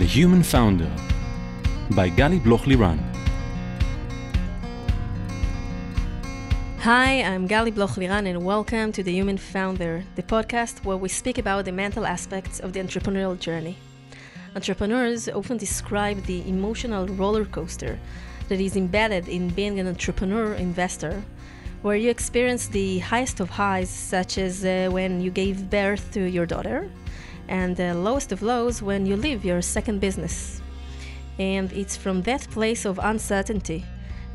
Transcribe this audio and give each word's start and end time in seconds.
The 0.00 0.06
Human 0.06 0.42
Founder 0.42 0.90
by 1.90 2.08
Gali 2.08 2.42
Bloch 2.42 2.62
Liran. 2.62 2.98
Hi, 6.78 7.22
I'm 7.22 7.46
Gali 7.46 7.74
Bloch 7.74 7.96
Liran, 7.96 8.26
and 8.26 8.42
welcome 8.42 8.92
to 8.92 9.02
The 9.02 9.12
Human 9.12 9.36
Founder, 9.36 10.02
the 10.16 10.22
podcast 10.22 10.86
where 10.86 10.96
we 10.96 11.10
speak 11.10 11.36
about 11.36 11.66
the 11.66 11.72
mental 11.72 12.06
aspects 12.06 12.60
of 12.60 12.72
the 12.72 12.80
entrepreneurial 12.80 13.38
journey. 13.38 13.76
Entrepreneurs 14.56 15.28
often 15.28 15.58
describe 15.58 16.24
the 16.24 16.48
emotional 16.48 17.06
roller 17.06 17.44
coaster 17.44 17.98
that 18.48 18.58
is 18.58 18.76
embedded 18.76 19.28
in 19.28 19.50
being 19.50 19.78
an 19.80 19.86
entrepreneur 19.86 20.54
investor, 20.54 21.22
where 21.82 21.96
you 21.96 22.08
experience 22.08 22.68
the 22.68 23.00
highest 23.00 23.38
of 23.38 23.50
highs, 23.50 23.90
such 23.90 24.38
as 24.38 24.64
uh, 24.64 24.88
when 24.90 25.20
you 25.20 25.30
gave 25.30 25.68
birth 25.68 26.10
to 26.12 26.22
your 26.22 26.46
daughter, 26.46 26.88
and 27.50 27.76
the 27.76 27.92
lowest 27.92 28.32
of 28.32 28.40
lows 28.40 28.80
when 28.80 29.04
you 29.04 29.16
leave 29.16 29.44
your 29.44 29.60
second 29.60 30.00
business. 30.00 30.62
And 31.38 31.70
it's 31.72 31.96
from 31.96 32.22
that 32.22 32.48
place 32.50 32.84
of 32.86 32.98
uncertainty, 33.02 33.84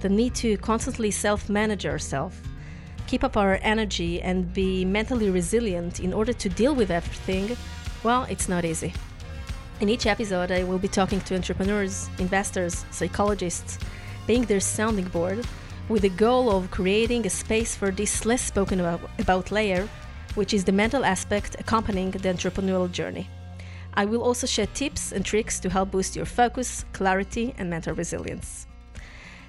the 0.01 0.09
need 0.09 0.35
to 0.35 0.57
constantly 0.57 1.09
self 1.09 1.49
manage 1.49 1.85
yourself, 1.85 2.39
keep 3.07 3.23
up 3.23 3.37
our 3.37 3.57
energy, 3.61 4.21
and 4.21 4.53
be 4.53 4.85
mentally 4.85 5.29
resilient 5.29 5.99
in 5.99 6.13
order 6.13 6.33
to 6.33 6.49
deal 6.49 6.75
with 6.75 6.91
everything, 6.91 7.57
well, 8.03 8.27
it's 8.29 8.49
not 8.49 8.65
easy. 8.65 8.93
In 9.79 9.89
each 9.89 10.05
episode, 10.05 10.51
I 10.51 10.63
will 10.63 10.77
be 10.77 10.87
talking 10.87 11.21
to 11.21 11.35
entrepreneurs, 11.35 12.09
investors, 12.19 12.85
psychologists, 12.91 13.79
being 14.27 14.43
their 14.43 14.59
sounding 14.59 15.05
board, 15.05 15.45
with 15.87 16.01
the 16.01 16.09
goal 16.09 16.49
of 16.49 16.71
creating 16.71 17.25
a 17.25 17.29
space 17.29 17.75
for 17.75 17.91
this 17.91 18.25
less 18.25 18.41
spoken 18.41 18.79
about, 18.79 19.01
about 19.19 19.51
layer, 19.51 19.87
which 20.35 20.53
is 20.53 20.63
the 20.63 20.71
mental 20.71 21.03
aspect 21.03 21.55
accompanying 21.59 22.11
the 22.11 22.29
entrepreneurial 22.29 22.91
journey. 22.91 23.27
I 23.93 24.05
will 24.05 24.21
also 24.21 24.45
share 24.45 24.67
tips 24.67 25.11
and 25.11 25.25
tricks 25.25 25.59
to 25.61 25.69
help 25.69 25.91
boost 25.91 26.15
your 26.15 26.25
focus, 26.25 26.85
clarity, 26.93 27.55
and 27.57 27.69
mental 27.69 27.95
resilience. 27.95 28.67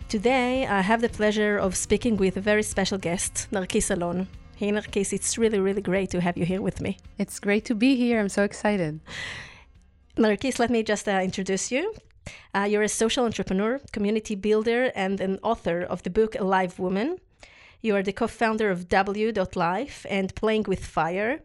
Today, 0.09 0.67
I 0.67 0.83
have 0.83 1.01
the 1.01 1.09
pleasure 1.09 1.59
of 1.59 1.77
speaking 1.77 2.17
with 2.17 2.37
a 2.37 2.41
very 2.41 2.63
special 2.63 2.97
guest, 2.97 3.49
Narkis 3.51 3.91
Alon. 3.91 4.29
Hey, 4.55 4.71
Narkis, 4.71 5.13
it's 5.13 5.37
really, 5.37 5.59
really 5.59 5.83
great 5.83 6.11
to 6.11 6.21
have 6.21 6.37
you 6.37 6.45
here 6.45 6.63
with 6.63 6.81
me. 6.81 6.97
It's 7.19 7.41
great 7.41 7.65
to 7.65 7.75
be 7.75 7.97
here. 7.97 8.21
I'm 8.21 8.29
so 8.29 8.45
excited. 8.45 9.01
Narkis, 10.17 10.61
let 10.61 10.71
me 10.71 10.85
just 10.85 11.09
uh, 11.09 11.21
introduce 11.23 11.73
you. 11.73 11.93
Uh, 12.55 12.63
you're 12.63 12.83
a 12.83 12.89
social 12.89 13.25
entrepreneur, 13.25 13.81
community 13.93 14.37
builder, 14.37 14.93
and 14.95 15.21
an 15.21 15.39
author 15.43 15.83
of 15.83 16.05
the 16.05 16.11
book 16.11 16.37
Alive 16.39 16.79
Woman. 16.79 17.19
You 17.87 17.95
are 17.95 18.03
the 18.03 18.13
co 18.13 18.27
founder 18.27 18.69
of 18.69 18.89
W.Life 18.89 20.07
and 20.11 20.35
Playing 20.35 20.65
with 20.67 20.85
Fire. 20.85 21.43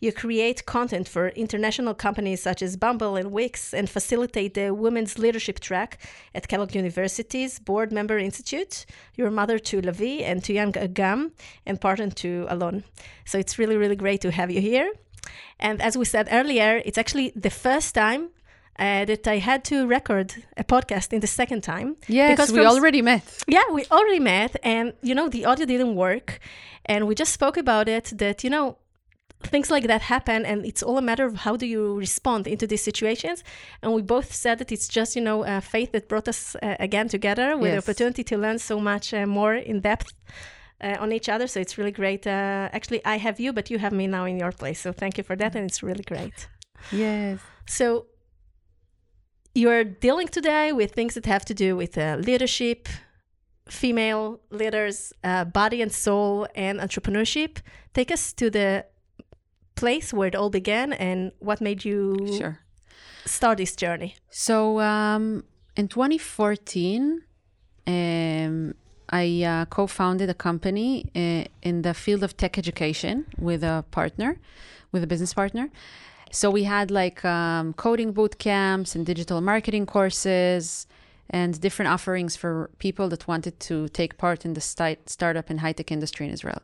You 0.00 0.12
create 0.12 0.66
content 0.66 1.08
for 1.08 1.28
international 1.28 1.94
companies 1.94 2.42
such 2.42 2.60
as 2.60 2.76
Bumble 2.76 3.16
and 3.16 3.32
Wix 3.32 3.72
and 3.72 3.88
facilitate 3.88 4.52
the 4.52 4.74
Women's 4.74 5.18
Leadership 5.18 5.60
Track 5.60 5.96
at 6.34 6.46
Kellogg 6.46 6.74
University's 6.74 7.58
Board 7.58 7.90
Member 7.90 8.18
Institute. 8.18 8.84
You're 9.14 9.30
mother 9.30 9.58
to 9.60 9.80
Lavi 9.80 10.20
and 10.20 10.44
to 10.44 10.52
young 10.52 10.72
Agam 10.72 11.30
and 11.64 11.80
partner 11.80 12.10
to 12.10 12.44
Alon. 12.50 12.84
So 13.24 13.38
it's 13.38 13.58
really, 13.58 13.78
really 13.78 13.96
great 13.96 14.20
to 14.20 14.30
have 14.30 14.50
you 14.50 14.60
here. 14.60 14.92
And 15.58 15.80
as 15.80 15.96
we 15.96 16.04
said 16.04 16.28
earlier, 16.30 16.82
it's 16.84 16.98
actually 16.98 17.32
the 17.34 17.48
first 17.48 17.94
time 17.94 18.28
uh, 18.78 19.04
that 19.04 19.26
I 19.26 19.38
had 19.38 19.64
to 19.64 19.86
record 19.86 20.34
a 20.56 20.64
podcast 20.64 21.12
in 21.12 21.20
the 21.20 21.26
second 21.26 21.62
time. 21.62 21.96
Yes, 22.06 22.30
Because 22.30 22.52
we 22.52 22.64
already 22.64 23.02
met. 23.02 23.24
Yeah, 23.46 23.64
we 23.72 23.84
already 23.90 24.20
met, 24.20 24.56
and 24.62 24.92
you 25.02 25.14
know, 25.14 25.28
the 25.28 25.44
audio 25.44 25.66
didn't 25.66 25.94
work. 25.96 26.40
And 26.84 27.06
we 27.06 27.14
just 27.14 27.32
spoke 27.32 27.58
about 27.58 27.86
it 27.88 28.12
that, 28.16 28.42
you 28.42 28.50
know, 28.50 28.78
things 29.42 29.70
like 29.70 29.86
that 29.86 30.02
happen, 30.02 30.46
and 30.46 30.64
it's 30.64 30.82
all 30.82 30.96
a 30.96 31.02
matter 31.02 31.26
of 31.26 31.36
how 31.36 31.56
do 31.56 31.66
you 31.66 31.98
respond 31.98 32.46
into 32.46 32.66
these 32.66 32.82
situations. 32.82 33.44
And 33.82 33.92
we 33.92 34.02
both 34.02 34.32
said 34.32 34.58
that 34.58 34.72
it's 34.72 34.88
just, 34.88 35.14
you 35.14 35.22
know, 35.22 35.44
uh, 35.44 35.60
faith 35.60 35.92
that 35.92 36.08
brought 36.08 36.28
us 36.28 36.56
uh, 36.56 36.76
again 36.80 37.08
together 37.08 37.56
with 37.56 37.72
the 37.72 37.78
opportunity 37.78 38.24
to 38.24 38.38
learn 38.38 38.58
so 38.58 38.80
much 38.80 39.12
uh, 39.12 39.26
more 39.26 39.54
in 39.54 39.80
depth. 39.80 40.12
Uh, 40.80 40.96
on 41.00 41.10
each 41.10 41.28
other, 41.28 41.48
so 41.48 41.58
it's 41.58 41.76
really 41.76 41.90
great. 41.90 42.24
Uh, 42.24 42.68
actually, 42.72 43.04
I 43.04 43.18
have 43.18 43.40
you, 43.40 43.52
but 43.52 43.68
you 43.68 43.80
have 43.80 43.92
me 43.92 44.06
now 44.06 44.26
in 44.26 44.38
your 44.38 44.52
place. 44.52 44.78
So 44.78 44.92
thank 44.92 45.18
you 45.18 45.24
for 45.24 45.34
that, 45.34 45.56
and 45.56 45.68
it's 45.68 45.82
really 45.82 46.04
great. 46.04 46.46
Yes. 46.92 47.40
So 47.66 48.06
you're 49.58 49.84
dealing 49.84 50.28
today 50.28 50.72
with 50.72 50.92
things 50.92 51.14
that 51.14 51.26
have 51.26 51.44
to 51.46 51.54
do 51.54 51.76
with 51.76 51.98
uh, 51.98 52.16
leadership, 52.20 52.88
female 53.68 54.40
leaders, 54.50 55.12
uh, 55.24 55.44
body 55.44 55.82
and 55.82 55.92
soul, 55.92 56.46
and 56.54 56.78
entrepreneurship. 56.78 57.58
Take 57.92 58.10
us 58.12 58.32
to 58.34 58.50
the 58.50 58.86
place 59.74 60.12
where 60.12 60.28
it 60.28 60.34
all 60.34 60.50
began 60.50 60.92
and 60.92 61.32
what 61.40 61.60
made 61.60 61.84
you 61.84 62.16
Sure. 62.38 62.58
start 63.24 63.58
this 63.58 63.74
journey. 63.76 64.14
So 64.30 64.80
um, 64.80 65.44
in 65.76 65.88
2014, 65.88 67.22
um, 67.86 68.74
I 69.10 69.42
uh, 69.42 69.64
co 69.66 69.86
founded 69.86 70.28
a 70.30 70.34
company 70.34 71.10
uh, 71.16 71.44
in 71.62 71.82
the 71.82 71.94
field 71.94 72.22
of 72.22 72.36
tech 72.36 72.58
education 72.58 73.26
with 73.38 73.64
a 73.64 73.84
partner, 73.90 74.38
with 74.92 75.02
a 75.02 75.06
business 75.06 75.34
partner. 75.34 75.70
So 76.30 76.50
we 76.50 76.64
had 76.64 76.90
like 76.90 77.24
um, 77.24 77.72
coding 77.74 78.12
boot 78.12 78.38
camps 78.38 78.94
and 78.94 79.06
digital 79.06 79.40
marketing 79.40 79.86
courses 79.86 80.86
and 81.30 81.60
different 81.60 81.90
offerings 81.90 82.36
for 82.36 82.70
people 82.78 83.08
that 83.08 83.28
wanted 83.28 83.60
to 83.60 83.88
take 83.88 84.18
part 84.18 84.44
in 84.44 84.54
the 84.54 84.60
startup 84.60 85.50
and 85.50 85.60
high 85.60 85.72
tech 85.72 85.90
industry 85.92 86.26
in 86.26 86.32
Israel. 86.32 86.62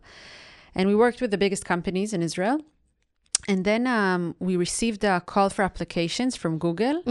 And 0.75 0.89
we 0.89 0.95
worked 0.95 1.21
with 1.21 1.31
the 1.31 1.39
biggest 1.39 1.65
companies 1.65 2.13
in 2.13 2.23
Israel. 2.23 2.61
And 3.47 3.65
then 3.65 3.87
um, 3.87 4.35
we 4.39 4.57
received 4.57 5.05
a 5.05 5.21
call 5.21 5.51
for 5.51 5.63
applications 5.63 6.35
from 6.35 6.59
Google 6.59 7.03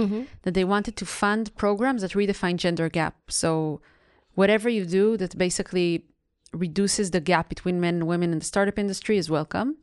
that 0.42 0.56
they 0.56 0.64
wanted 0.64 0.96
to 0.98 1.06
fund 1.06 1.56
programs 1.56 2.02
that 2.02 2.12
redefine 2.12 2.58
gender 2.58 2.90
gap. 2.90 3.16
So 3.30 3.82
whatever 4.34 4.68
you 4.68 4.86
do 4.86 5.16
that 5.18 5.38
basically 5.38 6.06
reduces 6.52 7.12
the 7.12 7.20
gap 7.20 7.50
between 7.50 7.80
men 7.80 7.96
and 7.96 8.08
women 8.08 8.32
in 8.32 8.40
the 8.40 8.46
startup 8.46 8.80
industry 8.80 9.18
is 9.18 9.30
welcome. 9.30 9.78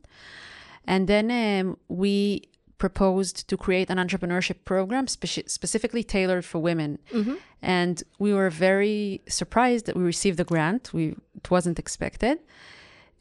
And 0.85 1.07
then 1.07 1.31
um, 1.31 1.77
we 1.87 2.49
proposed 2.85 3.35
to 3.49 3.55
create 3.65 3.87
an 3.93 3.99
entrepreneurship 4.05 4.59
program 4.73 5.05
speci- 5.15 5.49
specifically 5.57 6.03
tailored 6.15 6.45
for 6.51 6.59
women. 6.69 6.91
And 7.77 7.95
we 8.23 8.31
were 8.37 8.51
very 8.69 9.21
surprised 9.39 9.83
that 9.85 9.95
we 9.99 10.03
received 10.15 10.37
the 10.41 10.47
grant. 10.51 10.83
We 10.97 11.03
it 11.41 11.47
wasn't 11.55 11.77
expected. 11.85 12.35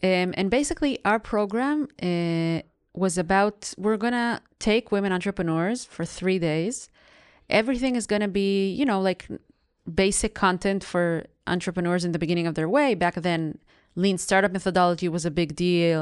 Um, 0.03 0.29
and 0.39 0.47
basically, 0.59 0.93
our 1.11 1.21
program 1.33 1.79
uh, 2.11 2.59
was 3.05 3.15
about 3.25 3.57
we're 3.85 4.03
gonna 4.07 4.41
take 4.59 4.85
women 4.97 5.13
entrepreneurs 5.19 5.79
for 5.95 6.05
three 6.19 6.39
days. 6.51 6.77
Everything 7.61 7.95
is 8.01 8.07
gonna 8.13 8.33
be, 8.43 8.51
you 8.79 8.87
know, 8.91 9.01
like 9.11 9.23
basic 10.05 10.33
content 10.45 10.81
for 10.93 11.05
entrepreneurs 11.55 12.03
in 12.07 12.13
the 12.13 12.23
beginning 12.25 12.47
of 12.51 12.55
their 12.59 12.71
way. 12.77 12.89
Back 13.05 13.17
then, 13.29 13.43
lean 14.03 14.19
startup 14.27 14.53
methodology 14.59 15.09
was 15.17 15.25
a 15.27 15.31
big 15.41 15.51
deal. 15.67 16.01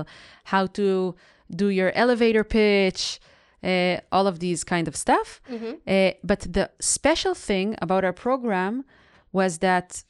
How 0.53 0.63
to 0.79 1.15
do 1.63 1.67
your 1.79 1.91
elevator 2.03 2.45
pitch, 2.45 3.21
uh, 3.63 3.97
all 4.13 4.27
of 4.27 4.39
these 4.39 4.65
kind 4.65 4.87
of 4.89 4.95
stuff. 4.97 5.41
Uh, 5.87 6.13
but 6.23 6.41
the 6.41 6.71
special 6.81 7.35
thing 7.35 7.77
about 7.83 8.05
our 8.05 8.13
program 8.13 8.85
was 9.33 9.59
that 9.59 10.05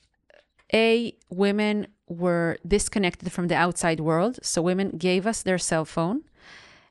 a 0.72 1.16
women 1.30 1.86
were 2.08 2.58
disconnected 2.66 3.30
from 3.32 3.48
the 3.48 3.54
outside 3.54 4.00
world 4.00 4.38
so 4.42 4.62
women 4.62 4.90
gave 4.96 5.26
us 5.26 5.42
their 5.42 5.58
cell 5.58 5.84
phone 5.84 6.22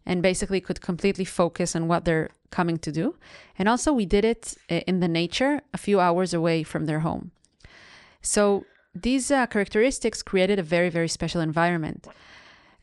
and 0.05 0.21
basically 0.21 0.61
could 0.61 0.79
completely 0.81 1.25
focus 1.25 1.75
on 1.75 1.87
what 1.87 2.05
they're 2.05 2.29
coming 2.49 2.77
to 2.77 2.91
do. 2.91 3.15
And 3.59 3.67
also 3.67 3.91
we 3.91 4.05
did 4.05 4.23
it 4.23 4.55
uh, 4.71 4.75
in 4.87 4.99
the 4.99 5.07
nature 5.07 5.61
a 5.73 5.77
few 5.77 5.99
hours 5.99 6.33
away 6.33 6.63
from 6.63 6.85
their 6.85 7.01
home. 7.01 7.31
So 8.21 8.65
these 8.95 9.29
uh, 9.29 9.45
characteristics 9.47 10.23
created 10.23 10.59
a 10.59 10.63
very 10.63 10.89
very 10.89 11.07
special 11.09 11.41
environment 11.41 12.07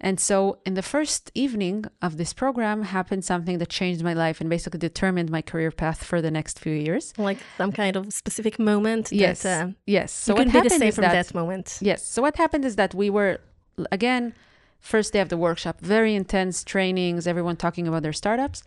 and 0.01 0.19
so 0.19 0.59
in 0.67 0.75
the 0.75 0.83
first 0.83 1.31
evening 1.35 1.85
of 2.03 2.17
this 2.17 2.33
program 2.33 2.83
happened 2.83 3.25
something 3.25 3.59
that 3.59 3.69
changed 3.69 4.03
my 4.03 4.13
life 4.13 4.41
and 4.41 4.51
basically 4.51 4.79
determined 4.79 5.31
my 5.31 5.41
career 5.43 5.71
path 5.71 6.03
for 6.05 6.21
the 6.21 6.31
next 6.31 6.59
few 6.59 6.75
years 6.75 7.13
Like 7.17 7.39
some 7.57 7.73
kind 7.73 7.97
of 7.97 8.13
specific 8.13 8.59
moment 8.59 9.13
yes 9.13 9.43
that 9.43 9.67
uh, 9.67 9.71
yes 9.87 10.13
so 10.13 10.33
you 10.33 10.39
what 10.39 10.43
can 10.45 10.53
be 10.53 10.53
the 10.53 10.75
happened 10.75 10.81
same 10.81 10.89
is 10.89 10.95
from 10.95 11.03
that, 11.03 11.13
that 11.29 11.35
moment. 11.35 11.79
Yes. 11.81 12.07
So 12.07 12.23
what 12.23 12.37
happened 12.37 12.65
is 12.65 12.77
that 12.77 12.95
we 12.95 13.11
were 13.11 13.41
again 13.91 14.35
first 14.81 15.13
day 15.13 15.21
of 15.21 15.29
the 15.29 15.37
workshop, 15.37 15.81
very 15.81 16.15
intense 16.15 16.63
trainings, 16.63 17.27
everyone 17.27 17.57
talking 17.57 17.89
about 17.89 18.03
their 18.03 18.13
startups, 18.13 18.63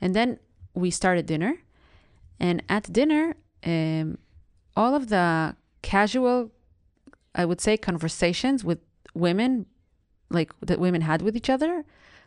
and 0.00 0.14
then 0.14 0.38
we 0.74 0.90
started 0.90 1.26
dinner, 1.26 1.54
and 2.38 2.62
at 2.68 2.92
dinner, 2.92 3.36
um, 3.64 4.18
all 4.76 4.94
of 4.94 5.08
the 5.08 5.56
casual, 5.82 6.50
I 7.34 7.44
would 7.44 7.60
say, 7.60 7.76
conversations 7.76 8.64
with 8.64 8.80
women, 9.14 9.66
like 10.32 10.50
that 10.60 10.78
women 10.78 11.02
had 11.02 11.22
with 11.22 11.36
each 11.36 11.50
other, 11.50 11.84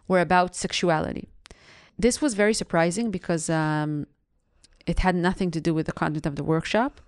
were 0.07 0.21
about 0.21 0.55
sexuality. 0.55 1.27
This 1.97 2.21
was 2.21 2.33
very 2.33 2.53
surprising 2.53 3.11
because 3.11 3.49
um, 3.49 4.07
it 4.85 4.99
had 4.99 5.15
nothing 5.15 5.49
to 5.51 5.61
do 5.61 5.73
with 5.73 5.85
the 5.85 5.93
content 5.93 6.25
of 6.25 6.35
the 6.35 6.43
workshop. 6.43 7.01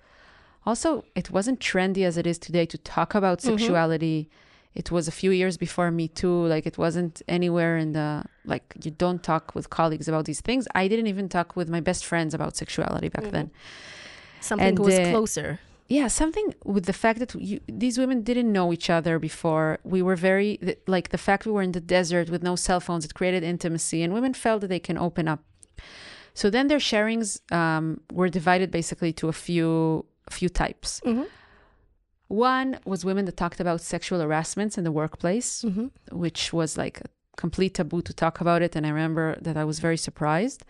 Also, 0.66 1.06
it 1.16 1.32
wasn't 1.32 1.60
trendy 1.60 2.04
as 2.04 2.18
it 2.18 2.28
is 2.28 2.38
today 2.38 2.66
to 2.66 2.78
talk 2.78 3.16
about 3.16 3.42
sexuality 3.42 4.30
It 4.78 4.92
was 4.92 5.08
a 5.08 5.12
few 5.12 5.32
years 5.32 5.58
before 5.58 5.90
Me 5.90 6.08
Too. 6.08 6.46
Like 6.54 6.68
it 6.68 6.78
wasn't 6.78 7.24
anywhere 7.28 7.78
in 7.84 7.94
the 7.94 8.24
like 8.46 8.66
you 8.84 8.92
don't 8.92 9.22
talk 9.24 9.56
with 9.56 9.66
colleagues 9.70 10.08
about 10.08 10.26
these 10.26 10.42
things. 10.42 10.68
I 10.76 10.88
didn't 10.88 11.08
even 11.08 11.30
talk 11.30 11.56
with 11.56 11.68
my 11.68 11.82
best 11.90 12.06
friends 12.06 12.34
about 12.36 12.56
sexuality 12.56 13.10
back 13.10 13.32
then. 13.32 13.50
Something 14.40 14.68
And, 14.68 14.80
was 14.80 15.00
uh, 15.00 15.10
closer. 15.10 15.60
Yeah, 15.90 16.08
something 16.10 16.54
with 16.66 16.86
the 16.86 16.94
fact 16.94 17.20
that 17.20 17.34
you, 17.36 17.62
these 17.70 17.98
women 17.98 18.22
didn't 18.22 18.52
know 18.52 18.74
each 18.74 18.90
other 18.90 19.20
before. 19.20 19.80
We 19.84 20.02
were 20.02 20.18
very 20.18 20.78
like 20.86 21.10
the 21.10 21.18
fact 21.18 21.46
we 21.46 21.52
were 21.54 21.62
in 21.62 21.72
the 21.72 21.80
desert 21.80 22.30
with 22.30 22.44
no 22.44 22.56
cell 22.58 22.80
phones. 22.82 23.06
It 23.06 23.14
created 23.14 23.44
intimacy, 23.44 24.04
and 24.04 24.14
women 24.14 24.34
felt 24.34 24.62
that 24.62 24.68
they 24.68 24.80
can 24.80 24.98
open 24.98 25.28
up. 25.28 25.42
So 26.34 26.50
then 26.50 26.68
their 26.68 26.80
sharings 26.80 27.40
um, 27.54 28.02
were 28.12 28.30
divided 28.30 28.70
basically 28.70 29.14
to 29.14 29.30
a 29.30 29.34
few 29.34 30.06
a 30.28 30.32
few 30.32 30.50
types. 30.50 31.00
Mhm. 31.06 31.26
One 32.28 32.80
was 32.86 33.06
women 33.06 33.24
that 33.26 33.38
talked 33.38 33.62
about 33.62 33.80
sexual 33.80 34.20
harassments 34.20 34.78
in 34.78 34.84
the 34.84 34.92
workplace, 34.92 35.64
Mhm. 35.64 35.92
which 36.12 36.52
was 36.52 36.78
like 36.78 37.00
a 37.00 37.08
complete 37.38 37.76
taboo 37.76 38.02
to 38.02 38.14
talk 38.14 38.42
about 38.42 38.62
it. 38.62 38.76
And 38.76 38.86
I 38.86 38.90
remember 38.90 39.38
that 39.42 39.56
I 39.56 39.64
was 39.64 39.80
very 39.80 39.96
surprised. 39.98 40.66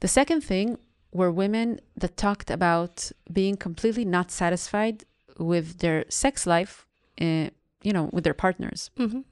The 0.00 0.08
second 0.08 0.42
thing 0.42 0.76
were 1.12 1.30
women 1.30 1.80
that 1.96 2.16
talked 2.16 2.50
about 2.50 3.10
being 3.32 3.56
completely 3.56 4.04
not 4.04 4.30
satisfied 4.30 5.04
with 5.38 5.78
their 5.78 6.04
sex 6.08 6.46
life, 6.46 6.86
uh, 7.20 7.48
you 7.82 7.92
know, 7.92 8.10
with 8.12 8.24
their 8.24 8.34
partners. 8.34 8.90
Mhm. 8.98 9.24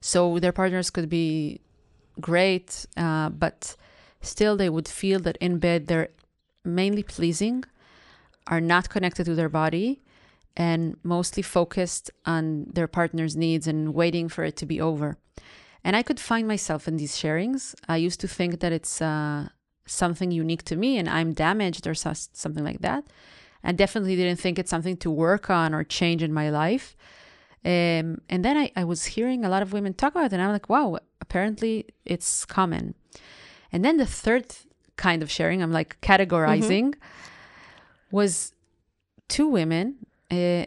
So 0.00 0.38
their 0.38 0.52
partners 0.52 0.90
could 0.90 1.08
be 1.08 1.60
great, 2.20 2.86
uh, 2.96 3.28
but 3.30 3.76
still 4.20 4.56
they 4.56 4.70
would 4.70 4.88
feel 4.88 5.20
that 5.20 5.36
in 5.38 5.58
bed 5.58 5.86
they're 5.86 6.08
mainly 6.64 7.02
pleasing, 7.02 7.64
are 8.46 8.60
not 8.60 8.88
connected 8.88 9.24
to 9.26 9.34
their 9.34 9.48
body, 9.48 10.00
and 10.56 10.96
mostly 11.02 11.42
focused 11.42 12.10
on 12.24 12.66
their 12.72 12.88
partner's 12.88 13.36
needs 13.36 13.66
and 13.66 13.94
waiting 13.94 14.28
for 14.28 14.42
it 14.44 14.56
to 14.56 14.66
be 14.66 14.80
over. 14.80 15.16
And 15.84 15.94
I 15.94 16.02
could 16.02 16.18
find 16.18 16.48
myself 16.48 16.88
in 16.88 16.96
these 16.96 17.16
sharings. 17.16 17.74
I 17.88 17.96
used 17.96 18.20
to 18.20 18.28
think 18.28 18.60
that 18.60 18.72
it's 18.72 19.00
uh, 19.00 19.48
something 19.88 20.30
unique 20.30 20.64
to 20.64 20.76
me 20.76 20.98
and 20.98 21.08
I'm 21.08 21.32
damaged 21.32 21.86
or 21.86 21.94
so- 21.94 22.12
something 22.14 22.64
like 22.64 22.80
that. 22.80 23.04
I 23.64 23.72
definitely 23.72 24.14
didn't 24.14 24.38
think 24.38 24.58
it's 24.58 24.70
something 24.70 24.96
to 24.98 25.10
work 25.10 25.50
on 25.50 25.74
or 25.74 25.82
change 25.82 26.22
in 26.22 26.32
my 26.32 26.50
life. 26.50 26.96
Um, 27.64 28.20
and 28.28 28.44
then 28.44 28.56
I, 28.56 28.70
I 28.76 28.84
was 28.84 29.04
hearing 29.04 29.44
a 29.44 29.48
lot 29.48 29.62
of 29.62 29.72
women 29.72 29.92
talk 29.92 30.12
about 30.12 30.26
it, 30.26 30.32
and 30.32 30.40
I'm 30.40 30.52
like, 30.52 30.68
wow, 30.68 30.98
apparently 31.20 31.86
it's 32.04 32.44
common. 32.44 32.94
And 33.72 33.84
then 33.84 33.96
the 33.96 34.06
third 34.06 34.54
kind 34.96 35.22
of 35.22 35.30
sharing, 35.30 35.60
I'm 35.62 35.72
like 35.72 36.00
categorizing, 36.00 36.94
was 38.10 38.52
two 39.28 39.48
women 39.48 39.96
uh, 40.30 40.66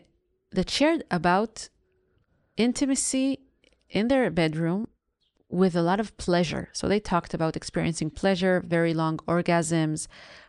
that 0.51 0.69
shared 0.69 1.03
about 1.09 1.69
intimacy 2.57 3.39
in 3.89 4.09
their 4.09 4.29
bedroom 4.29 4.87
with 5.51 5.75
a 5.75 5.81
lot 5.81 5.99
of 5.99 6.15
pleasure. 6.17 6.69
So 6.71 6.87
they 6.87 6.99
talked 6.99 7.33
about 7.33 7.55
experiencing 7.55 8.09
pleasure, 8.09 8.63
very 8.65 8.93
long 8.93 9.17
orgasms, 9.27 10.07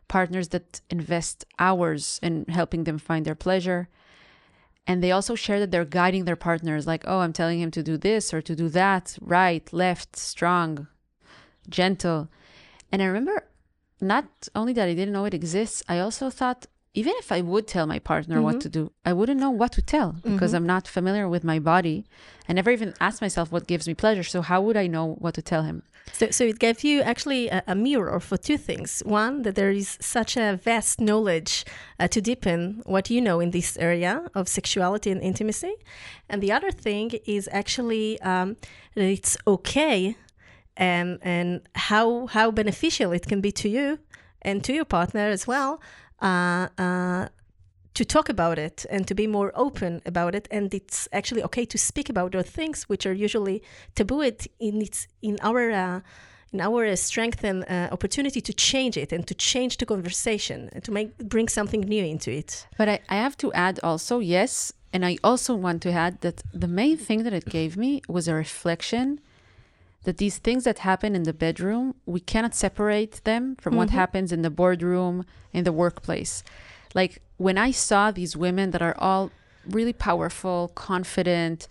partners 0.08 0.48
that 0.48 0.80
invest 0.90 1.44
hours 1.58 2.20
in 2.22 2.44
helping 2.48 2.84
them 2.84 2.98
find 2.98 3.24
their 3.24 3.34
pleasure. 3.34 3.88
And 4.86 5.02
they 5.02 5.12
also 5.12 5.34
share 5.34 5.60
that 5.60 5.70
they're 5.70 5.84
guiding 5.84 6.24
their 6.24 6.36
partners, 6.36 6.86
like, 6.86 7.04
oh, 7.06 7.20
I'm 7.20 7.32
telling 7.32 7.60
him 7.60 7.70
to 7.72 7.82
do 7.82 7.96
this 7.96 8.34
or 8.34 8.42
to 8.42 8.56
do 8.56 8.68
that, 8.70 9.16
right, 9.20 9.72
left, 9.72 10.16
strong, 10.16 10.88
gentle. 11.68 12.28
And 12.90 13.00
I 13.00 13.06
remember 13.06 13.48
not 14.00 14.48
only 14.54 14.72
that 14.72 14.88
I 14.88 14.94
didn't 14.94 15.14
know 15.14 15.24
it 15.24 15.34
exists, 15.34 15.82
I 15.88 16.00
also 16.00 16.30
thought, 16.30 16.66
even 16.94 17.14
if 17.16 17.32
I 17.32 17.40
would 17.40 17.66
tell 17.66 17.86
my 17.86 17.98
partner 17.98 18.42
what 18.42 18.60
to 18.60 18.68
do, 18.68 18.92
I 19.04 19.14
wouldn't 19.14 19.40
know 19.40 19.50
what 19.50 19.72
to 19.72 19.82
tell 19.82 20.16
because 20.22 20.52
I'm 20.52 20.66
not 20.66 20.86
familiar 20.86 21.26
with 21.26 21.42
my 21.42 21.58
body. 21.58 22.04
I 22.48 22.52
never 22.52 22.70
even 22.70 22.92
asked 23.00 23.22
myself 23.22 23.50
what 23.50 23.66
gives 23.66 23.88
me 23.88 23.94
pleasure. 23.94 24.22
So, 24.22 24.42
how 24.42 24.60
would 24.60 24.76
I 24.76 24.88
know 24.88 25.14
what 25.18 25.34
to 25.34 25.42
tell 25.42 25.62
him? 25.62 25.84
So, 26.12 26.30
so 26.30 26.44
it 26.44 26.58
gave 26.58 26.84
you 26.84 27.00
actually 27.00 27.48
a, 27.48 27.62
a 27.66 27.74
mirror 27.74 28.20
for 28.20 28.36
two 28.36 28.58
things. 28.58 29.02
One, 29.06 29.42
that 29.42 29.54
there 29.54 29.70
is 29.70 29.96
such 30.00 30.36
a 30.36 30.60
vast 30.62 31.00
knowledge 31.00 31.64
uh, 31.98 32.08
to 32.08 32.20
deepen 32.20 32.82
what 32.84 33.08
you 33.08 33.22
know 33.22 33.40
in 33.40 33.52
this 33.52 33.78
area 33.78 34.28
of 34.34 34.48
sexuality 34.48 35.10
and 35.10 35.22
intimacy. 35.22 35.74
And 36.28 36.42
the 36.42 36.52
other 36.52 36.70
thing 36.70 37.12
is 37.24 37.48
actually 37.52 38.20
um, 38.20 38.56
that 38.94 39.04
it's 39.04 39.38
okay 39.46 40.16
and, 40.76 41.18
and 41.22 41.62
how, 41.74 42.26
how 42.26 42.50
beneficial 42.50 43.12
it 43.12 43.26
can 43.26 43.40
be 43.40 43.52
to 43.52 43.68
you 43.68 43.98
and 44.42 44.62
to 44.64 44.72
your 44.72 44.84
partner 44.84 45.28
as 45.28 45.46
well 45.46 45.80
uh, 46.22 46.68
uh, 46.78 47.28
to 47.94 48.04
talk 48.04 48.28
about 48.28 48.58
it 48.58 48.86
and 48.90 49.06
to 49.06 49.14
be 49.14 49.26
more 49.26 49.52
open 49.54 50.00
about 50.06 50.34
it. 50.34 50.48
And 50.50 50.72
it's 50.72 51.08
actually 51.12 51.42
okay 51.42 51.66
to 51.66 51.78
speak 51.78 52.08
about 52.08 52.32
those 52.32 52.48
things 52.48 52.84
which 52.84 53.04
are 53.06 53.12
usually 53.12 53.62
taboo. 53.94 54.22
It 54.22 54.46
in 54.58 54.80
its 54.80 55.08
in 55.20 55.38
our 55.42 55.70
uh, 55.70 56.00
in 56.52 56.60
our 56.60 56.96
strength 56.96 57.44
and 57.44 57.64
uh, 57.64 57.88
opportunity 57.90 58.40
to 58.40 58.52
change 58.52 58.96
it 58.96 59.12
and 59.12 59.26
to 59.26 59.34
change 59.34 59.78
the 59.78 59.86
conversation 59.86 60.68
and 60.72 60.84
to 60.84 60.92
make 60.92 61.16
bring 61.18 61.48
something 61.48 61.80
new 61.80 62.04
into 62.04 62.30
it. 62.30 62.66
But 62.78 62.88
I, 62.88 63.00
I 63.08 63.16
have 63.16 63.36
to 63.38 63.52
add 63.52 63.80
also, 63.82 64.18
yes, 64.18 64.72
and 64.92 65.04
I 65.04 65.16
also 65.24 65.54
want 65.54 65.82
to 65.82 65.90
add 65.90 66.20
that 66.20 66.42
the 66.52 66.68
main 66.68 66.96
thing 66.98 67.24
that 67.24 67.32
it 67.32 67.46
gave 67.46 67.76
me 67.76 68.02
was 68.08 68.28
a 68.28 68.34
reflection 68.34 69.20
that 70.04 70.18
these 70.18 70.38
things 70.38 70.64
that 70.64 70.80
happen 70.80 71.14
in 71.14 71.22
the 71.22 71.32
bedroom, 71.32 71.94
we 72.06 72.20
cannot 72.20 72.54
separate 72.54 73.22
them 73.24 73.56
from 73.56 73.76
what 73.76 73.88
mm-hmm. 73.88 73.98
happens 73.98 74.32
in 74.32 74.42
the 74.42 74.50
boardroom, 74.50 75.24
in 75.52 75.64
the 75.64 75.72
workplace. 75.72 76.42
Like 76.94 77.22
when 77.36 77.56
I 77.56 77.70
saw 77.70 78.10
these 78.10 78.36
women 78.36 78.72
that 78.72 78.82
are 78.82 78.96
all 78.98 79.30
really 79.68 79.92
powerful, 79.92 80.72
confident 80.74 81.68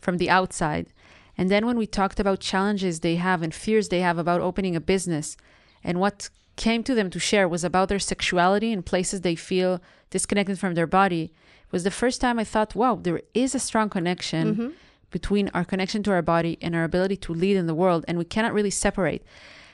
from 0.00 0.18
the 0.18 0.30
outside, 0.30 0.88
and 1.36 1.50
then 1.50 1.66
when 1.66 1.78
we 1.78 1.86
talked 1.86 2.18
about 2.18 2.40
challenges 2.40 3.00
they 3.00 3.16
have 3.16 3.42
and 3.42 3.54
fears 3.54 3.88
they 3.88 4.00
have 4.00 4.18
about 4.18 4.40
opening 4.40 4.74
a 4.74 4.80
business, 4.80 5.36
and 5.84 6.00
what 6.00 6.30
came 6.56 6.82
to 6.82 6.94
them 6.94 7.10
to 7.10 7.20
share 7.20 7.48
was 7.48 7.62
about 7.62 7.88
their 7.88 8.00
sexuality 8.00 8.72
and 8.72 8.84
places 8.84 9.20
they 9.20 9.36
feel 9.36 9.80
disconnected 10.10 10.58
from 10.58 10.74
their 10.74 10.86
body, 10.86 11.32
it 11.68 11.72
was 11.72 11.84
the 11.84 11.90
first 11.92 12.20
time 12.20 12.38
I 12.38 12.44
thought, 12.44 12.74
wow, 12.74 12.98
there 13.00 13.20
is 13.34 13.54
a 13.54 13.60
strong 13.60 13.88
connection 13.88 14.54
mm-hmm. 14.54 14.68
Between 15.10 15.48
our 15.54 15.64
connection 15.64 16.02
to 16.04 16.12
our 16.12 16.22
body 16.22 16.58
and 16.60 16.74
our 16.74 16.84
ability 16.84 17.16
to 17.16 17.32
lead 17.32 17.56
in 17.56 17.66
the 17.66 17.74
world, 17.74 18.04
and 18.06 18.18
we 18.18 18.24
cannot 18.24 18.52
really 18.52 18.70
separate. 18.70 19.24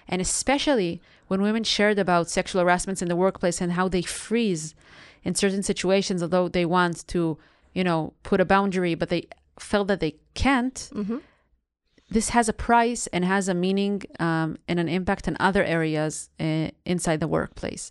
And 0.09 0.21
especially 0.21 1.01
when 1.29 1.43
women 1.43 1.65
shared 1.65 1.99
about 1.99 2.31
sexual 2.31 2.61
harassments 2.63 3.03
in 3.03 3.09
the 3.09 3.17
workplace 3.17 3.61
and 3.61 3.73
how 3.73 3.89
they 3.89 4.03
freeze 4.03 4.75
in 5.23 5.35
certain 5.35 5.63
situations, 5.63 6.23
although 6.23 6.49
they 6.49 6.67
want 6.67 7.07
to, 7.09 7.39
you 7.73 7.83
know, 7.83 8.13
put 8.23 8.41
a 8.41 8.45
boundary, 8.45 8.95
but 8.95 9.09
they 9.09 9.27
felt 9.59 9.89
that 9.89 10.01
they 10.01 10.17
can't. 10.35 10.91
This 12.11 12.29
has 12.31 12.49
a 12.49 12.53
price 12.53 13.07
and 13.09 13.25
has 13.25 13.49
a 13.49 13.55
meaning 13.55 14.03
um, 14.21 14.59
and 14.69 14.79
an 14.79 14.89
impact 14.89 15.27
in 15.27 15.37
other 15.41 15.65
areas 15.65 16.29
uh, 16.39 16.69
inside 16.85 17.21
the 17.21 17.29
workplace. 17.29 17.91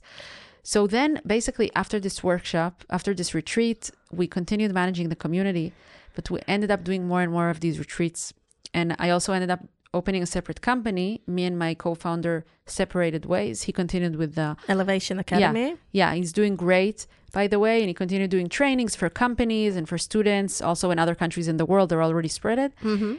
So 0.61 0.87
then, 0.87 1.19
basically, 1.25 1.71
after 1.75 1.99
this 1.99 2.23
workshop, 2.23 2.85
after 2.89 3.13
this 3.13 3.33
retreat, 3.33 3.91
we 4.11 4.27
continued 4.27 4.71
managing 4.73 5.09
the 5.09 5.15
community, 5.15 5.73
but 6.13 6.29
we 6.29 6.39
ended 6.47 6.71
up 6.71 6.83
doing 6.83 7.07
more 7.07 7.21
and 7.21 7.31
more 7.31 7.49
of 7.49 7.59
these 7.59 7.79
retreats. 7.79 8.33
And 8.73 8.95
I 8.99 9.09
also 9.09 9.33
ended 9.33 9.51
up 9.51 9.61
opening 9.93 10.23
a 10.23 10.25
separate 10.25 10.61
company. 10.61 11.21
Me 11.27 11.43
and 11.45 11.57
my 11.57 11.73
co 11.75 11.93
founder 11.93 12.45
separated 12.65 13.25
ways. 13.25 13.63
He 13.63 13.71
continued 13.71 14.15
with 14.15 14.35
the 14.35 14.55
elevation 14.67 15.19
academy 15.19 15.69
yeah, 15.69 15.75
yeah, 15.91 16.13
he's 16.15 16.33
doing 16.33 16.55
great, 16.55 17.05
by 17.31 17.45
the 17.47 17.59
way, 17.59 17.79
and 17.81 17.87
he 17.87 17.93
continued 17.93 18.31
doing 18.31 18.49
trainings 18.49 18.95
for 18.95 19.09
companies 19.09 19.75
and 19.75 19.87
for 19.87 19.97
students, 19.97 20.61
also 20.61 20.89
in 20.91 20.97
other 20.99 21.13
countries 21.15 21.47
in 21.47 21.57
the 21.57 21.65
world. 21.65 21.89
They're 21.89 22.01
already 22.03 22.29
spread 22.29 22.57
it. 22.59 22.71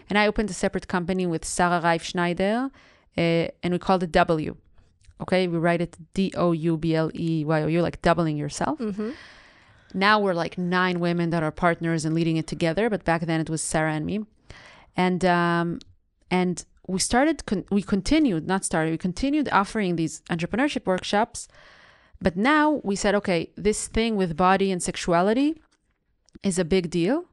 And 0.09 0.19
I 0.19 0.27
opened 0.27 0.51
a 0.51 0.55
separate 0.55 0.89
company 0.89 1.27
with 1.27 1.45
Sarah 1.45 1.81
Reif 1.81 2.03
Schneider, 2.03 2.71
uh, 3.17 3.21
and 3.63 3.73
we 3.73 3.79
called 3.79 4.03
it 4.03 4.11
DoubleYou. 4.13 4.57
Okay, 5.21 5.47
we 5.47 5.59
write 5.59 5.81
it 5.81 5.97
D 6.15 6.33
O 6.37 6.51
U 6.51 6.77
B 6.77 6.95
L 6.97 7.09
E 7.15 7.45
Y 7.45 7.63
O 7.63 7.67
U, 7.69 7.83
like 7.83 8.03
doubling 8.03 8.37
yourself. 8.37 8.81
Now 9.95 10.19
we're 10.19 10.35
like 10.35 10.59
nine 10.59 10.99
women 10.99 11.31
that 11.31 11.43
are 11.43 11.53
partners 11.53 12.05
and 12.05 12.15
leading 12.15 12.37
it 12.37 12.47
together, 12.47 12.91
but 12.91 13.05
back 13.05 13.23
then 13.23 13.41
it 13.41 13.49
was 13.49 13.63
Sarah 13.63 13.95
and 13.95 14.05
me, 14.05 14.27
and 14.97 15.25
um, 15.25 15.79
and 16.31 16.65
we 16.87 16.99
started, 16.99 17.47
con- 17.47 17.65
we 17.71 17.83
continued, 17.83 18.47
not 18.47 18.65
started, 18.65 18.91
we 18.91 18.99
continued 18.99 19.49
offering 19.51 19.97
these 19.97 20.21
entrepreneurship 20.29 20.85
workshops, 20.85 21.49
but 22.21 22.37
now 22.37 22.81
we 22.85 22.97
said, 22.97 23.15
okay, 23.15 23.51
this 23.57 23.87
thing 23.87 24.17
with 24.17 24.37
body 24.37 24.71
and 24.71 24.83
sexuality 24.83 25.63
is 26.43 26.59
a 26.59 26.65
big 26.65 26.91
deal, 26.91 27.25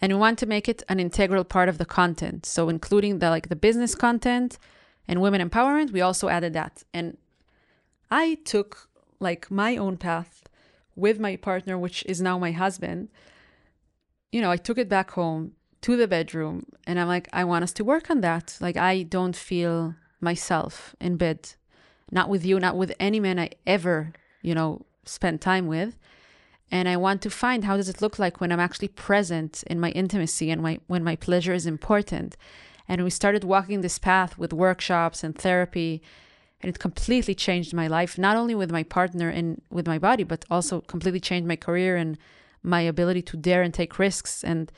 and 0.00 0.12
we 0.12 0.18
want 0.18 0.38
to 0.38 0.46
make 0.46 0.68
it 0.68 0.82
an 0.88 1.00
integral 1.00 1.44
part 1.44 1.68
of 1.68 1.78
the 1.78 1.84
content. 1.84 2.46
So 2.46 2.68
including 2.68 3.18
the 3.18 3.30
like 3.30 3.48
the 3.48 3.56
business 3.56 3.94
content 3.94 4.58
and 5.08 5.20
women 5.20 5.46
empowerment, 5.46 5.90
we 5.90 6.00
also 6.00 6.28
added 6.28 6.52
that, 6.52 6.84
and 6.94 7.18
I 8.10 8.38
took 8.44 8.88
like 9.18 9.50
my 9.50 9.76
own 9.76 9.96
path 9.96 10.44
with 10.96 11.20
my 11.20 11.36
partner, 11.36 11.78
which 11.78 12.02
is 12.06 12.20
now 12.20 12.38
my 12.38 12.52
husband, 12.52 13.08
you 14.32 14.40
know, 14.40 14.50
I 14.50 14.56
took 14.56 14.78
it 14.78 14.88
back 14.88 15.12
home 15.12 15.52
to 15.82 15.96
the 15.96 16.08
bedroom 16.08 16.64
and 16.86 16.98
I'm 16.98 17.06
like, 17.06 17.28
I 17.32 17.44
want 17.44 17.62
us 17.62 17.72
to 17.74 17.84
work 17.84 18.10
on 18.10 18.20
that. 18.22 18.56
Like, 18.60 18.76
I 18.76 19.04
don't 19.04 19.36
feel 19.36 19.94
myself 20.20 20.96
in 21.00 21.16
bed, 21.16 21.54
not 22.10 22.28
with 22.28 22.44
you, 22.44 22.58
not 22.58 22.76
with 22.76 22.92
any 22.98 23.20
man 23.20 23.38
I 23.38 23.50
ever, 23.66 24.12
you 24.42 24.54
know, 24.54 24.86
spent 25.04 25.40
time 25.40 25.66
with. 25.68 25.96
and 26.70 26.88
I 26.88 26.96
want 26.96 27.22
to 27.22 27.30
find 27.30 27.64
how 27.64 27.76
does 27.76 27.88
it 27.88 28.02
look 28.02 28.18
like 28.18 28.40
when 28.40 28.50
I'm 28.50 28.60
actually 28.60 28.88
present 28.88 29.62
in 29.68 29.78
my 29.78 29.90
intimacy 29.90 30.50
and 30.50 30.60
my 30.62 30.80
when 30.86 31.04
my 31.04 31.16
pleasure 31.16 31.54
is 31.54 31.66
important. 31.66 32.36
And 32.88 33.02
we 33.02 33.10
started 33.10 33.44
walking 33.44 33.80
this 33.80 33.98
path 33.98 34.38
with 34.38 34.52
workshops 34.52 35.24
and 35.24 35.36
therapy, 35.36 36.02
and 36.60 36.70
it 36.70 36.78
completely 36.78 37.34
changed 37.34 37.74
my 37.74 37.86
life, 37.86 38.18
not 38.18 38.36
only 38.36 38.54
with 38.54 38.70
my 38.70 38.82
partner 38.82 39.28
and 39.28 39.60
with 39.70 39.86
my 39.86 39.98
body, 39.98 40.24
but 40.24 40.44
also 40.50 40.80
completely 40.82 41.20
changed 41.20 41.46
my 41.46 41.56
career 41.56 41.96
and 41.96 42.16
my 42.62 42.80
ability 42.80 43.22
to 43.22 43.36
dare 43.36 43.62
and 43.62 43.74
take 43.74 43.98
risks. 43.98 44.42
And 44.42 44.72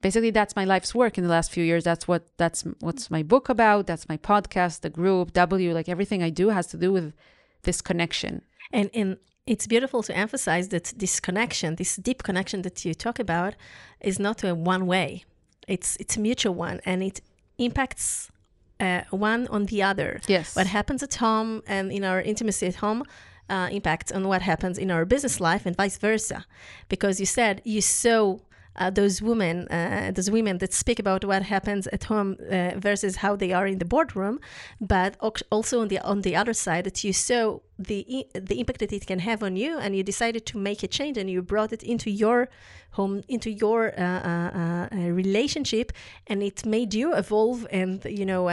basically, 0.00 0.30
that's 0.30 0.56
my 0.56 0.64
life's 0.64 0.94
work 0.94 1.18
in 1.18 1.24
the 1.24 1.30
last 1.30 1.50
few 1.50 1.62
years. 1.62 1.84
That's 1.84 2.08
what 2.08 2.26
that's 2.38 2.62
what's 2.80 3.10
my 3.10 3.22
book 3.22 3.48
about. 3.48 3.86
That's 3.86 4.08
my 4.08 4.16
podcast, 4.16 4.80
the 4.80 4.90
group, 4.90 5.32
DoubleYou. 5.32 5.74
Like 5.74 5.88
everything 5.88 6.22
I 6.22 6.30
do 6.30 6.48
has 6.48 6.66
to 6.68 6.76
do 6.76 6.90
with 6.90 7.12
this 7.62 7.80
connection. 7.82 8.42
And 8.72 8.90
and 8.94 9.18
it's 9.46 9.66
beautiful 9.66 10.02
to 10.04 10.16
emphasize 10.16 10.68
that 10.68 10.92
this 10.96 11.20
connection, 11.20 11.76
this 11.76 11.96
deep 11.96 12.22
connection 12.22 12.62
that 12.62 12.84
you 12.84 12.94
talk 12.94 13.18
about, 13.18 13.54
is 14.00 14.18
not 14.18 14.42
a 14.42 14.54
one 14.54 14.86
way. 14.86 15.24
It's 15.68 15.96
it's 15.96 16.16
a 16.16 16.20
mutual 16.20 16.54
one, 16.54 16.80
and 16.84 17.02
it 17.02 17.20
impacts 17.58 18.30
uh, 18.80 19.02
one 19.10 19.46
on 19.48 19.66
the 19.66 19.82
other. 19.82 20.20
Yes. 20.26 20.56
What 20.56 20.66
happens 20.66 21.02
at 21.02 21.14
home 21.14 21.62
and 21.66 21.92
in 21.92 22.04
our 22.04 22.20
intimacy 22.20 22.66
at 22.66 22.76
home 22.76 23.04
uh, 23.50 23.68
impacts 23.70 24.12
on 24.12 24.28
what 24.28 24.42
happens 24.42 24.78
in 24.78 24.90
our 24.90 25.04
business 25.04 25.40
life, 25.40 25.66
and 25.66 25.76
vice 25.76 25.98
versa. 25.98 26.46
Because 26.88 27.20
you 27.20 27.26
said 27.26 27.60
you 27.64 27.80
saw 27.80 28.38
uh, 28.76 28.90
those 28.90 29.20
women, 29.20 29.66
uh, 29.68 30.12
those 30.14 30.30
women 30.30 30.58
that 30.58 30.72
speak 30.72 30.98
about 30.98 31.24
what 31.24 31.42
happens 31.42 31.86
at 31.88 32.04
home 32.04 32.36
uh, 32.50 32.72
versus 32.76 33.16
how 33.16 33.36
they 33.36 33.52
are 33.52 33.66
in 33.66 33.78
the 33.78 33.84
boardroom, 33.84 34.38
but 34.80 35.16
also 35.50 35.80
on 35.80 35.88
the 35.88 35.98
on 36.00 36.22
the 36.22 36.36
other 36.36 36.54
side 36.54 36.84
that 36.84 37.04
you 37.04 37.12
saw 37.12 37.58
the 37.80 38.26
the 38.34 38.60
impact 38.60 38.80
that 38.80 38.92
it 38.92 39.06
can 39.06 39.18
have 39.18 39.42
on 39.42 39.56
you, 39.56 39.78
and 39.78 39.96
you 39.96 40.02
decided 40.02 40.46
to 40.46 40.58
make 40.58 40.82
a 40.82 40.88
change, 40.88 41.16
and 41.18 41.30
you 41.30 41.42
brought 41.42 41.72
it 41.72 41.82
into 41.82 42.10
your 42.10 42.48
home, 42.92 43.22
into 43.28 43.50
your 43.50 43.92
uh, 43.98 44.02
uh, 44.02 44.88
uh, 44.92 44.96
relationship, 45.10 45.92
and 46.26 46.42
it 46.42 46.66
made 46.66 46.94
you 46.94 47.14
evolve 47.14 47.66
and 47.70 48.04
you 48.04 48.26
know 48.26 48.48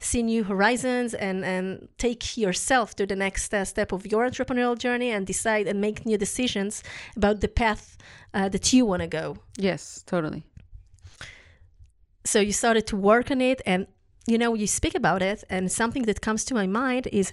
see 0.00 0.22
new 0.22 0.44
horizons 0.44 1.14
and, 1.14 1.44
and 1.44 1.88
take 1.98 2.36
yourself 2.36 2.94
to 2.96 3.06
the 3.06 3.16
next 3.16 3.52
uh, 3.52 3.64
step 3.64 3.92
of 3.92 4.06
your 4.06 4.28
entrepreneurial 4.28 4.78
journey 4.78 5.10
and 5.10 5.26
decide 5.26 5.66
and 5.66 5.80
make 5.80 6.06
new 6.06 6.16
decisions 6.16 6.82
about 7.16 7.40
the 7.40 7.48
path 7.48 7.98
uh, 8.34 8.48
that 8.48 8.72
you 8.72 8.86
want 8.86 9.02
to 9.02 9.08
go. 9.08 9.36
Yes, 9.56 10.02
totally. 10.06 10.44
So 12.24 12.40
you 12.40 12.52
started 12.52 12.86
to 12.88 12.96
work 12.96 13.30
on 13.30 13.40
it 13.40 13.60
and 13.66 13.86
you 14.26 14.38
know 14.38 14.54
you 14.54 14.66
speak 14.66 14.94
about 14.94 15.22
it 15.22 15.42
and 15.48 15.72
something 15.72 16.02
that 16.02 16.20
comes 16.20 16.44
to 16.44 16.54
my 16.54 16.66
mind 16.66 17.08
is 17.10 17.32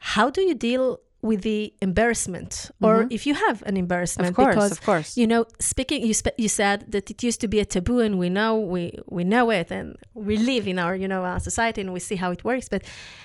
how 0.00 0.30
do 0.30 0.40
you 0.40 0.54
deal 0.54 1.00
with 1.22 1.42
the 1.42 1.72
embarrassment 1.82 2.70
or 2.80 3.00
mm-hmm. 3.00 3.12
if 3.12 3.26
you 3.26 3.34
have 3.34 3.62
an 3.66 3.76
embarrassment 3.76 4.30
of 4.30 4.34
course, 4.34 4.54
because 4.54 4.72
of 4.72 4.82
course. 4.82 5.16
you 5.18 5.26
know 5.26 5.44
speaking 5.58 6.02
you 6.02 6.14
you 6.38 6.48
said 6.48 6.90
that 6.90 7.10
it 7.10 7.22
used 7.22 7.40
to 7.40 7.48
be 7.48 7.60
a 7.60 7.64
taboo 7.64 8.00
and 8.00 8.18
we 8.18 8.30
know 8.30 8.58
we 8.58 8.98
we 9.06 9.22
know 9.22 9.50
it 9.50 9.70
and 9.70 9.96
we 10.14 10.38
live 10.38 10.66
in 10.66 10.78
our 10.78 10.96
you 10.96 11.06
know 11.06 11.22
our 11.22 11.38
society 11.38 11.82
and 11.82 11.92
we 11.92 12.00
see 12.00 12.16
how 12.16 12.30
it 12.30 12.42
works 12.42 12.68
but 12.70 12.82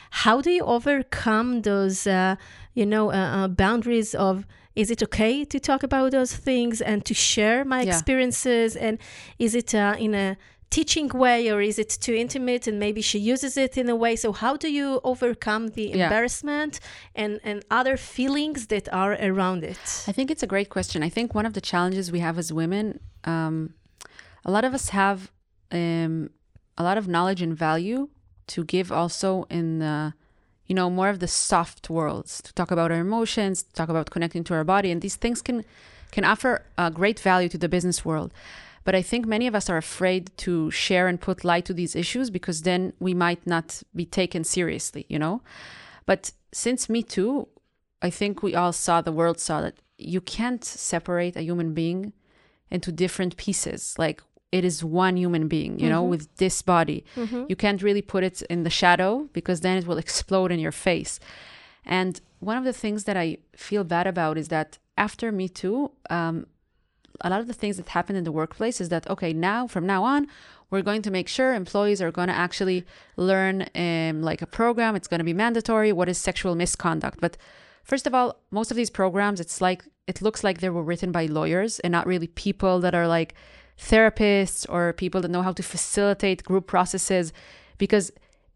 how 0.10 0.42
do 0.42 0.52
you 0.52 0.64
overcome 0.66 1.62
those 1.62 2.06
uh, 2.06 2.36
you 2.74 2.86
know 2.86 3.12
uh, 3.12 3.16
uh, 3.16 3.48
boundaries 3.48 4.14
of 4.14 4.46
is 4.76 4.92
it 4.92 5.02
okay 5.02 5.46
to 5.46 5.58
talk 5.58 5.82
about 5.84 6.12
those 6.12 6.36
things 6.36 6.82
and 6.82 7.06
to 7.06 7.14
share 7.14 7.64
my 7.64 7.82
yeah. 7.82 7.88
experiences 7.88 8.76
and 8.76 8.98
is 9.40 9.56
it 9.56 9.74
uh, 9.74 9.96
in 9.98 10.14
a 10.14 10.38
teaching 10.70 11.08
way 11.10 11.52
or 11.52 11.62
is 11.62 11.80
it 11.80 11.90
too 11.90 12.14
intimate 12.14 12.68
and 12.68 12.80
maybe 12.80 13.02
she 13.02 13.20
uses 13.20 13.56
it 13.58 13.78
in 13.78 13.88
a 13.90 13.96
way? 13.96 14.16
So 14.16 14.32
how 14.34 14.58
do 14.58 14.72
you 14.72 15.00
overcome 15.04 15.70
the 15.70 15.88
yeah. 15.88 16.06
embarrassment 16.06 16.80
and 17.16 17.40
and 17.44 17.64
other 17.72 17.98
feelings 17.98 18.68
that 18.68 18.92
are 18.94 19.14
around 19.14 19.64
it? 19.64 20.04
I 20.08 20.12
think 20.12 20.30
it's 20.32 20.44
a 20.44 20.48
great 20.48 20.70
question. 20.70 21.04
I 21.04 21.10
think 21.10 21.34
one 21.34 21.46
of 21.46 21.54
the 21.54 21.62
challenges 21.62 22.12
we 22.12 22.20
have 22.20 22.38
as 22.38 22.52
women 22.52 23.00
um, 23.26 23.74
a 24.44 24.52
lot 24.52 24.64
of 24.64 24.74
us 24.74 24.90
have 24.90 25.32
um, 25.72 26.30
a 26.78 26.84
lot 26.84 26.98
of 26.98 27.08
knowledge 27.08 27.42
and 27.42 27.56
value 27.56 28.10
to 28.48 28.64
give 28.64 28.92
also 28.92 29.46
in 29.50 29.80
the 29.80 30.14
you 30.68 30.76
know 30.76 30.90
more 30.90 31.10
of 31.10 31.20
the 31.20 31.28
soft 31.28 31.90
worlds 31.90 32.42
to 32.42 32.54
talk 32.54 32.72
about 32.72 32.92
our 32.92 33.00
emotions 33.00 33.64
to 33.64 33.74
talk 33.74 33.90
about 33.90 34.10
connecting 34.12 34.44
to 34.44 34.54
our 34.54 34.64
body 34.64 34.92
and 34.92 35.02
these 35.02 35.16
things 35.16 35.42
can 35.42 35.64
can 36.12 36.24
offer 36.24 36.64
a 36.78 36.90
great 36.92 37.20
value 37.20 37.50
to 37.50 37.58
the 37.58 37.70
business 37.70 38.06
world 38.06 38.32
but 38.86 38.96
I 38.96 39.02
think 39.02 39.26
many 39.26 39.48
of 39.48 39.56
us 39.56 39.70
are 39.70 39.78
afraid 39.78 40.32
to 40.38 40.72
share 40.72 41.08
and 41.08 41.20
put 41.20 41.44
light 41.44 41.66
to 41.66 41.74
these 41.74 41.96
issues 41.96 42.30
because 42.30 42.62
then 42.62 42.94
we 43.00 43.14
might 43.14 43.46
not 43.46 43.84
be 43.96 44.06
taken 44.06 44.44
seriously, 44.44 45.06
you 45.10 45.20
know? 45.20 45.42
But 46.06 46.32
since 46.54 46.88
Me 46.88 47.02
Too, 47.02 47.48
I 48.02 48.12
think 48.12 48.44
we 48.44 48.54
all 48.56 48.72
saw, 48.72 49.02
the 49.02 49.12
world 49.12 49.40
saw 49.40 49.60
that 49.62 49.80
you 49.98 50.22
can't 50.22 50.64
separate 50.64 51.36
a 51.36 51.42
human 51.42 51.74
being 51.74 52.14
into 52.70 52.92
different 52.92 53.38
pieces. 53.38 53.96
Like 53.98 54.22
it 54.52 54.64
is 54.64 54.84
one 54.84 55.18
human 55.18 55.48
being, 55.48 55.80
you 55.80 55.90
know, 55.90 56.04
mm-hmm. 56.04 56.12
with 56.12 56.38
this 56.38 56.62
body. 56.62 57.04
Mm-hmm. 57.16 57.46
You 57.50 57.56
can't 57.56 57.82
really 57.82 58.04
put 58.04 58.24
it 58.24 58.44
in 58.44 58.64
the 58.64 58.70
shadow 58.70 59.28
because 59.34 59.62
then 59.62 59.78
it 59.78 59.88
will 59.88 59.98
explode 59.98 60.52
in 60.52 60.60
your 60.60 60.72
face. 60.72 61.20
And 61.86 62.22
one 62.40 62.58
of 62.58 62.64
the 62.64 62.74
things 62.74 63.06
that 63.06 63.18
I 63.18 63.40
feel 63.56 63.84
bad 63.84 64.06
about 64.06 64.38
is 64.38 64.50
that 64.50 64.78
after 64.96 65.32
Me 65.32 65.50
Too, 65.50 65.92
um, 66.12 66.46
a 67.22 67.30
lot 67.30 67.40
of 67.40 67.48
the 67.48 67.54
things 67.54 67.78
that 67.78 67.90
happen 67.90 68.16
in 68.16 68.24
the 68.24 68.32
workplace 68.32 68.80
is 68.82 68.90
that 68.90 69.10
okay 69.10 69.34
now 69.34 69.68
from 69.68 69.86
now 69.86 70.04
on 70.04 70.28
we're 70.70 70.82
going 70.82 71.02
to 71.04 71.12
make 71.12 71.28
sure 71.28 71.54
employees 71.54 72.02
are 72.02 72.12
going 72.12 72.28
to 72.28 72.34
actually 72.34 72.86
learn 73.18 73.68
um, 73.76 74.22
like 74.22 74.42
a 74.42 74.48
program. 74.48 74.96
It's 74.96 75.08
going 75.08 75.20
to 75.20 75.24
be 75.24 75.34
mandatory. 75.34 75.92
What 75.92 76.10
is 76.10 76.18
sexual 76.18 76.56
misconduct? 76.56 77.20
But 77.22 77.38
first 77.84 78.08
of 78.08 78.16
all 78.16 78.38
most 78.50 78.72
of 78.72 78.78
these 78.78 78.90
programs 78.90 79.40
it's 79.40 79.62
like 79.62 79.86
it 80.08 80.22
looks 80.22 80.44
like 80.44 80.60
they 80.60 80.70
were 80.70 80.84
written 80.84 81.12
by 81.12 81.28
lawyers 81.28 81.80
and 81.80 81.92
not 81.92 82.08
really 82.08 82.28
people 82.28 82.80
that 82.80 82.96
are 82.96 83.08
like 83.08 83.36
therapists 83.80 84.66
or 84.70 84.94
people 84.94 85.22
that 85.22 85.32
know 85.32 85.44
how 85.44 85.52
to 85.54 85.64
facilitate 85.64 86.44
group 86.44 86.66
processes. 86.68 87.32
Because 87.78 88.12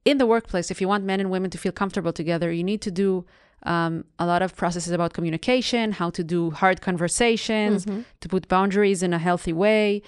in 0.05 0.17
the 0.17 0.25
workplace 0.25 0.71
if 0.71 0.81
you 0.81 0.87
want 0.87 1.03
men 1.03 1.19
and 1.19 1.29
women 1.29 1.51
to 1.51 1.57
feel 1.57 1.71
comfortable 1.71 2.13
together 2.13 2.51
you 2.51 2.63
need 2.63 2.81
to 2.81 2.91
do 2.91 3.25
um, 3.63 4.05
a 4.17 4.25
lot 4.25 4.41
of 4.41 4.55
processes 4.55 4.91
about 4.91 5.13
communication, 5.13 5.91
how 5.91 6.09
to 6.11 6.23
do 6.23 6.51
hard 6.51 6.81
conversations, 6.81 7.85
mm-hmm. 7.85 8.01
to 8.21 8.29
put 8.29 8.47
boundaries 8.47 9.03
in 9.03 9.13
a 9.13 9.19
healthy 9.19 9.53
way, 9.53 10.01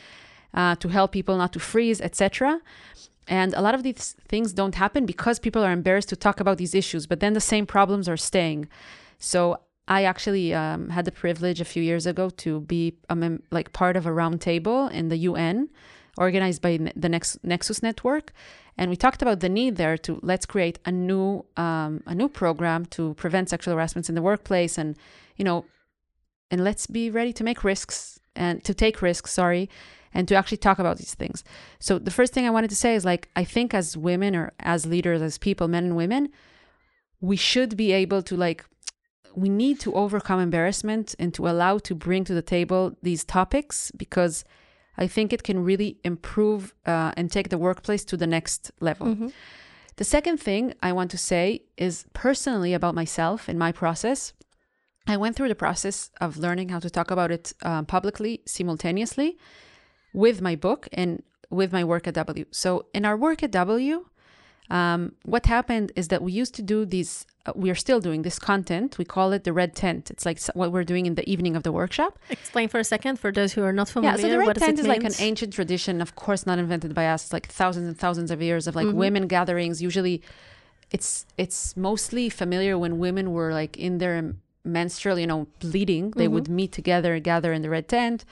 uh, 0.54 0.76
to 0.76 0.88
help 0.90 1.12
people 1.12 1.38
not 1.38 1.54
to 1.54 1.60
freeze, 1.60 2.02
etc. 2.02 2.62
And 3.28 3.54
a 3.54 3.62
lot 3.62 3.76
of 3.76 3.84
these 3.84 4.16
things 4.28 4.54
don't 4.54 4.76
happen 4.76 5.06
because 5.06 5.40
people 5.40 5.64
are 5.64 5.72
embarrassed 5.72 6.10
to 6.10 6.16
talk 6.16 6.40
about 6.40 6.58
these 6.58 6.76
issues, 6.76 7.08
but 7.08 7.20
then 7.20 7.34
the 7.34 7.42
same 7.42 7.66
problems 7.66 8.10
are 8.10 8.18
staying. 8.18 8.68
So 9.20 9.60
I 9.88 10.04
actually 10.04 10.54
um, 10.54 10.90
had 10.90 11.06
the 11.06 11.12
privilege 11.12 11.62
a 11.62 11.66
few 11.66 11.84
years 11.84 12.06
ago 12.06 12.30
to 12.30 12.62
be 12.62 12.96
a 13.10 13.16
mem- 13.16 13.44
like 13.52 13.74
part 13.74 13.96
of 13.96 14.06
a 14.06 14.10
roundtable 14.10 14.92
in 14.92 15.10
the 15.10 15.18
UN 15.18 15.70
organized 16.18 16.62
by 16.62 16.78
the 16.96 17.10
Nex- 17.10 17.38
Nexus 17.44 17.82
Network, 17.82 18.34
and 18.78 18.90
we 18.90 18.96
talked 18.96 19.22
about 19.22 19.40
the 19.40 19.50
need 19.50 19.76
there 19.76 19.98
to 20.00 20.20
let's 20.22 20.46
create 20.46 20.80
a 20.86 20.92
new 20.92 21.46
um, 21.58 22.04
a 22.06 22.16
new 22.16 22.30
program 22.30 22.86
to 22.88 23.14
prevent 23.16 23.50
sexual 23.50 23.74
harassment 23.74 24.10
in 24.10 24.16
the 24.16 24.22
workplace, 24.22 24.78
and 24.78 24.98
you 25.38 25.46
know, 25.46 25.66
and 26.50 26.64
let's 26.64 26.88
be 26.88 27.10
ready 27.10 27.34
to 27.34 27.44
make 27.44 27.64
risks 27.64 28.20
and 28.36 28.64
to 28.64 28.74
take 28.74 29.02
risks. 29.02 29.32
Sorry. 29.32 29.70
And 30.14 30.28
to 30.28 30.36
actually 30.36 30.58
talk 30.58 30.78
about 30.78 30.98
these 30.98 31.14
things. 31.14 31.42
So, 31.80 31.98
the 31.98 32.12
first 32.12 32.34
thing 32.34 32.46
I 32.46 32.50
wanted 32.50 32.70
to 32.72 32.76
say 32.76 32.96
is 32.96 33.06
like, 33.06 33.30
I 33.34 33.46
think 33.46 33.74
as 33.74 33.96
women 33.96 34.36
or 34.36 34.52
as 34.60 34.86
leaders, 34.86 35.22
as 35.22 35.38
people, 35.38 35.70
men 35.70 35.86
and 35.86 35.96
women, 35.96 36.28
we 37.22 37.38
should 37.38 37.78
be 37.78 37.94
able 37.94 38.22
to 38.24 38.36
like 38.36 38.66
we 39.36 39.50
need 39.50 39.80
to 39.80 39.94
overcome 39.94 40.40
embarrassment 40.40 41.16
and 41.20 41.34
to 41.34 41.48
allow 41.48 41.78
to 41.78 41.96
bring 41.96 42.24
to 42.26 42.34
the 42.34 42.42
table 42.42 42.98
these 43.02 43.24
topics 43.24 43.92
because 43.92 44.44
I 44.98 45.08
think 45.08 45.34
it 45.34 45.44
can 45.44 45.64
really 45.64 45.98
improve 46.04 46.74
uh, 46.86 47.12
and 47.18 47.32
take 47.32 47.50
the 47.50 47.58
workplace 47.58 48.04
to 48.06 48.18
the 48.18 48.28
next 48.28 48.72
level. 48.80 49.08
Mm-hmm. 49.08 49.30
The 49.96 50.04
second 50.04 50.38
thing 50.38 50.74
I 50.82 50.92
want 50.92 51.12
to 51.12 51.18
say 51.18 51.64
is 51.78 52.06
personally 52.14 52.74
about 52.74 52.96
myself 52.96 53.48
and 53.48 53.58
my 53.60 53.72
process. 53.72 54.34
I 55.08 55.18
went 55.18 55.36
through 55.36 55.50
the 55.50 55.56
process 55.56 56.12
of 56.20 56.38
learning 56.38 56.70
how 56.70 56.80
to 56.80 56.90
talk 56.90 57.12
about 57.12 57.32
it 57.32 57.54
uh, 57.64 57.84
publicly 57.84 58.42
simultaneously 58.46 59.38
with 60.14 60.42
my 60.42 60.56
book 60.56 60.88
and 60.94 61.24
with 61.50 61.74
my 61.74 61.84
work 61.84 62.08
at 62.08 62.16
DoubleYou. 62.16 62.46
So, 62.52 62.86
in 62.94 63.06
our 63.06 63.18
work 63.18 63.44
at 63.44 63.52
DoubleYou, 63.52 64.06
um, 64.72 65.12
what 65.26 65.46
happened 65.48 65.92
is 65.98 66.08
that 66.08 66.22
we 66.24 66.32
used 66.32 66.56
to 66.56 66.62
do 66.62 66.86
these 66.86 67.26
uh, 67.46 67.52
we 67.56 67.70
are 67.70 67.76
still 67.76 68.00
doing 68.00 68.22
this 68.22 68.40
content. 68.40 68.98
We 68.98 69.04
call 69.04 69.34
it 69.34 69.44
the 69.44 69.52
red 69.52 69.76
tent. 69.76 70.10
It's 70.10 70.26
like 70.26 70.40
what 70.54 70.72
we're 70.72 70.86
doing 70.86 71.08
in 71.08 71.16
the 71.16 71.28
evening 71.30 71.56
of 71.56 71.64
the 71.64 71.72
workshop. 71.72 72.18
Explain 72.30 72.70
for 72.70 72.80
a 72.80 72.84
second 72.84 73.20
for 73.20 73.32
those 73.34 73.52
who 73.54 73.64
are 73.64 73.74
not 73.74 73.90
familiar 73.90 74.16
yeah 74.18 74.22
so 74.22 74.30
the 74.30 74.40
red 74.40 74.56
tent 74.56 74.80
is 74.80 74.88
like 74.88 75.04
an 75.04 75.14
ancient 75.20 75.52
tradition 75.52 76.02
of 76.02 76.16
course 76.16 76.46
not 76.46 76.58
invented 76.58 76.94
by 76.96 77.08
us. 77.08 77.34
Like 77.34 77.48
thousands 77.48 77.88
and 77.88 77.98
thousands 78.00 78.32
of 78.32 78.42
years 78.42 78.66
of 78.66 78.76
like 78.76 78.88
mm-hmm. 78.88 79.06
women 79.06 79.28
gatherings. 79.28 79.82
Usually 79.82 80.22
it's 80.92 81.26
it's 81.38 81.76
mostly 81.76 82.30
familiar 82.30 82.78
when 82.78 82.98
women 82.98 83.34
were 83.34 83.52
like 83.52 83.76
in 83.78 83.98
their 83.98 84.36
menstrual 84.64 85.20
you 85.20 85.28
know 85.28 85.48
bleeding. 85.60 86.12
They 86.12 86.26
mm-hmm. 86.26 86.34
would 86.36 86.48
meet 86.48 86.72
together 86.72 87.20
gather 87.20 87.52
in 87.52 87.62
the 87.62 87.70
red 87.70 87.90
tent 87.90 88.24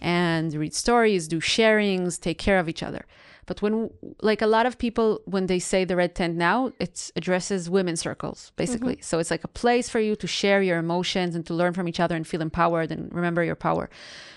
and 0.00 0.54
read 0.54 0.74
stories 0.74 1.28
do 1.28 1.40
sharings 1.40 2.18
take 2.18 2.38
care 2.38 2.58
of 2.58 2.70
each 2.70 2.82
other 2.82 3.04
But 3.46 3.62
when, 3.62 3.90
like 4.22 4.42
a 4.42 4.46
lot 4.46 4.66
of 4.66 4.78
people, 4.78 5.20
when 5.24 5.46
they 5.46 5.58
say 5.58 5.84
the 5.84 5.96
red 5.96 6.14
tent 6.14 6.36
now, 6.36 6.72
it 6.78 7.10
addresses 7.16 7.68
women's 7.68 8.00
circles, 8.00 8.52
basically. 8.56 8.98
So 9.02 9.18
it's 9.18 9.30
like 9.30 9.44
a 9.44 9.48
place 9.48 9.88
for 9.88 9.98
you 9.98 10.14
to 10.16 10.26
share 10.26 10.62
your 10.62 10.78
emotions 10.78 11.34
and 11.34 11.44
to 11.46 11.54
learn 11.54 11.72
from 11.72 11.88
each 11.88 12.00
other 12.00 12.14
and 12.14 12.26
feel 12.26 12.42
empowered 12.42 12.92
and 12.92 13.12
remember 13.12 13.42
your 13.42 13.56
power. 13.56 13.90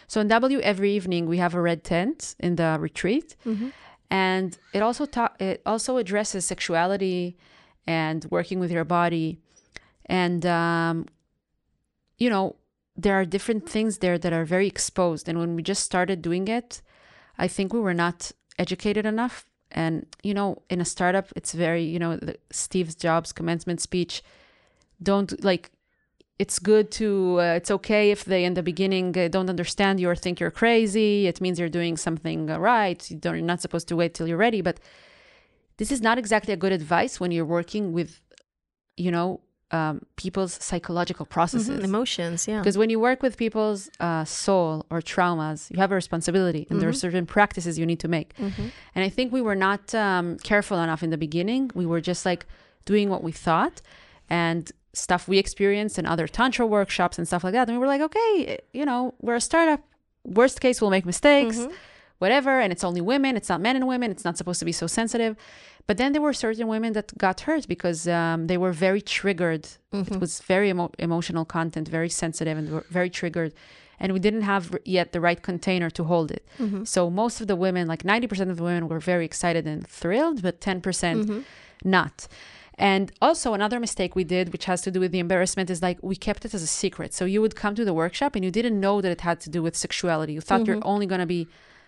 So 0.08 0.20
in 0.22 0.30
DoubleYou, 0.30 0.60
every 0.62 0.92
evening 0.94 1.28
we 1.28 1.38
have 1.38 1.54
a 1.54 1.62
red 1.62 1.84
tent 1.84 2.36
in 2.40 2.56
the 2.56 2.78
retreat. 2.80 3.36
And 4.10 4.58
it 4.74 4.82
also 4.82 5.06
ta- 5.06 5.34
it 5.40 5.62
also 5.66 5.98
addresses 5.98 6.46
sexuality 6.46 7.38
and 7.88 8.26
working 8.30 8.60
with 8.60 8.72
your 8.72 8.86
body. 8.86 9.40
And, 10.06 10.46
um, 10.46 11.08
you 12.18 12.30
know, 12.30 12.56
there 12.96 13.16
are 13.20 13.26
different 13.26 13.68
things 13.68 13.98
there 13.98 14.18
that 14.20 14.34
are 14.34 14.46
very 14.46 14.68
exposed. 14.68 15.28
And 15.28 15.40
when 15.40 15.56
we 15.56 15.64
just 15.64 15.84
started 15.84 16.22
doing 16.22 16.48
it, 16.48 16.82
I 17.38 17.48
think 17.48 17.74
we 17.74 17.80
were 17.80 17.96
not 17.96 18.32
educated 18.58 19.06
enough. 19.06 19.46
And, 19.72 20.06
you 20.22 20.34
know, 20.34 20.62
in 20.70 20.82
a 20.82 20.86
startup, 20.86 21.30
it's 21.36 21.54
very, 21.54 21.84
you 21.84 22.00
know, 22.00 22.18
the, 22.18 22.38
Steve 22.52 22.96
Jobs' 22.98 23.34
commencement 23.34 23.82
speech 23.82 24.24
don't 25.02 25.44
like, 25.44 25.72
it's 26.38 26.60
good 26.60 26.92
to, 26.92 27.40
uh, 27.40 27.44
it's 27.56 27.72
okay 27.72 28.12
if 28.12 28.26
they 28.26 28.44
in 28.44 28.54
the 28.54 28.64
beginning 28.64 29.18
uh, 29.18 29.28
don't 29.30 29.50
understand 29.50 30.00
you 30.00 30.10
or 30.10 30.16
think 30.16 30.40
you're 30.40 30.52
crazy. 30.52 31.28
It 31.28 31.42
means 31.42 31.60
you're 31.60 31.70
doing 31.70 31.98
something 31.98 32.50
uh, 32.50 32.60
right. 32.60 33.10
You 33.10 33.20
you're 33.24 33.42
not 33.42 33.62
supposed 33.62 33.88
to 33.88 33.96
wait 33.96 34.14
till 34.14 34.28
you're 34.28 34.38
ready. 34.38 34.62
But 34.62 34.80
this 35.78 35.92
is 35.92 36.02
not 36.02 36.18
exactly 36.18 36.54
a 36.54 36.58
good 36.58 36.72
advice 36.72 37.20
when 37.20 37.32
you're 37.32 37.46
working 37.46 37.94
with, 37.94 38.22
you 38.96 39.12
know, 39.12 39.42
um, 39.74 39.96
people's 40.24 40.54
psychological 40.68 41.26
processes. 41.26 41.70
Mhm, 41.80 41.84
Emotions, 41.92 42.48
yeah. 42.48 42.60
Because 42.60 42.78
when 42.78 42.90
you 42.94 43.00
work 43.10 43.20
with 43.26 43.34
people's 43.46 43.90
uh, 44.00 44.24
soul 44.26 44.86
or 44.92 45.00
traumas, 45.02 45.60
you 45.72 45.78
have 45.84 45.92
a 45.92 45.96
responsibility, 46.04 46.64
and 46.70 46.80
there 46.82 46.90
are 46.90 46.94
certain 47.08 47.26
practices 47.26 47.72
you 47.80 47.86
need 47.92 48.00
to 48.06 48.08
make. 48.18 48.30
And 48.96 49.02
I 49.08 49.10
think 49.10 49.28
we 49.34 49.42
were 49.42 49.56
not 49.68 49.84
um, 49.96 50.38
careful 50.52 50.78
enough 50.86 51.02
in 51.04 51.10
the 51.10 51.18
beginning. 51.28 51.72
We 51.82 51.86
were 51.92 52.02
just 52.02 52.24
like 52.26 52.46
doing 52.86 53.10
what 53.10 53.22
we 53.28 53.32
thought, 53.48 53.82
and 54.30 54.72
stuff 54.94 55.28
we 55.28 55.38
experienced 55.46 55.98
in 55.98 56.06
other 56.06 56.28
tantra 56.28 56.66
workshops 56.78 57.18
and 57.18 57.26
stuff 57.28 57.44
like 57.44 57.54
that. 57.54 57.68
And 57.68 57.76
we 57.78 57.80
were 57.84 57.88
like, 57.94 58.02
okay, 58.10 58.60
you 58.74 58.86
know, 58.86 59.02
we're 59.26 59.36
a 59.36 59.42
startup. 59.52 59.82
Worst 60.26 60.62
case, 60.62 60.80
we'll 60.82 60.92
make 60.98 61.06
mistakes, 61.14 61.58
whatever. 62.20 62.54
And 62.64 62.72
it's 62.72 62.84
only 62.90 63.02
women. 63.02 63.36
It's 63.36 63.50
not 63.50 63.60
men 63.60 63.76
and 63.76 63.88
women. 63.88 64.12
It's 64.12 64.24
not 64.24 64.38
supposed 64.38 64.60
to 64.60 64.66
be 64.66 64.72
so 64.72 64.88
sensitive. 64.88 65.36
But 65.86 65.98
then 65.98 66.14
there 66.14 66.22
were 66.22 66.34
certain 66.34 66.68
women 66.68 66.94
that 66.94 67.18
got 67.18 67.42
hurt 67.42 67.68
because 67.68 68.08
um, 68.08 68.48
they 68.48 68.58
were 68.58 68.72
very 68.72 69.02
triggered. 69.02 69.66
It 69.66 69.98
mm-hmm. 69.98 70.20
was 70.20 70.40
very 70.42 70.70
emo- 70.70 70.92
emotional 70.98 71.46
content, 71.46 71.88
very 71.90 72.10
sensitive, 72.10 72.58
and 72.58 72.70
were 72.70 72.86
very 72.90 73.10
triggered. 73.10 73.54
And 74.00 74.14
we 74.14 74.20
didn't 74.20 74.42
have 74.44 74.76
yet 74.86 75.12
the 75.12 75.22
right 75.22 75.42
container 75.42 75.90
to 75.92 76.04
hold 76.06 76.32
it. 76.32 76.46
Mm-hmm. 76.58 76.86
So 76.86 77.10
most 77.10 77.42
of 77.42 77.48
the 77.48 77.56
women, 77.56 77.88
like 77.88 78.04
90% 78.04 78.50
of 78.50 78.58
the 78.58 78.64
women, 78.64 78.88
were 78.88 79.00
very 79.00 79.26
excited 79.26 79.68
and 79.68 79.86
thrilled, 79.86 80.42
but 80.42 80.62
10% 80.62 80.82
mm-hmm. 80.82 81.40
not. 81.84 82.28
And 82.76 83.12
also 83.22 83.54
another 83.54 83.80
mistake 83.80 84.16
we 84.16 84.24
did, 84.24 84.52
which 84.52 84.66
has 84.66 84.82
to 84.82 84.92
do 84.92 85.00
with 85.00 85.12
the 85.12 85.20
embarrassment, 85.20 85.70
is 85.70 85.82
like 85.82 86.00
we 86.02 86.16
kept 86.16 86.44
it 86.46 86.54
as 86.54 86.64
a 86.64 86.68
secret. 86.68 87.14
So 87.14 87.26
you 87.26 87.42
would 87.42 87.56
come 87.56 87.76
to 87.76 87.86
the 87.86 87.94
workshop 87.94 88.36
and 88.36 88.44
you 88.44 88.52
didn't 88.52 88.80
know 88.80 89.00
that 89.02 89.12
it 89.12 89.22
had 89.22 89.40
to 89.42 89.50
do 89.50 89.62
with 89.62 89.76
sexuality. 89.76 90.34
You 90.34 90.42
thought 90.42 90.66
you're 90.66 90.80
only 90.82 91.06
going 91.06 91.22
to 91.22 91.28
be 91.28 91.48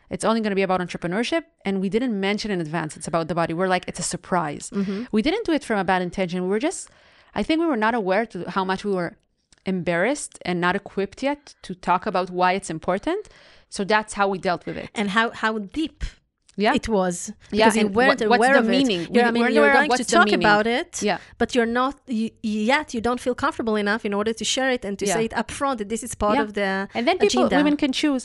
it's 0.09 0.24
only 0.25 0.41
going 0.41 0.51
to 0.51 0.55
be 0.55 0.62
about 0.62 0.79
entrepreneurship 0.79 1.43
and 1.65 1.81
we 1.81 1.89
didn't 1.89 2.19
mention 2.19 2.51
in 2.51 2.59
advance 2.62 2.95
it's 2.97 3.07
about 3.07 3.27
the 3.27 3.35
body 3.35 3.53
we're 3.53 3.67
like 3.75 3.85
it's 3.88 4.00
a 4.00 4.03
surprise 4.15 4.69
mm-hmm. 4.69 5.03
we 5.12 5.21
didn't 5.21 5.45
do 5.45 5.51
it 5.51 5.63
from 5.63 5.77
a 5.79 5.83
bad 5.83 6.01
intention 6.01 6.41
we 6.43 6.50
were 6.50 6.59
just 6.59 6.89
i 7.33 7.41
think 7.43 7.59
we 7.59 7.65
were 7.65 7.77
not 7.88 7.93
aware 7.95 8.25
to 8.25 8.50
how 8.55 8.63
much 8.63 8.83
we 8.85 8.91
were 8.91 9.17
embarrassed 9.65 10.38
and 10.45 10.62
not 10.62 10.75
equipped 10.75 11.24
yet 11.24 11.55
to 11.63 11.74
talk 11.75 12.05
about 12.05 12.29
why 12.29 12.53
it's 12.53 12.69
important 12.69 13.27
so 13.69 13.83
that's 13.83 14.13
how 14.13 14.27
we 14.27 14.38
dealt 14.38 14.65
with 14.65 14.77
it 14.77 14.89
and 14.93 15.09
how, 15.09 15.31
how 15.31 15.57
deep 15.57 16.03
yeah 16.55 16.74
it 16.74 16.88
was 16.88 17.15
Yeah, 17.51 17.65
because 17.65 17.75
you 17.75 17.85
and 17.88 17.95
weren't 17.95 18.21
what- 18.21 18.38
aware 18.38 18.53
the 18.53 18.59
of 18.59 18.67
meaning? 18.67 19.01
it. 19.01 19.12
You're, 19.13 19.25
I 19.25 19.31
mean, 19.31 19.43
weren't 19.43 19.53
you're 19.55 19.74
going 19.74 19.89
to 19.89 20.05
talk 20.05 20.25
meaning. 20.27 20.39
about 20.45 20.65
it, 20.67 21.01
Yeah. 21.01 21.17
but 21.38 21.53
you're 21.53 21.65
not 21.81 21.95
you, 22.07 22.29
yet. 22.71 22.93
You 22.95 23.01
don't 23.07 23.19
feel 23.25 23.35
comfortable 23.35 23.75
enough 23.75 24.05
in 24.05 24.13
order 24.13 24.31
to 24.41 24.45
share 24.45 24.69
it 24.77 24.85
and 24.88 24.97
to 25.00 25.05
Yeah. 25.05 25.15
say 25.15 25.25
it 25.29 25.33
up 25.41 25.50
front 25.51 25.75
that 25.79 25.89
this 25.89 26.01
is 26.07 26.15
part 26.15 26.35
Yeah. 26.38 26.43
of 26.45 26.50
the 26.53 26.69
and 26.97 27.03
then 27.07 27.17
people 27.17 27.45
agenda. 27.47 27.57
women 27.62 27.75
can 27.83 27.91
choose 28.01 28.24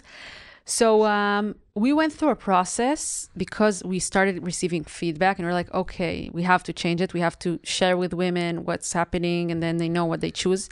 so 0.70 1.04
um, 1.04 1.56
we 1.74 1.92
went 1.92 2.12
through 2.12 2.30
a 2.30 2.36
process 2.36 3.28
because 3.36 3.82
we 3.82 3.98
started 3.98 4.44
receiving 4.44 4.84
feedback 4.84 5.38
and 5.38 5.46
we're 5.46 5.52
like 5.52 5.72
okay 5.74 6.30
we 6.32 6.42
have 6.44 6.62
to 6.62 6.72
change 6.72 7.00
it. 7.00 7.12
We 7.12 7.20
have 7.20 7.38
to 7.40 7.58
share 7.64 7.96
with 7.96 8.14
women 8.14 8.64
what's 8.64 8.92
happening 8.92 9.50
and 9.50 9.60
then 9.60 9.78
they 9.78 9.88
know 9.88 10.04
what 10.04 10.20
they 10.20 10.30
choose. 10.30 10.68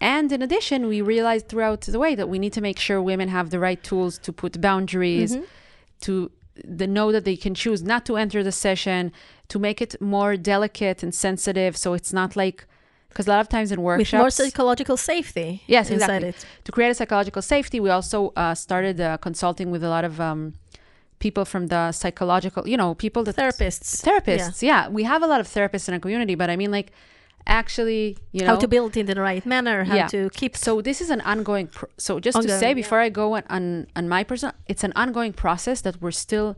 And 0.00 0.30
in 0.30 0.40
addition 0.40 0.86
we 0.86 1.00
realized 1.00 1.48
throughout 1.48 1.80
the 1.80 1.98
way 1.98 2.14
that 2.14 2.28
we 2.28 2.38
need 2.38 2.52
to 2.52 2.60
make 2.60 2.78
sure 2.78 3.02
women 3.02 3.28
have 3.28 3.50
the 3.50 3.58
right 3.58 3.82
tools 3.82 4.18
to 4.18 4.32
put 4.32 4.60
boundaries 4.60 5.36
to 6.02 6.30
the 6.64 6.86
know 6.86 7.10
that 7.10 7.24
they 7.24 7.36
can 7.36 7.54
choose 7.54 7.82
not 7.82 8.06
to 8.06 8.16
enter 8.16 8.44
the 8.44 8.52
session 8.52 9.12
to 9.48 9.58
make 9.58 9.82
it 9.82 10.00
more 10.00 10.36
delicate 10.36 11.02
and 11.02 11.12
sensitive. 11.14 11.76
So 11.76 11.94
it's 11.94 12.12
not 12.12 12.36
like 12.36 12.66
because 13.18 13.26
a 13.26 13.30
lot 13.30 13.40
of 13.40 13.48
times 13.48 13.72
in 13.72 13.82
with 13.82 14.12
more 14.12 14.30
psychological 14.30 14.96
safety 14.96 15.60
Yes, 15.66 15.90
inside 15.90 16.22
exactly. 16.22 16.28
it. 16.28 16.64
To 16.66 16.70
create 16.70 16.90
a 16.90 16.94
psychological 16.94 17.42
safety, 17.42 17.80
we 17.80 17.90
also 17.90 18.32
uh, 18.36 18.54
started 18.54 19.00
uh, 19.00 19.16
consulting 19.16 19.72
with 19.72 19.82
a 19.82 19.88
lot 19.88 20.04
of 20.04 20.20
um, 20.20 20.54
people 21.18 21.44
from 21.44 21.66
the 21.66 21.90
psychological, 21.90 22.62
you 22.68 22.76
know, 22.76 22.94
people 22.94 23.24
that 23.24 23.34
Therapists. 23.34 23.90
therapists. 24.08 24.62
Yeah. 24.62 24.88
we 24.88 25.02
have 25.02 25.24
a 25.24 25.26
lot 25.26 25.40
of 25.40 25.48
therapists 25.48 25.88
in 25.88 25.94
our 25.94 25.98
community, 26.00 26.36
but 26.36 26.48
I 26.48 26.54
mean, 26.54 26.70
like, 26.70 26.92
actually, 27.48 28.16
you 28.30 28.42
know, 28.42 28.54
How 28.54 28.56
to 28.56 28.68
build 28.68 28.96
it 28.96 29.00
in 29.00 29.06
the 29.06 29.20
right 29.20 29.44
manner, 29.44 29.82
how 29.82 29.96
Yeah. 29.96 30.06
to 30.14 30.30
keep 30.30 30.56
so 30.56 30.80
this 30.80 31.00
is 31.00 31.10
an 31.10 31.20
ongoing. 31.22 31.66
Pro- 31.66 31.88
so 31.98 32.20
just 32.20 32.36
to 32.36 32.42
Ongoing, 32.42 32.60
say 32.60 32.68
yeah. 32.68 32.74
before 32.82 33.00
I 33.00 33.08
go 33.08 33.34
on, 33.36 33.42
on 33.50 33.88
on 33.96 34.08
my 34.08 34.22
person, 34.22 34.52
it's 34.68 34.84
an 34.84 34.92
ongoing 34.94 35.32
process 35.32 35.80
that 35.80 36.00
we're 36.02 36.12
still 36.26 36.56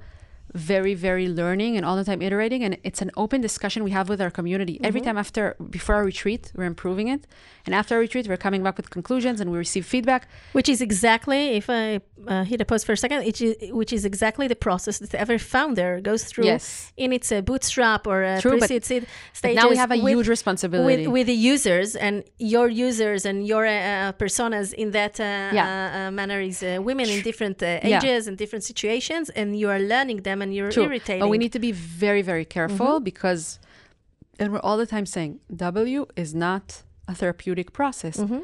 very 0.54 0.94
very 0.94 1.28
learning 1.28 1.76
and 1.76 1.84
all 1.86 1.96
the 1.96 2.04
time 2.04 2.20
iterating 2.22 2.64
and 2.64 2.76
it's 2.82 3.00
an 3.00 3.10
open 3.16 3.40
discussion 3.40 3.84
we 3.84 3.90
have 3.92 4.08
with 4.08 4.20
our 4.20 4.30
community 4.30 4.60
Mm-hmm. 4.74 4.84
every 4.84 5.00
time 5.00 5.18
after 5.18 5.56
before 5.70 5.94
our 5.96 6.04
retreat 6.04 6.52
we're 6.56 6.64
improving 6.64 7.08
it 7.08 7.26
and 7.66 7.74
after 7.74 7.94
our 7.94 8.00
retreat 8.00 8.26
we're 8.28 8.36
coming 8.36 8.62
back 8.62 8.76
with 8.76 8.90
conclusions 8.90 9.40
and 9.40 9.50
we 9.52 9.58
receive 9.58 9.84
feedback 9.86 10.28
which 10.52 10.68
is 10.68 10.80
exactly 10.80 11.40
if 11.60 11.68
i 11.70 12.00
uh, 12.28 12.44
hit 12.44 12.60
a 12.60 12.64
pause 12.64 12.84
for 12.84 12.92
a 12.92 12.96
second 12.96 13.24
which 13.24 13.40
is, 13.40 13.54
which 13.80 13.92
is 13.92 14.04
exactly 14.04 14.46
the 14.48 14.56
process 14.56 14.98
that 14.98 15.14
every 15.14 15.38
founder 15.38 16.00
goes 16.00 16.24
through 16.24 16.44
Yes. 16.46 16.92
in 16.96 17.12
its 17.12 17.30
uh, 17.32 17.40
bootstrap 17.42 18.06
or 18.06 18.18
uh, 18.24 18.40
True, 18.40 18.58
pre-seed 18.58 18.84
seed 18.84 19.06
stages 19.32 19.56
now 19.62 19.68
we 19.68 19.76
have 19.76 19.90
a 19.92 19.98
with, 20.02 20.12
huge 20.14 20.28
responsibility 20.28 21.06
with, 21.06 21.12
with 21.12 21.26
the 21.26 21.34
users 21.54 21.94
and 21.96 22.24
your 22.38 22.68
users 22.68 23.24
and 23.24 23.46
your 23.46 23.64
uh, 23.66 24.12
personas 24.22 24.72
in 24.74 24.90
that 24.98 25.14
uh, 25.20 25.24
Yeah. 25.58 26.08
uh, 26.08 26.10
manner 26.10 26.40
is 26.40 26.62
uh, 26.62 26.68
women 26.82 27.08
in 27.14 27.20
different 27.22 27.62
uh, 27.62 27.66
Yeah. 27.82 27.98
ages 27.98 28.26
and 28.28 28.36
different 28.36 28.64
situations 28.64 29.30
and 29.30 29.56
you 29.60 29.68
are 29.74 29.78
learning 29.94 30.22
them 30.22 30.39
and 30.42 30.55
you're 30.55 30.70
True. 30.70 30.85
irritating 30.85 31.20
But 31.20 31.29
we 31.29 31.38
need 31.38 31.53
to 31.53 31.59
be 31.59 31.72
very, 31.72 32.22
very 32.22 32.44
careful 32.44 32.87
Mm-hmm. 32.87 33.05
because, 33.05 33.59
and 34.38 34.53
we're 34.53 34.61
all 34.61 34.76
the 34.76 34.87
time 34.87 35.07
saying, 35.07 35.40
DoubleYou 35.53 36.09
is 36.16 36.35
not 36.35 36.83
a 37.09 37.14
therapeutic 37.14 37.72
process. 37.72 38.16
Mm-hmm. 38.18 38.40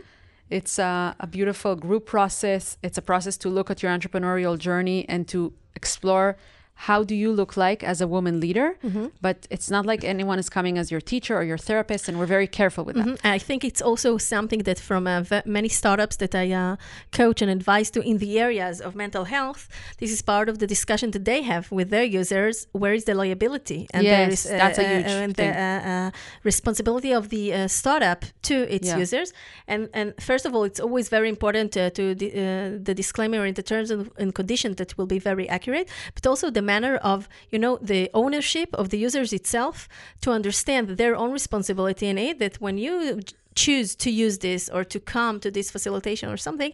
It's 0.50 0.78
a, 0.78 1.16
a 1.18 1.26
beautiful 1.26 1.74
group 1.74 2.06
process. 2.06 2.78
It's 2.82 2.98
a 2.98 3.02
process 3.02 3.36
to 3.38 3.48
look 3.48 3.70
at 3.70 3.82
your 3.82 3.90
entrepreneurial 3.92 4.56
journey 4.58 5.04
and 5.08 5.26
to 5.28 5.52
explore 5.74 6.36
how 6.78 7.02
do 7.02 7.14
you 7.14 7.32
look 7.32 7.56
like 7.56 7.82
as 7.82 8.00
a 8.00 8.06
woman 8.06 8.38
leader. 8.38 8.76
Mm-hmm. 8.84 9.06
But 9.20 9.46
it's 9.50 9.70
not 9.70 9.86
like 9.86 10.04
anyone 10.04 10.38
is 10.38 10.48
coming 10.50 10.76
as 10.78 10.90
your 10.90 11.00
teacher 11.00 11.34
or 11.36 11.42
your 11.42 11.58
therapist, 11.58 12.08
and 12.08 12.18
we're 12.18 12.26
very 12.38 12.46
careful 12.46 12.84
with 12.84 12.96
that. 12.96 13.06
Mhm. 13.06 13.18
I 13.36 13.38
think 13.38 13.64
it's 13.64 13.80
also 13.88 14.18
something 14.18 14.62
that 14.64 14.78
from 14.78 15.06
uh, 15.06 15.22
v- 15.30 15.42
many 15.46 15.68
startups 15.68 16.16
that 16.16 16.34
I 16.34 16.46
uh, 16.52 16.76
coach 17.12 17.40
and 17.42 17.50
advise 17.50 17.90
to 17.92 18.00
in 18.10 18.18
the 18.18 18.38
areas 18.46 18.80
of 18.86 18.94
mental 18.94 19.24
health, 19.24 19.68
this 20.00 20.10
is 20.12 20.20
part 20.22 20.48
of 20.48 20.56
the 20.58 20.66
discussion 20.66 21.10
that 21.12 21.24
they 21.24 21.40
have 21.42 21.64
with 21.78 21.88
their 21.90 22.04
users. 22.20 22.66
Where 22.72 22.94
is 22.94 23.04
the 23.04 23.14
liability? 23.14 23.80
And 23.94 24.02
Yes, 24.04 24.32
is, 24.44 24.52
uh, 24.52 24.58
that's 24.62 24.78
a 24.78 24.84
uh, 24.86 24.88
huge 24.94 25.06
and 25.22 25.34
thing. 25.36 25.52
the 25.52 25.58
uh, 25.58 25.90
uh, 25.92 26.10
responsibility 26.50 27.12
of 27.12 27.28
the 27.28 27.44
uh, 27.52 27.68
startup 27.68 28.20
to 28.48 28.54
its 28.76 28.88
Yeah. 28.88 28.98
users. 29.02 29.32
And 29.72 29.82
and 30.00 30.08
first 30.20 30.44
of 30.46 30.52
all, 30.54 30.64
it's 30.70 30.80
always 30.86 31.06
very 31.16 31.28
important 31.28 31.70
uh, 31.76 31.90
to 31.98 32.14
the, 32.20 32.28
uh, 32.30 32.78
the 32.88 32.94
disclaimer 32.94 33.42
in 33.50 33.54
the 33.54 33.62
terms 33.72 33.90
and, 33.90 34.02
and 34.22 34.28
conditions 34.40 34.76
that 34.76 34.90
will 34.96 35.06
be 35.16 35.18
very 35.30 35.46
accurate, 35.56 35.86
but 36.16 36.24
also 36.26 36.46
the 36.50 36.62
manner 36.72 36.96
of 37.12 37.28
you 37.52 37.58
know 37.58 37.74
the 37.92 38.02
ownership 38.22 38.68
of 38.80 38.86
the 38.90 38.98
users 39.06 39.32
itself 39.32 39.88
to 40.22 40.28
understand 40.38 40.84
their 41.00 41.14
own 41.16 41.30
responsibility 41.40 42.06
in 42.12 42.18
it. 42.18 42.38
That 42.38 42.54
when 42.64 42.76
you 42.78 43.20
choose 43.54 43.90
to 44.04 44.10
use 44.10 44.36
this 44.38 44.68
or 44.68 44.84
to 44.84 44.98
come 45.00 45.40
to 45.40 45.50
this 45.50 45.70
facilitation 45.70 46.28
or 46.28 46.36
something 46.36 46.72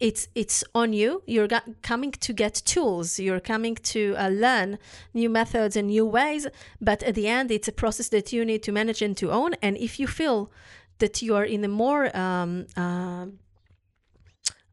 it's 0.00 0.28
it's 0.34 0.62
on 0.74 0.92
you. 0.92 1.22
You're 1.26 1.48
coming 1.82 2.12
to 2.12 2.32
get 2.32 2.54
tools. 2.64 3.18
You're 3.18 3.40
coming 3.40 3.74
to 3.74 4.14
uh, 4.16 4.28
learn 4.28 4.78
new 5.12 5.28
methods 5.28 5.76
and 5.76 5.88
new 5.88 6.06
ways. 6.06 6.46
But 6.80 7.02
at 7.02 7.14
the 7.14 7.26
end 7.26 7.50
it's 7.50 7.68
a 7.68 7.72
process 7.72 8.08
that 8.10 8.32
you 8.32 8.44
need 8.44 8.62
to 8.64 8.72
manage 8.72 9.02
and 9.02 9.16
to 9.16 9.30
own. 9.32 9.54
And 9.60 9.76
if 9.76 9.98
you 9.98 10.06
feel 10.06 10.50
that 10.98 11.20
you 11.22 11.34
are 11.34 11.44
in 11.44 11.64
a 11.64 11.68
more 11.68 12.16
um, 12.16 12.66
uh, 12.76 13.26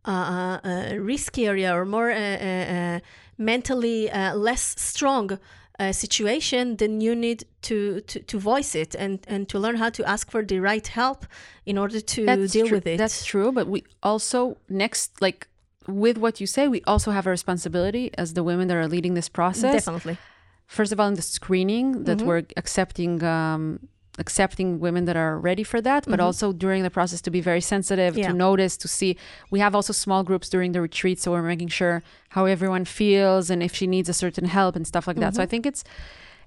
uh, 0.05 0.59
uh, 0.63 0.95
risky 0.99 1.47
area 1.47 1.75
or 1.75 1.85
more 1.85 2.11
uh, 2.11 2.15
uh, 2.15 2.75
uh, 2.75 2.99
mentally 3.37 4.09
uh, 4.09 4.35
less 4.35 4.75
strong 4.79 5.39
uh, 5.77 5.91
situation, 5.91 6.77
then 6.77 7.01
you 7.01 7.15
need 7.15 7.43
to, 7.61 8.01
to, 8.01 8.19
to 8.21 8.39
voice 8.39 8.75
it 8.75 8.95
and, 8.95 9.19
and 9.27 9.49
to 9.49 9.59
learn 9.59 9.75
how 9.75 9.89
to 9.89 10.07
ask 10.07 10.31
for 10.31 10.43
the 10.43 10.59
right 10.59 10.87
help 10.87 11.25
in 11.65 11.77
order 11.77 11.99
to 11.99 12.25
deal 12.47 12.67
true. 12.67 12.77
with 12.77 12.87
it. 12.87 12.97
That's 12.97 13.25
true. 13.25 13.51
But 13.51 13.67
we 13.67 13.83
also 14.01 14.57
next 14.69 15.21
like 15.21 15.47
with 15.87 16.17
what 16.17 16.39
you 16.39 16.47
say, 16.47 16.67
we 16.67 16.81
also 16.87 17.11
have 17.11 17.27
a 17.27 17.29
responsibility 17.29 18.11
as 18.17 18.33
the 18.33 18.43
women 18.43 18.67
that 18.69 18.77
are 18.77 18.87
leading 18.87 19.13
this 19.13 19.29
process 19.29 19.85
Definitely. 19.85 20.17
first 20.65 20.91
of 20.91 20.99
all, 20.99 21.07
in 21.07 21.15
the 21.15 21.21
screening 21.21 22.05
that 22.05 22.21
we're 22.21 22.43
accepting. 22.57 23.23
Um, 23.23 23.87
accepting 24.17 24.79
women 24.79 25.05
that 25.05 25.17
are 25.17 25.37
ready 25.37 25.63
for 25.63 25.81
that 25.81 26.05
but 26.05 26.13
mm-hmm. 26.13 26.21
also 26.21 26.53
during 26.53 26.83
the 26.83 26.89
process 26.89 27.21
to 27.21 27.29
be 27.29 27.41
very 27.41 27.61
sensitive 27.61 28.17
Yeah. 28.17 28.27
to 28.27 28.33
notice 28.33 28.77
to 28.77 28.87
see. 28.87 29.17
We 29.51 29.59
have 29.59 29.75
also 29.75 29.93
small 29.93 30.23
groups 30.23 30.49
during 30.49 30.71
the 30.71 30.81
retreat 30.81 31.19
so 31.19 31.31
we're 31.31 31.41
making 31.41 31.69
sure 31.69 32.01
how 32.29 32.45
everyone 32.45 32.85
feels 32.85 33.49
and 33.49 33.61
if 33.61 33.75
she 33.75 33.87
needs 33.87 34.09
a 34.09 34.13
certain 34.13 34.45
help 34.45 34.75
and 34.75 34.87
stuff 34.87 35.07
like 35.07 35.17
that. 35.17 35.35
So 35.35 35.41
i 35.41 35.45
mm-hmm. 35.45 35.51
think 35.51 35.65
it's 35.65 35.83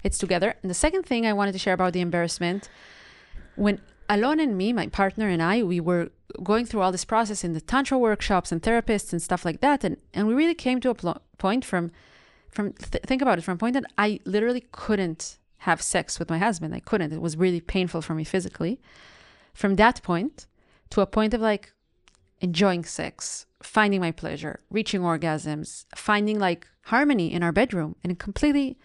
it's 0.01 0.17
together. 0.17 0.55
And 0.61 0.69
the 0.69 0.79
second 0.85 1.03
thing 1.05 1.25
i 1.25 1.33
wanted 1.33 1.51
to 1.51 1.59
share 1.59 1.73
about 1.73 1.93
the 1.93 2.01
embarrassment 2.01 2.69
when 3.55 3.81
Alon 4.09 4.39
and 4.39 4.57
me, 4.57 4.73
my 4.73 4.87
partner 4.87 5.27
and 5.27 5.41
I, 5.41 5.61
we 5.61 5.79
were 5.79 6.09
going 6.41 6.65
through 6.65 6.81
all 6.81 6.91
this 6.91 7.05
process 7.05 7.43
in 7.43 7.53
the 7.53 7.61
tantra 7.61 7.97
workshops 7.97 8.51
and 8.51 8.61
therapists 8.61 9.13
and 9.13 9.21
stuff 9.21 9.45
like 9.45 9.61
that, 9.61 9.83
and 9.83 9.97
and 10.15 10.27
we 10.27 10.33
really 10.33 10.55
came 10.55 10.79
to 10.81 10.89
a 10.89 10.95
pl- 10.95 11.21
point 11.37 11.63
from, 11.63 11.91
from 12.49 12.73
th- 12.73 13.03
think 13.03 13.21
about 13.21 13.37
it, 13.37 13.43
from 13.43 13.53
a 13.53 13.57
point 13.57 13.75
that 13.75 13.85
I 13.99 14.19
literally 14.25 14.65
couldn't 14.71 15.37
have 15.59 15.81
sex 15.81 16.19
with 16.19 16.29
my 16.29 16.37
husband. 16.37 16.73
I 16.73 16.79
couldn't. 16.79 17.13
It 17.13 17.21
was 17.21 17.37
really 17.37 17.61
painful 17.61 18.01
for 18.01 18.13
me 18.13 18.23
physically. 18.23 18.79
From 19.53 19.75
that 19.75 20.01
point 20.03 20.47
to 20.91 21.01
a 21.01 21.05
point 21.05 21.33
of 21.33 21.41
like 21.41 21.73
enjoying 22.41 22.85
sex, 22.85 23.45
finding 23.61 23.99
my 23.99 24.11
pleasure, 24.11 24.61
reaching 24.69 25.01
orgasms, 25.01 25.85
finding 25.95 26.39
like 26.39 26.67
harmony 26.83 27.31
in 27.33 27.43
our 27.43 27.51
bedroom, 27.51 27.95
and 28.03 28.17
completely 28.17 28.77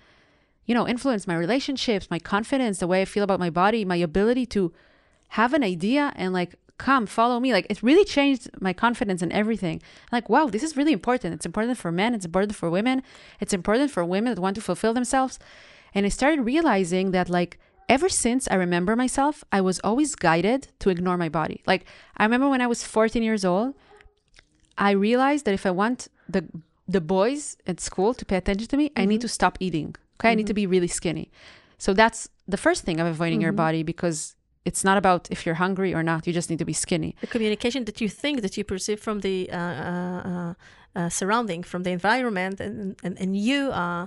you 0.66 0.74
know, 0.74 0.88
influence 0.88 1.26
my 1.26 1.36
relationships, 1.36 2.10
my 2.10 2.18
confidence, 2.18 2.78
the 2.78 2.86
way 2.86 3.02
I 3.02 3.04
feel 3.04 3.24
about 3.24 3.40
my 3.40 3.50
body, 3.50 3.84
my 3.84 3.96
ability 3.96 4.46
to 4.46 4.72
have 5.28 5.52
an 5.52 5.62
idea 5.62 6.12
and 6.16 6.32
like 6.32 6.54
come 6.78 7.06
follow 7.06 7.38
me. 7.38 7.52
Like 7.52 7.66
it 7.68 7.82
really 7.82 8.04
changed 8.04 8.50
my 8.60 8.72
confidence 8.72 9.22
and 9.22 9.32
everything. 9.32 9.82
Like, 10.10 10.28
wow, 10.28 10.46
this 10.46 10.62
is 10.62 10.76
really 10.76 10.92
important. 10.92 11.34
It's 11.34 11.46
important 11.46 11.78
for 11.78 11.92
men, 11.92 12.14
it's 12.14 12.24
important 12.24 12.56
for 12.56 12.70
women, 12.70 13.02
it's 13.40 13.52
important 13.52 13.90
for 13.90 14.04
women 14.04 14.34
that 14.34 14.40
want 14.40 14.56
to 14.56 14.62
fulfill 14.62 14.94
themselves. 14.94 15.38
And 15.94 16.04
I 16.04 16.08
started 16.08 16.42
realizing 16.42 17.12
that 17.12 17.28
like 17.28 17.58
ever 17.88 18.08
since 18.08 18.48
I 18.50 18.54
remember 18.54 18.96
myself, 18.96 19.44
I 19.52 19.60
was 19.60 19.80
always 19.80 20.14
guided 20.14 20.68
to 20.80 20.90
ignore 20.90 21.16
my 21.16 21.28
body. 21.28 21.62
Like 21.66 21.84
I 22.16 22.24
remember 22.24 22.48
when 22.48 22.60
I 22.60 22.66
was 22.66 22.84
14 22.84 23.22
years 23.22 23.44
old, 23.44 23.74
I 24.76 24.90
realized 24.90 25.44
that 25.44 25.54
if 25.54 25.66
I 25.66 25.70
want 25.70 26.08
the 26.28 26.44
the 26.86 27.00
boys 27.00 27.56
at 27.66 27.80
school 27.80 28.12
to 28.12 28.24
pay 28.24 28.36
attention 28.36 28.68
to 28.68 28.76
me, 28.76 28.90
I 28.96 29.04
need 29.06 29.16
mm-hmm. 29.16 29.20
to 29.22 29.28
stop 29.28 29.56
eating. 29.60 29.94
Okay, 30.20 30.30
I 30.30 30.34
need 30.34 30.46
to 30.46 30.52
mm-hmm. 30.52 30.70
be 30.70 30.74
really 30.74 30.88
skinny. 30.88 31.30
So 31.78 31.94
that's 31.94 32.28
the 32.46 32.56
first 32.56 32.84
thing 32.84 33.00
of 33.00 33.06
avoiding 33.06 33.40
your 33.40 33.52
mm-hmm. 33.52 33.56
body 33.56 33.82
because 33.82 34.36
it's 34.64 34.82
not 34.84 34.96
about 34.96 35.28
if 35.30 35.44
you're 35.44 35.56
hungry 35.56 35.94
or 35.94 36.02
not. 36.02 36.26
You 36.26 36.32
just 36.32 36.48
need 36.50 36.58
to 36.58 36.64
be 36.64 36.72
skinny. 36.72 37.14
the 37.20 37.26
communication 37.26 37.84
that 37.84 38.00
you 38.00 38.08
think 38.08 38.40
that 38.42 38.56
you 38.56 38.64
perceive 38.64 39.00
from 39.00 39.20
the 39.20 39.50
uh, 39.50 39.56
uh, 39.56 40.22
uh, 40.30 40.54
uh, 40.96 41.08
surrounding, 41.08 41.62
from 41.62 41.82
the 41.82 41.90
environment, 41.90 42.60
and 42.60 42.96
and, 43.04 43.18
and 43.20 43.36
you 43.36 43.70
uh, 43.70 44.06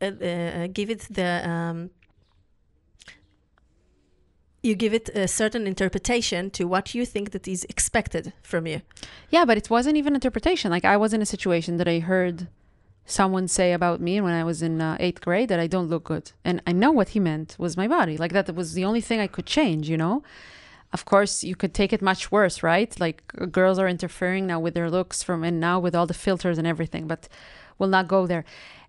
uh, 0.00 0.06
uh, 0.06 0.66
give 0.72 0.90
it 0.90 1.06
the 1.10 1.48
um, 1.48 1.90
you 4.62 4.74
give 4.74 4.94
it 4.94 5.08
a 5.14 5.26
certain 5.26 5.66
interpretation 5.66 6.50
to 6.50 6.64
what 6.64 6.94
you 6.94 7.04
think 7.04 7.32
that 7.32 7.48
is 7.48 7.64
expected 7.64 8.32
from 8.42 8.66
you. 8.66 8.80
Yeah, 9.30 9.44
but 9.44 9.56
it 9.56 9.68
wasn't 9.70 9.96
even 9.96 10.14
interpretation. 10.14 10.70
Like 10.70 10.84
I 10.84 10.96
was 10.96 11.12
in 11.12 11.20
a 11.20 11.26
situation 11.26 11.76
that 11.78 11.88
I 11.88 11.98
heard 11.98 12.46
someone 13.06 13.48
say 13.48 13.72
about 13.72 14.00
me 14.00 14.20
when 14.20 14.32
I 14.32 14.44
was 14.44 14.62
in 14.62 14.80
uh, 14.80 14.96
eighth 15.00 15.20
grade 15.20 15.48
that 15.48 15.60
I 15.60 15.66
don't 15.66 15.88
look 15.88 16.04
good, 16.04 16.32
and 16.44 16.62
I 16.66 16.72
know 16.72 16.92
what 16.92 17.10
he 17.10 17.20
meant 17.20 17.56
was 17.58 17.76
my 17.76 17.88
body. 17.88 18.16
Like 18.16 18.32
that 18.32 18.54
was 18.54 18.74
the 18.74 18.84
only 18.84 19.00
thing 19.00 19.20
I 19.20 19.26
could 19.26 19.46
change. 19.46 19.88
You 19.88 19.96
know. 19.96 20.22
Of 20.92 21.06
course, 21.06 21.42
you 21.42 21.56
could 21.56 21.72
take 21.72 21.94
it 21.94 22.02
much 22.02 22.30
worse, 22.30 22.62
right? 22.62 22.98
Like 23.00 23.22
uh, 23.40 23.46
girls 23.46 23.78
are 23.78 23.88
interfering 23.88 24.46
now 24.46 24.60
with 24.60 24.74
their 24.74 24.90
looks 24.90 25.22
from 25.22 25.42
and 25.42 25.58
now 25.58 25.80
with 25.80 25.94
all 25.94 26.06
the 26.06 26.12
filters 26.12 26.58
and 26.58 26.66
everything, 26.66 27.06
but 27.06 27.28
we'll 27.78 27.88
not 27.88 28.08
go 28.08 28.26
there. 28.26 28.44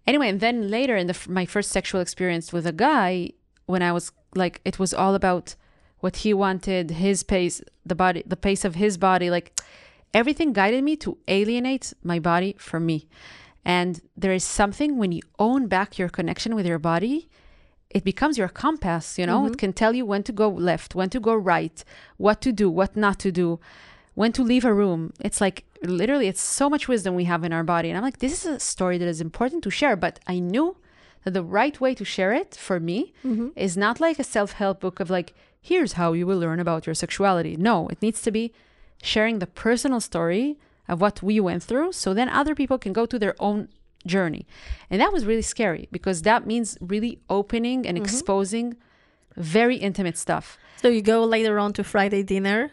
Anyway, 0.05 0.27
and 0.27 0.41
then 0.41 0.69
later 0.69 0.97
in 0.97 1.07
the 1.07 1.17
my 1.29 1.45
first 1.45 1.71
sexual 1.71 2.01
experience 2.01 2.51
with 2.51 2.67
a 2.67 2.73
guy, 2.73 3.31
when 3.65 3.81
I 3.81 3.91
was 3.93 4.11
like, 4.35 4.59
it 4.65 4.79
was 4.79 4.93
all 4.93 5.15
about 5.15 5.55
what 5.99 6.17
he 6.17 6.33
wanted, 6.33 6.91
his 6.91 7.23
pace, 7.23 7.61
the 7.85 7.95
body, 7.95 8.23
the 8.25 8.35
pace 8.35 8.65
of 8.65 8.75
his 8.75 8.97
body, 8.97 9.29
like 9.29 9.57
everything 10.13 10.51
guided 10.51 10.83
me 10.83 10.97
to 10.97 11.17
alienate 11.29 11.93
my 12.03 12.19
body 12.19 12.55
from 12.59 12.85
me. 12.85 13.07
And 13.65 14.01
there 14.17 14.33
is 14.33 14.43
something 14.43 14.97
when 14.97 15.11
you 15.11 15.21
own 15.39 15.67
back 15.67 15.97
your 15.97 16.09
connection 16.09 16.55
with 16.55 16.65
your 16.65 16.79
body, 16.79 17.29
it 17.89 18.03
becomes 18.03 18.37
your 18.37 18.49
compass, 18.49 19.17
you 19.17 19.25
know? 19.25 19.45
It 19.45 19.49
mm-hmm. 19.49 19.55
can 19.55 19.73
tell 19.73 19.95
you 19.95 20.05
when 20.05 20.23
to 20.23 20.31
go 20.31 20.49
left, 20.49 20.95
when 20.95 21.09
to 21.11 21.19
go 21.19 21.35
right, 21.35 21.83
what 22.17 22.41
to 22.41 22.51
do, 22.51 22.69
what 22.69 22.97
not 22.97 23.19
to 23.19 23.31
do, 23.31 23.59
when 24.15 24.31
to 24.33 24.43
leave 24.43 24.65
a 24.65 24.73
room. 24.73 25.13
It's 25.19 25.39
like 25.39 25.63
literally, 25.81 26.27
it's 26.27 26.41
so 26.41 26.69
much 26.69 26.87
wisdom 26.87 27.15
we 27.15 27.25
have 27.25 27.43
in 27.43 27.53
our 27.53 27.63
body. 27.63 27.89
And 27.89 27.97
I'm 27.97 28.03
like, 28.03 28.19
this 28.19 28.45
is 28.45 28.51
a 28.51 28.59
story 28.59 28.97
that 28.97 29.07
is 29.07 29.21
important 29.21 29.63
to 29.63 29.69
share. 29.69 29.95
But 29.95 30.19
I 30.27 30.39
knew 30.39 30.75
that 31.23 31.33
the 31.33 31.43
right 31.43 31.79
way 31.79 31.95
to 31.95 32.03
share 32.03 32.33
it 32.33 32.55
for 32.55 32.79
me 32.79 33.13
mm-hmm. 33.23 33.49
is 33.55 33.77
not 33.77 33.99
like 33.99 34.19
a 34.19 34.23
self 34.23 34.53
help 34.53 34.81
book 34.81 34.99
of 34.99 35.09
like, 35.09 35.33
here's 35.61 35.93
how 35.93 36.13
you 36.13 36.27
will 36.27 36.39
learn 36.39 36.59
about 36.59 36.85
your 36.85 36.95
sexuality. 36.95 37.55
No, 37.55 37.87
it 37.87 38.01
needs 38.01 38.21
to 38.23 38.31
be 38.31 38.53
sharing 39.01 39.39
the 39.39 39.47
personal 39.47 40.01
story 40.01 40.57
of 40.87 41.01
what 41.01 41.21
we 41.23 41.39
went 41.39 41.63
through 41.63 41.91
so 41.91 42.13
then 42.13 42.29
other 42.29 42.55
people 42.55 42.77
can 42.77 42.93
go 42.93 43.05
to 43.05 43.17
their 43.17 43.35
own 43.39 43.67
journey. 44.05 44.45
And 44.89 44.99
that 45.01 45.13
was 45.13 45.25
really 45.25 45.41
scary 45.41 45.87
because 45.91 46.23
that 46.23 46.45
means 46.45 46.77
really 46.81 47.19
opening 47.29 47.85
and 47.85 47.97
mm-hmm. 47.97 48.03
exposing 48.03 48.75
very 49.35 49.77
intimate 49.77 50.17
stuff. 50.17 50.57
So 50.81 50.87
you 50.89 51.01
go 51.01 51.23
later 51.23 51.59
on 51.59 51.73
to 51.73 51.83
Friday 51.83 52.23
dinner 52.23 52.71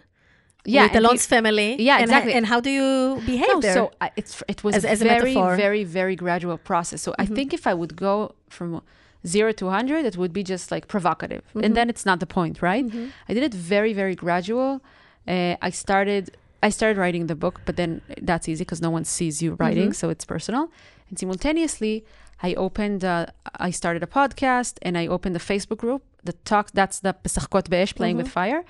Yeah, 0.64 0.85
with 0.85 0.96
Alon's 0.96 1.25
you- 1.25 1.37
family. 1.37 1.81
Yeah, 1.81 1.94
and, 1.94 2.05
exactly. 2.05 2.33
And 2.35 2.46
how 2.46 2.61
do 2.61 2.70
you 2.70 3.23
behave 3.25 3.49
no, 3.49 3.61
there? 3.61 3.75
so 3.75 3.92
I, 4.01 4.11
it's 4.16 4.42
it 4.49 4.62
was 4.62 4.75
As- 4.75 4.85
as 4.85 5.01
a 5.01 5.05
very 5.05 5.35
metaphor. 5.35 5.57
very 5.57 5.85
very 5.85 6.16
gradual 6.16 6.59
process. 6.59 7.01
So 7.03 7.14
I 7.18 7.25
mm-hmm. 7.25 7.35
think 7.37 7.55
if 7.55 7.66
I 7.66 7.75
would 7.75 7.94
go 7.96 8.35
from 8.49 8.83
zero 9.27 9.53
to 9.53 9.68
hundred, 9.70 10.05
it 10.05 10.16
would 10.16 10.33
be 10.33 10.42
just 10.42 10.70
like 10.70 10.87
provocative, 10.88 11.44
and 11.55 11.62
mm-hmm. 11.62 11.75
then 11.75 11.88
it's 11.88 12.05
not 12.05 12.20
the 12.20 12.27
point, 12.27 12.61
right? 12.61 12.85
I 13.29 13.35
did 13.35 13.42
it 13.42 13.55
very 13.55 13.92
very 13.94 14.16
gradual. 14.25 14.83
Uh, 15.27 15.57
I 15.68 15.70
started 15.70 16.37
I 16.62 16.68
started 16.70 16.96
writing 16.99 17.27
the 17.27 17.35
book, 17.37 17.61
but 17.66 17.77
then 17.77 18.03
that's 18.20 18.46
easy 18.49 18.64
because 18.64 18.83
no 18.83 18.90
one 18.90 19.05
sees 19.05 19.40
you 19.42 19.51
writing, 19.61 19.92
so 20.01 20.11
it's 20.11 20.25
personal. 20.25 20.70
And 21.09 21.18
simultaneously, 21.18 22.05
I 22.42 22.55
opened 22.55 23.05
uh, 23.05 23.27
I 23.68 23.70
started 23.70 24.03
a 24.03 24.07
podcast 24.07 24.73
and 24.83 24.96
I 24.96 25.07
opened 25.07 25.35
a 25.37 25.40
Facebook 25.53 25.79
group 25.79 26.03
that 26.25 26.37
talks 26.44 26.70
that's 26.73 26.99
the 27.01 27.12
Pesachkot 27.25 27.68
Be'esh 27.70 27.94
playing 27.94 28.16
with 28.23 28.29
fire. 28.38 28.61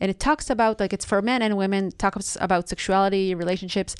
And 0.00 0.08
it 0.12 0.18
talks 0.28 0.50
about 0.50 0.74
like 0.80 0.92
it's 0.92 1.04
for 1.04 1.20
men 1.22 1.40
and 1.42 1.56
women 1.56 1.82
talks 2.04 2.36
about 2.40 2.68
sexuality 2.68 3.34
relationships 3.34 3.94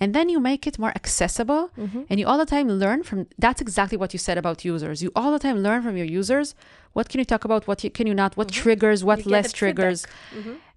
and 0.00 0.12
then 0.16 0.28
you 0.28 0.40
make 0.40 0.66
it 0.66 0.76
more 0.84 0.92
accessible 1.00 1.70
and 2.10 2.18
you 2.20 2.26
all 2.26 2.38
the 2.44 2.46
time 2.56 2.68
learn 2.68 3.00
from 3.08 3.18
that's 3.44 3.60
exactly 3.60 3.96
what 4.02 4.12
you 4.14 4.18
said 4.28 4.36
about 4.42 4.64
users. 4.64 5.02
You 5.04 5.10
all 5.14 5.30
the 5.36 5.38
time 5.46 5.58
learn 5.66 5.80
from 5.86 5.96
your 6.00 6.06
users. 6.20 6.54
What 6.96 7.08
can 7.08 7.18
you 7.22 7.24
talk 7.32 7.44
about? 7.44 7.66
What 7.68 7.78
you, 7.84 7.90
can 7.90 8.06
you 8.10 8.14
not? 8.22 8.36
What 8.36 8.48
triggers? 8.62 8.98
What 9.04 9.20
less 9.34 9.52
triggers 9.60 10.00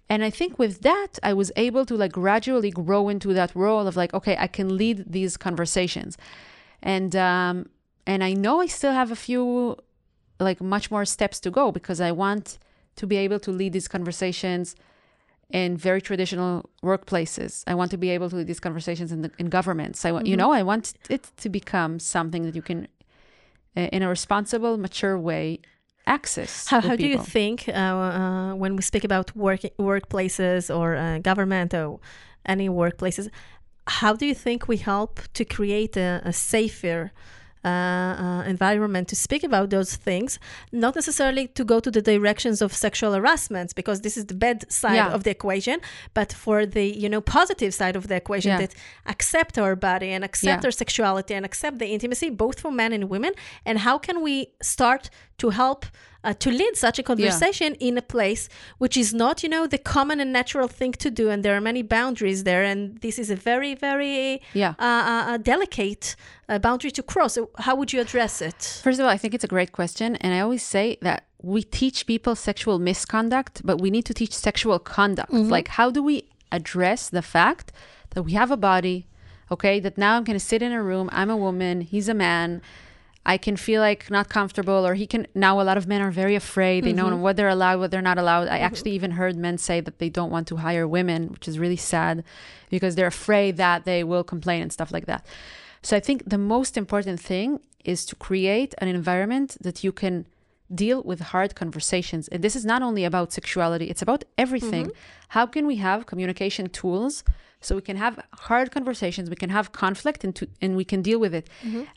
and 0.09 0.23
i 0.23 0.29
think 0.29 0.57
with 0.57 0.81
that 0.81 1.19
i 1.23 1.33
was 1.33 1.51
able 1.55 1.85
to 1.85 1.95
like 1.95 2.11
gradually 2.11 2.71
grow 2.71 3.09
into 3.09 3.33
that 3.33 3.55
role 3.55 3.87
of 3.87 3.95
like 3.95 4.13
okay 4.13 4.35
i 4.39 4.47
can 4.47 4.77
lead 4.77 5.03
these 5.07 5.37
conversations 5.37 6.17
and 6.81 7.15
um 7.15 7.69
and 8.05 8.23
i 8.23 8.33
know 8.33 8.61
i 8.61 8.67
still 8.67 8.93
have 8.93 9.11
a 9.11 9.15
few 9.15 9.75
like 10.39 10.61
much 10.61 10.91
more 10.91 11.05
steps 11.05 11.39
to 11.39 11.49
go 11.49 11.71
because 11.71 11.99
i 12.01 12.11
want 12.11 12.57
to 12.95 13.07
be 13.07 13.17
able 13.17 13.39
to 13.39 13.51
lead 13.51 13.73
these 13.73 13.87
conversations 13.87 14.75
in 15.49 15.77
very 15.77 16.01
traditional 16.01 16.69
workplaces. 16.83 17.63
I 17.67 17.75
want 17.75 17.91
to 17.91 17.97
be 17.97 18.09
able 18.09 18.29
to 18.29 18.35
lead 18.35 18.47
these 18.47 18.59
conversations 18.59 19.11
in 19.11 19.21
the, 19.21 19.31
in 19.37 19.47
governments. 19.47 20.03
I 20.03 20.11
want, 20.11 20.27
you 20.27 20.35
know, 20.35 20.51
I 20.51 20.63
want 20.63 20.93
it 21.09 21.31
to 21.37 21.49
become 21.49 21.99
something 21.99 22.43
that 22.43 22.55
you 22.55 22.61
can, 22.61 22.87
uh, 23.75 23.81
in 23.93 24.03
a 24.03 24.09
responsible, 24.09 24.77
mature 24.77 25.17
way, 25.17 25.61
access. 26.07 26.67
How, 26.67 26.81
how 26.81 26.95
do 26.95 27.07
you 27.07 27.19
think 27.19 27.67
uh, 27.67 27.71
uh, 27.71 28.55
when 28.55 28.75
we 28.75 28.81
speak 28.81 29.03
about 29.03 29.35
work 29.35 29.61
workplaces 29.77 30.75
or 30.75 30.95
uh, 30.95 31.19
government 31.19 31.73
or 31.73 31.99
any 32.45 32.69
workplaces? 32.69 33.29
How 33.87 34.13
do 34.13 34.25
you 34.25 34.35
think 34.35 34.67
we 34.67 34.77
help 34.77 35.19
to 35.33 35.45
create 35.45 35.95
a, 35.97 36.21
a 36.25 36.33
safer 36.33 37.11
uh, 37.67 38.23
uh, 38.23 38.43
environment 38.55 39.05
to 39.11 39.15
speak 39.25 39.43
about 39.49 39.67
those 39.75 39.91
things? 40.07 40.39
Not 40.85 40.93
necessarily 41.01 41.45
to 41.57 41.63
go 41.71 41.77
to 41.85 41.89
the 41.97 42.01
directions 42.13 42.57
of 42.65 42.69
sexual 42.85 43.11
harassment 43.19 43.69
because 43.79 43.97
this 44.05 44.15
is 44.19 44.25
the 44.31 44.37
bad 44.45 44.57
side 44.81 44.95
Yeah. 45.01 45.15
of 45.15 45.19
the 45.25 45.31
equation, 45.37 45.77
but 46.19 46.29
for 46.43 46.57
the 46.75 46.85
you 47.03 47.09
know 47.13 47.21
positive 47.39 47.71
side 47.81 47.95
of 47.99 48.03
the 48.09 48.15
equation 48.23 48.51
Yeah. 48.51 48.61
that 48.63 48.73
accept 49.13 49.53
our 49.63 49.75
body 49.89 50.09
and 50.15 50.21
accept 50.29 50.61
Yeah. 50.63 50.67
our 50.67 50.75
sexuality 50.83 51.33
and 51.37 51.43
accept 51.49 51.75
the 51.83 51.87
intimacy 51.95 52.29
both 52.43 52.57
for 52.63 52.71
men 52.81 52.91
and 52.97 53.03
women 53.15 53.33
and 53.67 53.75
how 53.87 53.95
can 54.07 54.17
we 54.27 54.35
start 54.73 55.03
to 55.41 55.47
help 55.61 55.81
uh, 56.27 56.33
to 56.43 56.49
lead 56.61 56.73
such 56.85 56.97
a 56.99 57.03
conversation 57.11 57.69
in 57.87 57.93
a 58.03 58.05
place 58.15 58.43
which 58.83 58.95
is 59.03 59.09
not 59.23 59.35
you 59.43 59.49
know 59.53 59.63
the 59.75 59.81
common 59.95 60.17
and 60.23 60.31
natural 60.41 60.67
thing 60.79 60.93
to 61.05 61.09
do 61.19 61.25
and 61.31 61.39
there 61.45 61.55
are 61.57 61.63
many 61.71 61.83
boundaries 61.97 62.39
there 62.49 62.63
and 62.71 62.79
this 63.05 63.15
is 63.23 63.27
a 63.37 63.39
very 63.51 63.73
very 63.87 64.17
Yeah. 64.63 64.73
uh, 64.87 65.03
uh, 65.13 65.23
uh, 65.31 65.37
delicate 65.53 66.05
uh, 66.49 66.59
boundary 66.67 66.91
to 66.99 67.03
cross 67.11 67.31
so 67.37 67.41
how 67.65 67.73
would 67.79 67.89
you 67.93 67.99
address 68.05 68.33
it 68.49 68.59
First 68.85 68.97
of 68.99 69.03
all, 69.05 69.13
I 69.17 69.19
think 69.21 69.31
it's 69.35 69.47
a 69.51 69.53
great 69.57 69.71
question. 69.79 70.09
And 70.23 70.29
I 70.37 70.39
always 70.45 70.63
say 70.75 70.85
that 71.07 71.19
we 71.53 71.61
teach 71.81 71.97
people 72.13 72.33
sexual 72.49 72.77
misconduct, 72.89 73.55
but 73.69 73.75
we 73.83 73.89
need 73.95 74.05
to 74.09 74.13
teach 74.21 74.33
sexual 74.49 74.77
conduct. 74.97 75.31
Like, 75.55 75.67
how 75.79 75.87
do 75.97 76.01
we 76.09 76.15
address 76.59 77.01
the 77.17 77.21
fact 77.37 77.67
that 78.13 78.23
we 78.27 78.31
have 78.41 78.49
a 78.57 78.57
body, 78.71 78.97
okay, 79.53 79.75
that 79.85 79.95
now 79.97 80.11
I'm 80.15 80.23
going 80.27 80.39
to 80.43 80.45
sit 80.53 80.61
in 80.67 80.71
a 80.71 80.81
room, 80.91 81.05
I'm 81.19 81.29
a 81.37 81.39
woman, 81.47 81.75
he's 81.93 82.07
a 82.09 82.13
man. 82.27 82.49
I 83.27 83.37
can 83.37 83.57
feel 83.57 83.81
like 83.81 84.09
not 84.09 84.29
comfortable, 84.29 84.87
or 84.87 84.93
he 84.95 85.05
can. 85.05 85.27
Now, 85.35 85.59
a 85.59 85.63
lot 85.63 85.77
of 85.77 85.85
men 85.85 86.01
are 86.01 86.11
very 86.11 86.33
afraid. 86.33 86.85
They 86.85 86.93
don't 86.93 87.09
know 87.09 87.15
mm-hmm. 87.15 87.23
what 87.23 87.35
they're 87.35 87.49
allowed, 87.49 87.79
what 87.79 87.91
they're 87.91 88.01
not 88.01 88.17
allowed. 88.17 88.47
I 88.47 88.55
mm-hmm. 88.55 88.63
actually 88.63 88.91
even 88.91 89.11
heard 89.11 89.35
men 89.35 89.57
say 89.57 89.81
that 89.81 89.99
they 89.99 90.09
don't 90.09 90.31
want 90.31 90.47
to 90.47 90.55
hire 90.55 90.87
women, 90.87 91.27
which 91.27 91.45
is 91.45 91.59
really 91.59 91.75
sad 91.75 92.23
because 92.69 92.95
they're 92.95 93.13
afraid 93.19 93.57
that 93.57 93.83
they 93.83 94.01
will 94.05 94.23
complain 94.23 94.61
and 94.61 94.71
stuff 94.71 94.93
like 94.93 95.07
that. 95.07 95.25
So 95.81 95.97
I 95.97 95.99
think 95.99 96.23
the 96.25 96.37
most 96.37 96.77
important 96.77 97.19
thing 97.19 97.59
is 97.83 98.05
to 98.05 98.15
create 98.15 98.73
an 98.77 98.87
environment 98.87 99.57
that 99.59 99.83
you 99.83 99.91
can 99.91 100.25
deal 100.73 101.03
with 101.03 101.19
hard 101.19 101.53
conversations. 101.53 102.29
And 102.29 102.41
this 102.41 102.55
is 102.55 102.65
not 102.65 102.81
only 102.81 103.03
about 103.03 103.33
sexuality, 103.33 103.89
it's 103.89 104.01
about 104.01 104.23
everything. 104.37 104.85
Mm-hmm. 104.87 105.29
How 105.29 105.45
can 105.45 105.67
we 105.67 105.77
have 105.77 106.05
communication 106.05 106.69
tools 106.69 107.23
so 107.61 107.75
we 107.75 107.81
can 107.81 107.97
have 107.97 108.19
hard 108.33 108.71
conversations, 108.71 109.29
we 109.29 109.35
can 109.35 109.49
have 109.49 109.71
conflict 109.71 110.23
and, 110.23 110.35
to, 110.35 110.47
and 110.61 110.75
we 110.75 110.85
can 110.85 111.01
deal 111.01 111.19
with 111.19 111.33
it? 111.33 111.49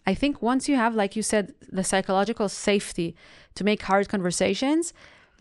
I 0.06 0.14
think 0.14 0.42
once 0.42 0.68
you 0.68 0.76
have, 0.76 0.94
like 0.94 1.16
you 1.16 1.22
said, 1.22 1.54
the 1.70 1.84
psychological 1.84 2.48
safety 2.48 3.14
to 3.54 3.64
make 3.64 3.82
hard 3.82 4.08
conversations, 4.08 4.92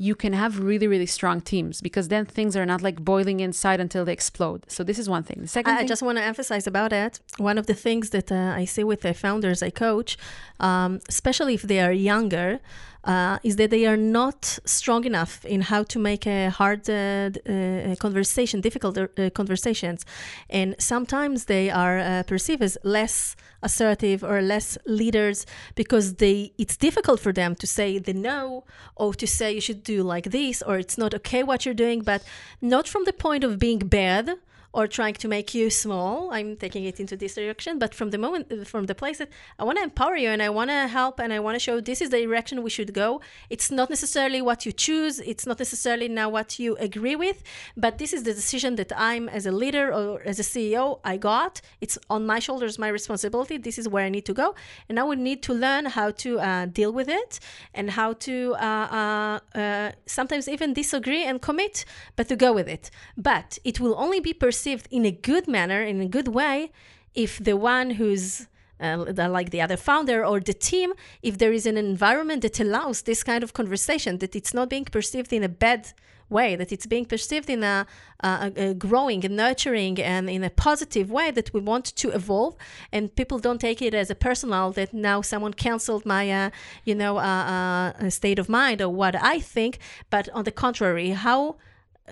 you 0.01 0.15
can 0.15 0.31
have 0.31 0.59
really, 0.59 0.87
really 0.87 1.05
strong 1.05 1.41
teams 1.41 1.81
because 1.81 2.07
then 2.07 2.25
things 2.25 2.55
are 2.55 2.65
not 2.65 2.81
like 2.81 3.03
boiling 3.03 3.41
inside 3.41 3.81
until 3.81 4.05
they 4.05 4.13
explode. 4.13 4.63
So 4.69 4.81
this 4.81 4.97
is 4.97 5.09
one 5.09 5.23
thing. 5.23 5.41
The 5.41 5.47
second 5.47 5.73
I 5.73 5.79
I 5.79 5.85
just 5.85 6.01
want 6.01 6.17
to 6.17 6.23
emphasize 6.23 6.65
about 6.65 6.93
it. 6.93 7.19
One 7.37 7.57
of 7.57 7.65
the 7.65 7.73
things 7.73 8.11
that 8.11 8.31
uh, 8.31 8.53
I 8.61 8.63
see 8.63 8.85
with 8.85 9.01
the 9.01 9.13
founders 9.13 9.61
I 9.61 9.71
coach, 9.71 10.17
um, 10.61 11.01
especially 11.09 11.53
if 11.53 11.63
they 11.63 11.81
are 11.81 11.91
younger, 11.91 12.61
uh, 13.03 13.39
is 13.43 13.55
that 13.55 13.69
they 13.69 13.85
are 13.85 13.97
not 13.97 14.59
strong 14.65 15.05
enough 15.05 15.45
in 15.45 15.61
how 15.61 15.83
to 15.83 15.99
make 15.99 16.27
a 16.27 16.49
hard 16.49 16.89
uh, 16.89 16.93
uh, 16.93 17.95
conversation, 17.95 18.61
difficult 18.61 18.97
uh, 18.97 19.29
conversations, 19.33 20.05
and 20.49 20.75
sometimes 20.79 21.45
they 21.45 21.69
are 21.69 21.99
uh, 21.99 22.23
perceived 22.23 22.61
as 22.61 22.77
less 22.83 23.35
assertive 23.61 24.23
or 24.23 24.41
less 24.41 24.77
leaders 24.85 25.45
because 25.75 26.15
they 26.15 26.51
it's 26.57 26.77
difficult 26.77 27.19
for 27.19 27.33
them 27.33 27.55
to 27.55 27.67
say 27.67 27.99
the 27.99 28.13
no 28.13 28.63
or 28.95 29.13
to 29.13 29.27
say 29.27 29.53
you 29.53 29.61
should 29.61 29.83
do 29.83 30.01
like 30.03 30.31
this 30.31 30.61
or 30.61 30.77
it's 30.77 30.97
not 30.97 31.13
okay 31.13 31.43
what 31.43 31.65
you're 31.65 31.73
doing, 31.73 32.01
but 32.01 32.23
not 32.61 32.87
from 32.87 33.03
the 33.05 33.13
point 33.13 33.43
of 33.43 33.59
being 33.59 33.79
bad 33.79 34.37
or 34.71 34.87
trying 34.87 35.15
to 35.15 35.27
make 35.27 35.53
you 35.53 35.69
small. 35.69 36.31
I'm 36.31 36.55
taking 36.55 36.83
it 36.83 36.99
into 36.99 37.17
this 37.17 37.35
direction, 37.35 37.79
but 37.79 37.95
from 37.95 38.11
the 38.11 38.17
moment, 38.17 38.67
from 38.67 38.85
the 38.85 38.93
place 38.93 39.17
that 39.17 39.29
I 39.57 39.63
want 39.63 39.77
to 39.79 39.83
empower 39.83 40.15
you 40.15 40.29
and 40.29 40.41
I 40.43 40.49
want 40.49 40.69
to 40.69 40.87
help 40.87 41.19
and 41.19 41.33
I 41.33 41.39
want 41.39 41.55
to 41.55 41.59
show 41.59 41.79
this 41.79 42.01
is 42.01 42.11
the 42.11 42.21
direction 42.21 42.61
we 42.61 42.69
should 42.69 42.93
go. 42.93 43.21
It's 43.49 43.71
not 43.71 43.89
necessarily 43.89 44.41
what 44.41 44.65
you 44.65 44.71
choose. 44.71 45.19
It's 45.19 45.47
not 45.47 45.57
necessarily 45.57 46.07
now 46.07 46.29
what 46.29 46.59
you 46.59 46.75
agree 46.77 47.15
with, 47.15 47.41
but 47.75 47.97
this 47.97 48.13
is 48.13 48.23
the 48.23 48.33
decision 48.33 48.75
that 48.75 48.91
I'm 48.95 49.27
as 49.27 49.45
a 49.47 49.51
leader 49.51 49.91
or 49.91 50.21
as 50.21 50.39
a 50.39 50.43
CEO 50.43 50.99
I 51.03 51.17
got. 51.17 51.61
It's 51.81 51.97
on 52.09 52.27
my 52.27 52.37
shoulders, 52.39 52.77
my 52.77 52.89
responsibility. 52.89 53.57
This 53.57 53.79
is 53.79 53.89
where 53.89 54.05
I 54.05 54.09
need 54.09 54.25
to 54.25 54.33
go, 54.33 54.53
and 54.87 54.95
now 54.95 55.07
we 55.07 55.15
need 55.15 55.41
to 55.43 55.53
learn 55.53 55.85
how 55.85 56.11
to 56.11 56.39
uh, 56.39 56.65
deal 56.67 56.91
with 56.91 57.09
it 57.09 57.39
and 57.73 57.89
how 57.89 58.13
to 58.13 58.55
uh, 58.59 59.39
uh, 59.55 59.57
uh, 59.57 59.91
sometimes 60.05 60.47
even 60.47 60.73
disagree 60.73 61.23
and 61.23 61.41
commit, 61.41 61.85
but 62.15 62.27
to 62.27 62.35
go 62.35 62.53
with 62.53 62.67
it. 62.67 62.91
But 63.17 63.57
it 63.63 63.79
will 63.79 63.95
only 63.97 64.19
be 64.19 64.33
perceived 64.33 64.58
in 64.67 65.05
a 65.05 65.11
good 65.11 65.47
manner, 65.47 65.81
in 65.81 66.01
a 66.01 66.07
good 66.07 66.29
way, 66.29 66.71
if 67.13 67.39
the 67.39 67.55
one 67.55 67.91
who's 67.91 68.47
uh, 68.81 69.05
like 69.29 69.49
the 69.49 69.61
other 69.61 69.77
founder 69.77 70.25
or 70.25 70.39
the 70.39 70.53
team, 70.53 70.93
if 71.21 71.37
there 71.37 71.51
is 71.51 71.65
an 71.65 71.77
environment 71.77 72.41
that 72.41 72.59
allows 72.59 73.01
this 73.03 73.23
kind 73.23 73.43
of 73.43 73.53
conversation, 73.53 74.19
that 74.19 74.35
it's 74.35 74.53
not 74.53 74.69
being 74.69 74.85
perceived 74.85 75.33
in 75.33 75.43
a 75.43 75.49
bad 75.49 75.93
way, 76.29 76.55
that 76.55 76.71
it's 76.71 76.85
being 76.85 77.05
perceived 77.05 77.49
in 77.49 77.63
a, 77.63 77.87
a, 78.21 78.51
a 78.55 78.73
growing 78.73 79.25
and 79.25 79.35
nurturing 79.35 79.99
and 79.99 80.29
in 80.29 80.43
a 80.43 80.49
positive 80.49 81.09
way 81.09 81.31
that 81.31 81.51
we 81.53 81.59
want 81.59 81.85
to 81.85 82.09
evolve, 82.11 82.55
and 82.91 83.13
people 83.15 83.39
don't 83.39 83.59
take 83.59 83.81
it 83.81 83.93
as 83.93 84.09
a 84.09 84.15
personal 84.15 84.71
that 84.71 84.93
now 84.93 85.21
someone 85.21 85.53
canceled 85.53 86.05
my, 86.05 86.31
uh, 86.31 86.49
you 86.85 86.95
know, 86.95 87.17
uh, 87.17 87.91
uh, 87.99 88.09
state 88.09 88.39
of 88.39 88.47
mind 88.47 88.81
or 88.81 88.89
what 88.89 89.15
I 89.15 89.39
think, 89.39 89.79
but 90.09 90.29
on 90.29 90.43
the 90.43 90.51
contrary, 90.51 91.09
how 91.09 91.57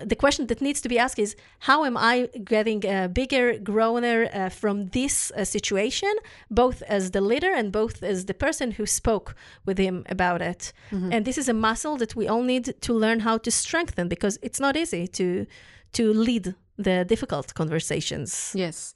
the 0.04 0.16
question 0.16 0.48
that 0.48 0.62
needs 0.62 0.82
to 0.82 0.90
be 0.90 0.98
asked 1.00 1.20
is 1.20 1.36
how 1.60 1.86
am 1.86 1.98
I 1.98 2.30
getting 2.44 2.86
a 2.86 3.08
bigger, 3.08 3.54
growner 3.60 4.30
uh, 4.34 4.50
from 4.50 4.88
this 4.88 5.32
uh, 5.32 5.44
situation, 5.44 6.14
both 6.50 6.82
as 6.84 7.12
the 7.12 7.22
leader 7.22 7.52
and 7.54 7.72
both 7.72 8.04
as 8.04 8.26
the 8.26 8.34
person 8.34 8.72
who 8.72 8.86
spoke 8.86 9.36
with 9.66 9.78
him 9.78 10.06
about 10.10 10.42
it. 10.42 10.74
And 11.12 11.26
this 11.26 11.38
is 11.38 11.50
a 11.50 11.54
muscle 11.54 11.98
that 11.98 12.16
we 12.16 12.28
all 12.28 12.44
need 12.44 12.76
to 12.82 12.94
learn 12.94 13.22
how 13.22 13.38
to 13.38 13.52
strengthen 13.52 14.08
because 14.08 14.40
it's 14.42 14.60
not 14.60 14.76
easy 14.76 15.08
to 15.08 15.46
to 15.94 16.14
lead 16.14 16.54
the 16.78 17.06
difficult 17.06 17.54
conversations. 17.54 18.52
Yes. 18.54 18.94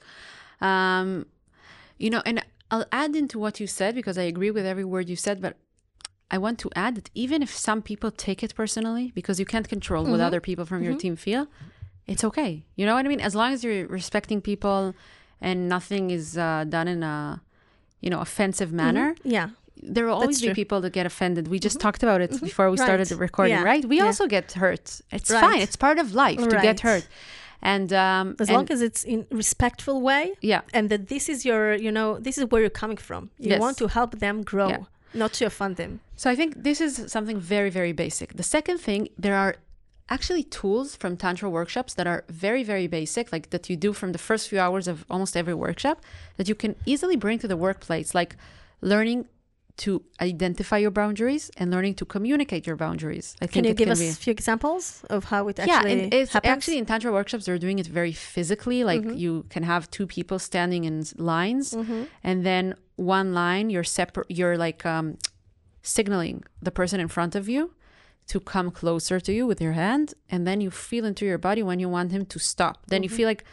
Um, 0.59 1.25
you 1.97 2.09
know, 2.09 2.21
and 2.25 2.43
I'll 2.69 2.85
add 2.91 3.15
into 3.15 3.39
what 3.39 3.59
you 3.59 3.67
said 3.67 3.95
because 3.95 4.17
I 4.17 4.23
agree 4.23 4.51
with 4.51 4.65
every 4.65 4.85
word 4.85 5.09
you 5.09 5.15
said, 5.15 5.41
but 5.41 5.55
I 6.33 6.37
want 6.37 6.57
to 6.59 6.69
add 6.75 6.95
that 6.95 7.09
even 7.13 7.43
if 7.43 7.51
some 7.55 7.81
people 7.81 8.09
take 8.09 8.41
it 8.41 8.55
personally, 8.55 9.11
because 9.13 9.39
you 9.41 9.45
can't 9.45 9.67
control 9.67 10.03
what 10.03 10.13
mm-hmm. 10.13 10.21
other 10.29 10.41
people 10.41 10.65
from 10.65 10.81
your 10.81 10.93
mm-hmm. 10.93 10.99
team 10.99 11.15
feel, 11.17 11.47
it's 12.07 12.23
okay. 12.23 12.63
You 12.77 12.85
know 12.85 12.95
what 12.95 13.05
I 13.05 13.09
mean? 13.09 13.21
As 13.29 13.35
long 13.35 13.51
as 13.53 13.63
you're 13.63 13.85
respecting 13.87 14.39
people 14.41 14.95
and 15.41 15.67
nothing 15.67 16.09
is 16.11 16.37
uh, 16.37 16.65
done 16.67 16.87
in 16.87 17.03
a, 17.03 17.41
you 17.99 18.09
know, 18.09 18.21
offensive 18.21 18.69
mm-hmm. 18.69 18.77
manner, 18.77 19.15
Yeah. 19.23 19.49
there 19.95 20.05
will 20.05 20.13
always 20.13 20.41
be 20.41 20.53
people 20.53 20.79
that 20.81 20.93
get 20.93 21.05
offended. 21.05 21.47
We 21.47 21.59
just 21.59 21.79
talked 21.79 22.01
about 22.03 22.21
it 22.21 22.31
before 22.41 22.67
we 22.71 22.77
Right. 22.77 22.85
started 22.87 23.07
the 23.07 23.17
recording, 23.17 23.55
Yeah. 23.55 23.71
right? 23.71 23.83
We 23.93 23.97
Yeah. 23.97 24.05
also 24.05 24.25
get 24.27 24.45
hurt. 24.63 25.01
It's 25.11 25.29
Right. 25.31 25.41
fine. 25.45 25.59
It's 25.65 25.75
part 25.75 25.97
of 25.99 26.13
life 26.13 26.41
to 26.53 26.57
get 26.61 26.79
hurt. 26.87 27.07
And 27.61 27.93
um, 27.93 28.35
As 28.39 28.47
and- 28.47 28.55
long 28.57 28.67
as 28.71 28.81
it's 28.81 29.03
in 29.03 29.27
respectful 29.43 30.01
way 30.01 30.33
yeah, 30.41 30.61
and 30.73 30.89
that 30.89 31.07
this 31.13 31.29
is 31.29 31.45
your, 31.45 31.75
you 31.75 31.91
know, 31.91 32.17
this 32.27 32.37
is 32.39 32.45
where 32.49 32.61
you're 32.63 32.79
coming 32.83 32.97
from. 32.97 33.21
You 33.37 33.51
Yes. 33.51 33.59
want 33.59 33.77
to 33.81 33.87
help 33.87 34.11
them 34.19 34.41
grow, 34.51 34.69
Yeah. 34.69 34.83
not 35.13 35.33
to 35.33 35.45
offend 35.45 35.75
them. 35.75 35.99
So 36.21 36.29
I 36.29 36.35
think 36.35 36.51
this 36.69 36.79
is 36.87 36.93
something 37.15 37.39
very, 37.39 37.71
very 37.71 37.93
basic. 37.93 38.27
The 38.41 38.43
second 38.57 38.77
thing, 38.87 39.01
there 39.25 39.35
are 39.43 39.55
actually 40.15 40.43
tools 40.59 40.87
from 41.01 41.11
Tantra 41.17 41.49
workshops 41.49 41.91
that 41.95 42.05
are 42.05 42.21
very, 42.29 42.63
very 42.73 42.85
basic, 42.99 43.31
like 43.35 43.45
that 43.53 43.63
you 43.71 43.75
do 43.87 43.91
from 43.91 44.09
the 44.11 44.19
first 44.27 44.43
few 44.49 44.59
hours 44.65 44.85
of 44.87 44.97
almost 45.09 45.33
every 45.35 45.55
workshop 45.55 45.97
that 46.37 46.47
you 46.47 46.53
can 46.63 46.75
easily 46.85 47.15
bring 47.15 47.39
to 47.39 47.47
the 47.47 47.57
workplace, 47.67 48.13
like 48.13 48.35
learning 48.81 49.19
to 49.77 50.03
identify 50.29 50.77
your 50.77 50.91
boundaries 50.91 51.49
and 51.57 51.71
learning 51.71 51.95
to 51.95 52.05
communicate 52.05 52.67
your 52.67 52.75
boundaries. 52.75 53.27
I 53.41 53.47
think 53.47 53.53
Can 53.53 53.63
you 53.63 53.73
give 53.73 53.85
can 53.87 53.93
us 53.93 53.99
be. 53.99 54.09
a 54.09 54.13
few 54.25 54.31
examples 54.39 55.03
of 55.09 55.21
how 55.33 55.47
it 55.47 55.57
yeah, 55.57 55.63
actually 55.77 55.91
and 56.03 56.13
it's 56.13 56.33
happens? 56.33 56.51
actually 56.51 56.77
in 56.77 56.85
tantra 56.85 57.11
workshops 57.11 57.45
they're 57.45 57.63
doing 57.67 57.79
it 57.79 57.87
very 57.87 58.11
physically. 58.35 58.83
Like 58.91 59.01
Mm-hmm. 59.01 59.23
you 59.23 59.33
can 59.49 59.63
have 59.63 59.89
two 59.97 60.05
people 60.05 60.37
standing 60.37 60.83
in 60.83 61.03
lines, 61.17 61.67
and 62.29 62.37
then 62.49 62.75
one 62.97 63.33
line 63.33 63.65
you're 63.71 63.89
separate. 64.01 64.27
You're 64.29 64.57
like 64.67 64.85
um, 64.85 65.17
signaling 65.81 66.43
the 66.61 66.71
person 66.71 66.99
in 66.99 67.07
front 67.07 67.35
of 67.35 67.47
you 67.49 67.73
to 68.27 68.39
come 68.39 68.71
closer 68.71 69.19
to 69.19 69.33
you 69.33 69.45
with 69.47 69.59
your 69.61 69.73
hand, 69.73 70.13
and 70.29 70.45
then 70.47 70.61
you 70.61 70.69
feel 70.71 71.05
into 71.05 71.25
your 71.25 71.37
body 71.37 71.63
when 71.63 71.79
you 71.79 71.89
want 71.89 72.11
him 72.11 72.25
to 72.25 72.39
stop. 72.39 72.85
Then 72.87 73.03
you 73.03 73.09
Mm-hmm. 73.09 73.15
feel 73.17 73.27
like 73.27 73.43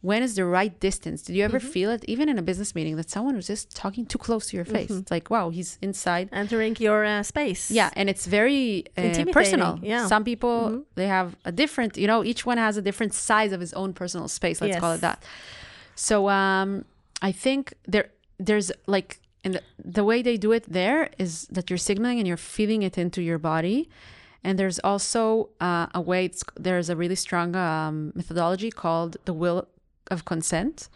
when 0.00 0.22
is 0.22 0.36
the 0.36 0.44
right 0.44 0.78
distance? 0.80 1.22
Did 1.22 1.34
you 1.36 1.44
ever 1.44 1.58
feel 1.58 1.90
it, 1.90 2.04
even 2.06 2.28
in 2.28 2.38
a 2.38 2.42
business 2.42 2.72
meeting, 2.74 2.94
that 2.96 3.10
someone 3.10 3.34
was 3.34 3.48
just 3.48 3.74
talking 3.74 4.06
too 4.06 4.18
close 4.18 4.46
to 4.48 4.56
your 4.56 4.64
face? 4.64 4.90
Mm-hmm. 4.90 5.00
It's 5.00 5.10
like, 5.10 5.28
wow, 5.28 5.50
he's 5.50 5.76
inside. 5.82 6.28
entering 6.32 6.76
your 6.78 7.04
uh, 7.04 7.22
space. 7.24 7.68
Yeah, 7.70 7.90
and 7.96 8.08
it's 8.08 8.24
very 8.26 8.84
uh, 8.96 9.24
personal. 9.32 9.78
yeah. 9.82 10.06
Some 10.06 10.22
people 10.24 10.84
they 10.94 11.08
have 11.08 11.34
a 11.44 11.50
different, 11.52 11.96
you 11.96 12.06
know, 12.06 12.22
each 12.24 12.46
one 12.46 12.58
has 12.58 12.76
a 12.76 12.82
different 12.82 13.12
size 13.12 13.52
of 13.52 13.60
his 13.60 13.72
own 13.74 13.92
personal 13.92 14.28
space. 14.28 14.60
Let's 14.60 14.78
call 14.78 14.92
it 14.92 15.00
that. 15.00 15.22
So 15.96 16.28
um, 16.28 16.84
I 17.20 17.32
think 17.32 17.74
there 17.86 18.10
there's 18.38 18.70
like 18.86 19.18
in 19.44 19.60
the, 19.78 20.04
way 20.04 20.22
they 20.22 20.36
do 20.36 20.52
it 20.52 20.64
there 20.72 21.10
is 21.18 21.46
that 21.50 21.70
you're 21.70 21.78
signaling 21.78 22.18
and 22.18 22.26
you're 22.26 22.36
feeding 22.36 22.82
it 22.82 22.98
into 22.98 23.22
your 23.22 23.38
body. 23.38 23.88
And 24.44 24.58
there's 24.58 24.78
also 24.80 25.50
uh, 25.60 25.86
a 25.94 26.00
way. 26.00 26.26
It's, 26.26 26.44
there's 26.56 26.88
a 26.88 26.96
really 26.96 27.16
strong 27.16 27.56
um, 27.56 28.12
methodology 28.14 28.70
called 28.70 29.16
the 29.24 29.32
wheel 29.32 29.66
of 30.10 30.24
consent, 30.24 30.88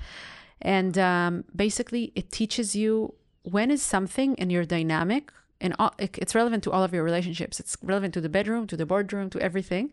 and 0.60 0.96
um, 0.96 1.44
basically 1.54 2.12
it 2.14 2.30
teaches 2.30 2.74
you 2.74 3.14
when 3.42 3.70
is 3.70 3.82
something 3.82 4.34
in 4.36 4.48
your 4.48 4.64
dynamic 4.64 5.32
and 5.60 5.74
all, 5.78 5.92
it- 5.98 6.16
it's 6.18 6.34
relevant 6.34 6.62
to 6.64 6.70
all 6.70 6.84
of 6.84 6.94
your 6.94 7.02
relationships 7.02 7.58
it's 7.60 7.76
relevant 7.82 8.14
to 8.14 8.20
the 8.20 8.28
bedroom 8.28 8.66
to 8.66 8.76
the 8.76 8.86
boardroom 8.86 9.28
to 9.28 9.40
everything 9.40 9.90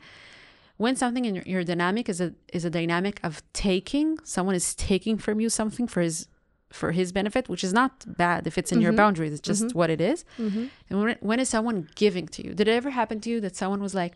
when 0.78 0.96
something 0.96 1.26
in 1.26 1.36
your 1.46 1.64
dynamic 1.64 2.08
is 2.08 2.22
a 2.22 2.34
is 2.54 2.64
a 2.64 2.70
dynamic 2.70 3.20
of 3.24 3.42
taking 3.52 4.18
someone 4.24 4.56
is 4.56 4.74
taking 4.76 5.18
from 5.18 5.40
you 5.42 5.50
something 5.50 5.88
for 5.88 6.02
his 6.02 6.28
for 6.70 6.92
his 6.92 7.12
benefit 7.12 7.50
which 7.50 7.64
is 7.64 7.74
not 7.74 8.06
bad 8.18 8.46
if 8.46 8.58
it's 8.58 8.72
in 8.72 8.80
your 8.80 8.92
mm-hmm. 8.92 8.98
boundaries 8.98 9.34
it's 9.34 9.42
just 9.42 9.66
mm-hmm. 9.66 9.78
what 9.78 9.90
it 9.90 10.00
is. 10.00 10.24
Mm-hmm. 10.38 10.66
and 10.90 11.02
when, 11.02 11.18
when 11.20 11.40
is 11.40 11.50
someone 11.50 11.90
giving 11.96 12.28
to 12.30 12.46
you? 12.46 12.54
Did 12.54 12.68
it 12.68 12.72
ever 12.72 12.92
happen 12.92 13.20
to 13.22 13.30
you 13.30 13.42
that 13.42 13.56
someone 13.56 13.82
was 13.82 13.96
like 13.96 14.14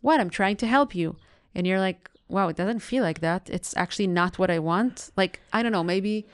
what? 0.00 0.20
I'm 0.20 0.30
trying 0.30 0.56
to 0.56 0.66
help 0.66 0.94
you. 0.94 1.16
And 1.54 1.66
you're 1.66 1.80
like 1.80 2.10
wow 2.28 2.48
it 2.48 2.56
doesn't 2.56 2.80
feel 2.80 3.02
like 3.02 3.20
that. 3.20 3.48
It's 3.50 3.76
actually 3.76 4.06
not 4.06 4.38
what 4.38 4.50
i 4.50 4.58
want. 4.58 5.10
Like 5.16 5.40
i 5.52 5.62
don't 5.62 5.72
know 5.72 5.84
maybe 5.84 6.26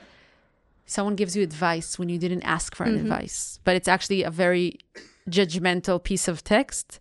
someone 0.85 1.15
gives 1.15 1.35
you 1.35 1.41
advice 1.41 1.97
when 1.97 2.09
you 2.09 2.17
didn't 2.17 2.43
ask 2.43 2.75
for 2.75 2.83
an 2.83 2.95
advice, 2.95 3.59
but 3.63 3.77
it's 3.77 3.87
actually 3.87 4.23
a 4.23 4.29
very 4.29 4.77
judgmental 5.29 6.03
piece 6.03 6.27
of 6.27 6.43
text. 6.43 6.99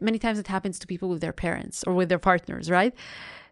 Many 0.00 0.18
times 0.18 0.38
it 0.38 0.48
happens 0.48 0.78
to 0.78 0.86
people 0.86 1.08
with 1.08 1.20
their 1.20 1.32
parents 1.32 1.82
or 1.86 1.94
with 1.94 2.10
their 2.10 2.18
partners, 2.18 2.70
right? 2.70 2.94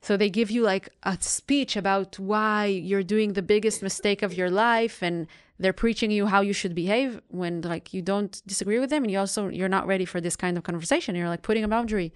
So 0.00 0.16
they 0.16 0.30
give 0.30 0.50
you 0.50 0.62
like 0.62 0.88
a 1.02 1.18
speech 1.20 1.76
about 1.76 2.18
why 2.18 2.66
you're 2.66 3.02
doing 3.02 3.32
the 3.32 3.42
biggest 3.42 3.82
mistake 3.82 4.22
of 4.22 4.34
your 4.34 4.50
life 4.50 5.02
and 5.02 5.26
they're 5.58 5.72
preaching 5.72 6.10
you 6.10 6.26
how 6.26 6.40
you 6.40 6.52
should 6.52 6.74
behave 6.74 7.20
when 7.28 7.62
like 7.62 7.92
you 7.92 8.00
don't 8.00 8.40
disagree 8.46 8.78
with 8.78 8.90
them 8.90 9.02
and 9.02 9.10
you 9.10 9.18
also 9.18 9.48
you're 9.48 9.68
not 9.68 9.86
ready 9.86 10.04
for 10.04 10.20
this 10.20 10.36
kind 10.36 10.56
of 10.56 10.62
conversation. 10.64 11.16
You're 11.16 11.28
like 11.28 11.42
putting 11.42 11.64
a 11.64 11.68
boundary. 11.68 12.12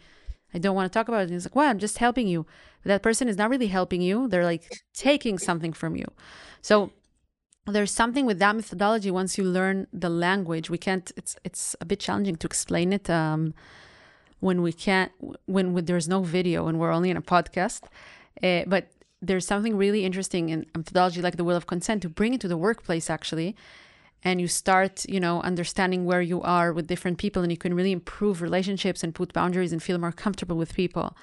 I 0.55 0.59
don't 0.59 0.77
want 0.77 0.93
to 0.93 0.97
talk 0.97 1.09
about 1.09 1.23
it. 1.23 1.29
And 1.29 1.35
it's 1.35 1.47
like 1.47 1.57
well 1.57 1.69
i'm 1.69 1.79
just 1.79 1.99
helping 1.99 2.29
you. 2.29 2.47
That 2.85 3.03
person 3.03 3.29
is 3.29 3.37
not 3.37 3.51
really 3.51 3.69
helping 3.69 4.01
you. 4.01 4.29
They're 4.29 4.45
like 4.45 4.71
taking 4.95 5.39
something 5.39 5.73
from 5.73 5.97
you. 5.97 6.07
So 6.61 6.93
there's 7.67 7.93
something 7.93 8.27
with 8.27 8.39
that 8.41 8.57
methodology 8.57 9.11
once 9.11 9.39
you 9.39 9.45
learn 9.45 9.87
the 9.93 10.09
language. 10.09 10.71
We 10.71 10.79
can't 10.79 11.11
it's 11.17 11.37
it's 11.45 11.77
a 11.81 11.85
bit 11.85 12.01
challenging 12.01 12.37
to 12.37 12.47
explain 12.47 12.93
it 12.93 13.11
um, 13.11 13.55
when 14.43 14.61
we 14.61 14.73
can't 14.73 15.13
when, 15.47 15.73
when 15.73 15.85
there's 15.85 16.09
no 16.09 16.21
video 16.23 16.67
and 16.67 16.79
we're 16.79 16.91
only 16.99 17.11
in 17.11 17.17
a 17.17 17.23
podcast 17.23 17.83
uh, 18.43 18.63
but 18.67 18.89
there's 19.21 19.47
something 19.47 19.77
really 19.77 20.05
interesting 20.05 20.49
in 20.49 20.67
a 20.75 20.79
methodology 20.79 21.23
like 21.23 21.37
the 21.37 21.45
wheel 21.45 21.57
of 21.57 21.67
consent 21.67 22.03
to 22.03 22.09
bring 22.09 22.35
it 22.35 22.41
to 22.41 22.49
the 22.49 22.57
workplace 22.57 23.09
actually 23.09 23.55
and 24.25 24.41
you 24.41 24.49
start 24.49 25.05
you 25.09 25.21
know 25.21 25.41
understanding 25.43 26.05
where 26.05 26.23
you 26.23 26.43
are 26.43 26.73
with 26.73 26.89
different 26.89 27.19
people 27.19 27.43
and 27.43 27.53
you 27.53 27.59
can 27.59 27.73
really 27.75 27.93
improve 27.93 28.43
relationships 28.43 29.05
and 29.05 29.15
put 29.15 29.33
boundaries 29.33 29.73
and 29.73 29.83
feel 29.83 29.99
more 29.99 30.13
comfortable 30.13 30.57
with 30.57 30.75
people. 30.75 31.17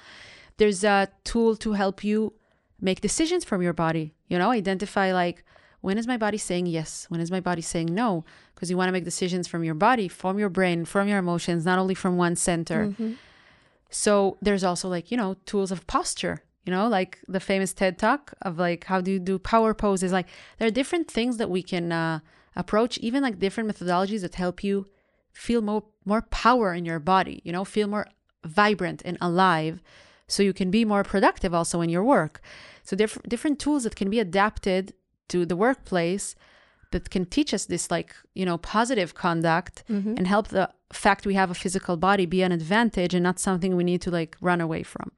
There's 0.56 0.84
a 0.84 1.08
tool 1.24 1.56
to 1.56 1.72
help 1.72 2.04
you 2.04 2.34
make 2.80 3.00
decisions 3.00 3.44
from 3.44 3.60
your 3.60 3.74
body 3.74 4.14
you 4.28 4.38
know 4.38 4.50
identify 4.50 5.12
like 5.12 5.44
when 5.80 5.98
is 5.98 6.06
my 6.06 6.16
body 6.16 6.38
saying 6.38 6.66
yes? 6.66 7.06
When 7.08 7.20
is 7.20 7.30
my 7.30 7.40
body 7.40 7.62
saying 7.62 7.94
no? 7.94 8.24
Because 8.54 8.70
you 8.70 8.76
want 8.76 8.88
to 8.88 8.92
make 8.92 9.04
decisions 9.04 9.48
from 9.48 9.64
your 9.64 9.74
body 9.74 10.08
from 10.08 10.38
your 10.38 10.48
brain 10.48 10.84
from 10.84 11.08
your 11.08 11.18
emotions 11.18 11.64
not 11.64 11.78
only 11.78 11.94
from 11.94 12.16
one 12.16 12.36
center. 12.36 12.86
Mm-hmm. 12.86 13.12
so 13.90 14.36
there's 14.42 14.64
also 14.64 14.88
like 14.88 15.10
you 15.10 15.16
know 15.16 15.34
tools 15.46 15.72
of 15.72 15.86
posture 15.86 16.42
you 16.64 16.70
know 16.70 16.86
like 16.86 17.18
the 17.26 17.40
famous 17.40 17.72
ted 17.72 17.98
talk 17.98 18.34
of 18.42 18.58
like 18.58 18.84
how 18.84 19.00
do 19.00 19.10
you 19.10 19.18
do 19.18 19.38
power 19.38 19.74
poses? 19.74 20.12
Like 20.12 20.28
there 20.58 20.68
are 20.68 20.72
different 20.72 21.10
things 21.10 21.38
that 21.38 21.50
we 21.50 21.62
can 21.62 21.92
uh, 21.92 22.20
approach 22.54 22.98
even 22.98 23.22
like 23.22 23.38
different 23.38 23.70
methodologies 23.70 24.20
that 24.22 24.34
help 24.34 24.62
you 24.62 24.86
feel 25.32 25.62
more 25.62 25.84
more 26.04 26.22
power 26.22 26.74
in 26.74 26.84
your 26.84 26.98
body 26.98 27.40
you 27.44 27.52
know 27.52 27.64
feel 27.64 27.86
more 27.86 28.06
vibrant 28.44 29.00
and 29.04 29.16
alive 29.20 29.80
so 30.30 30.42
you 30.42 30.52
can 30.52 30.70
be 30.70 30.84
more 30.84 31.02
productive 31.02 31.52
also 31.52 31.80
in 31.80 31.90
your 31.90 32.04
work. 32.04 32.40
So 32.84 32.96
diff- 32.96 33.22
different 33.28 33.58
tools 33.58 33.82
that 33.84 33.96
can 33.96 34.08
be 34.10 34.20
adapted 34.20 34.94
to 35.30 35.38
the 35.46 35.56
workplace 35.56 36.34
that 36.92 37.08
can 37.10 37.24
teach 37.24 37.54
us 37.54 37.66
this 37.66 37.90
like 37.90 38.10
you 38.34 38.44
know 38.48 38.58
positive 38.58 39.10
conduct 39.14 39.74
Mm-hmm. 39.88 40.14
and 40.18 40.26
help 40.26 40.48
the 40.48 40.66
fact 40.92 41.26
we 41.26 41.34
have 41.34 41.50
a 41.50 41.54
physical 41.54 41.96
body 41.96 42.26
be 42.26 42.42
an 42.42 42.52
advantage 42.52 43.12
and 43.16 43.22
not 43.22 43.38
something 43.38 43.76
we 43.76 43.84
need 43.84 44.02
to 44.02 44.10
like 44.10 44.36
run 44.40 44.60
away 44.60 44.82
from 44.84 45.08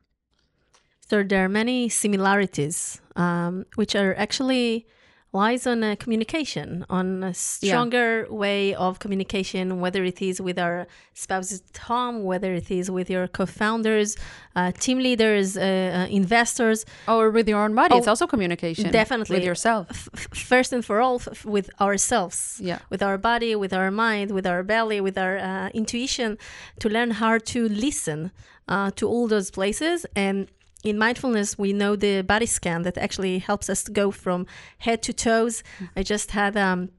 So 1.09 1.23
there 1.23 1.45
are 1.45 1.49
many 1.63 1.89
similarities, 1.91 3.01
um, 3.17 3.65
which 3.81 3.95
are 3.95 4.15
actually 4.25 4.87
lies 5.35 5.67
on 5.67 5.83
uh, 5.83 5.97
communication, 5.99 6.85
on 6.91 7.23
a 7.25 7.33
stronger 7.33 8.27
way 8.29 8.75
of 8.75 8.99
communication, 8.99 9.81
whether 9.81 10.05
it 10.05 10.21
is 10.21 10.41
with 10.43 10.59
our 10.59 10.87
spouses 11.15 11.63
at 11.71 11.79
home, 11.79 12.23
whether 12.25 12.53
it 12.53 12.71
is 12.71 12.91
with 12.91 13.09
your 13.09 13.27
co-founders, 13.29 14.17
uh, 14.55 14.73
team 14.73 14.99
leaders, 14.99 15.57
uh, 15.57 15.61
uh, 15.61 16.07
investors. 16.11 16.85
or 17.09 17.31
with 17.31 17.49
your 17.49 17.61
own 17.65 17.75
body 17.75 17.97
it's 17.97 18.07
Oh, 18.07 18.11
also 18.11 18.27
communication 18.27 18.91
definitely. 18.91 19.37
with 19.37 19.45
yourself 19.45 19.87
F- 19.91 20.09
f- 20.15 20.29
first 20.37 20.73
and 20.73 20.85
for 20.85 21.01
all, 21.01 21.17
f- 21.17 21.45
with 21.47 21.71
ourselves. 21.81 22.59
yeah 22.61 22.79
with 22.91 23.03
our 23.03 23.17
body, 23.19 23.55
with 23.57 23.73
our 23.73 23.91
mind, 23.91 24.31
with 24.33 24.47
our 24.47 24.63
belly, 24.63 25.01
with 25.01 25.17
our 25.17 25.37
uh, 25.39 25.69
intuition, 25.81 26.37
to 26.81 26.89
learn 26.91 27.11
how 27.23 27.39
to 27.39 27.69
listen 27.69 28.31
uh, 28.69 28.91
to 28.99 29.09
all 29.09 29.27
those 29.29 29.51
places. 29.51 30.05
And 30.15 30.49
in 30.83 30.99
mindfulness, 30.99 31.59
we 31.59 31.73
know 31.73 31.97
the 31.97 32.23
body 32.23 32.47
scan 32.47 32.83
that 32.83 32.99
actually 32.99 33.39
helps 33.39 33.71
us 33.71 33.83
to 33.85 33.93
go 33.93 34.11
from 34.11 34.47
head 34.79 35.03
to 35.03 35.13
toes. 35.13 35.63
I 35.97 36.03
just 36.03 36.33
had 36.33 36.57
um, 36.57 36.91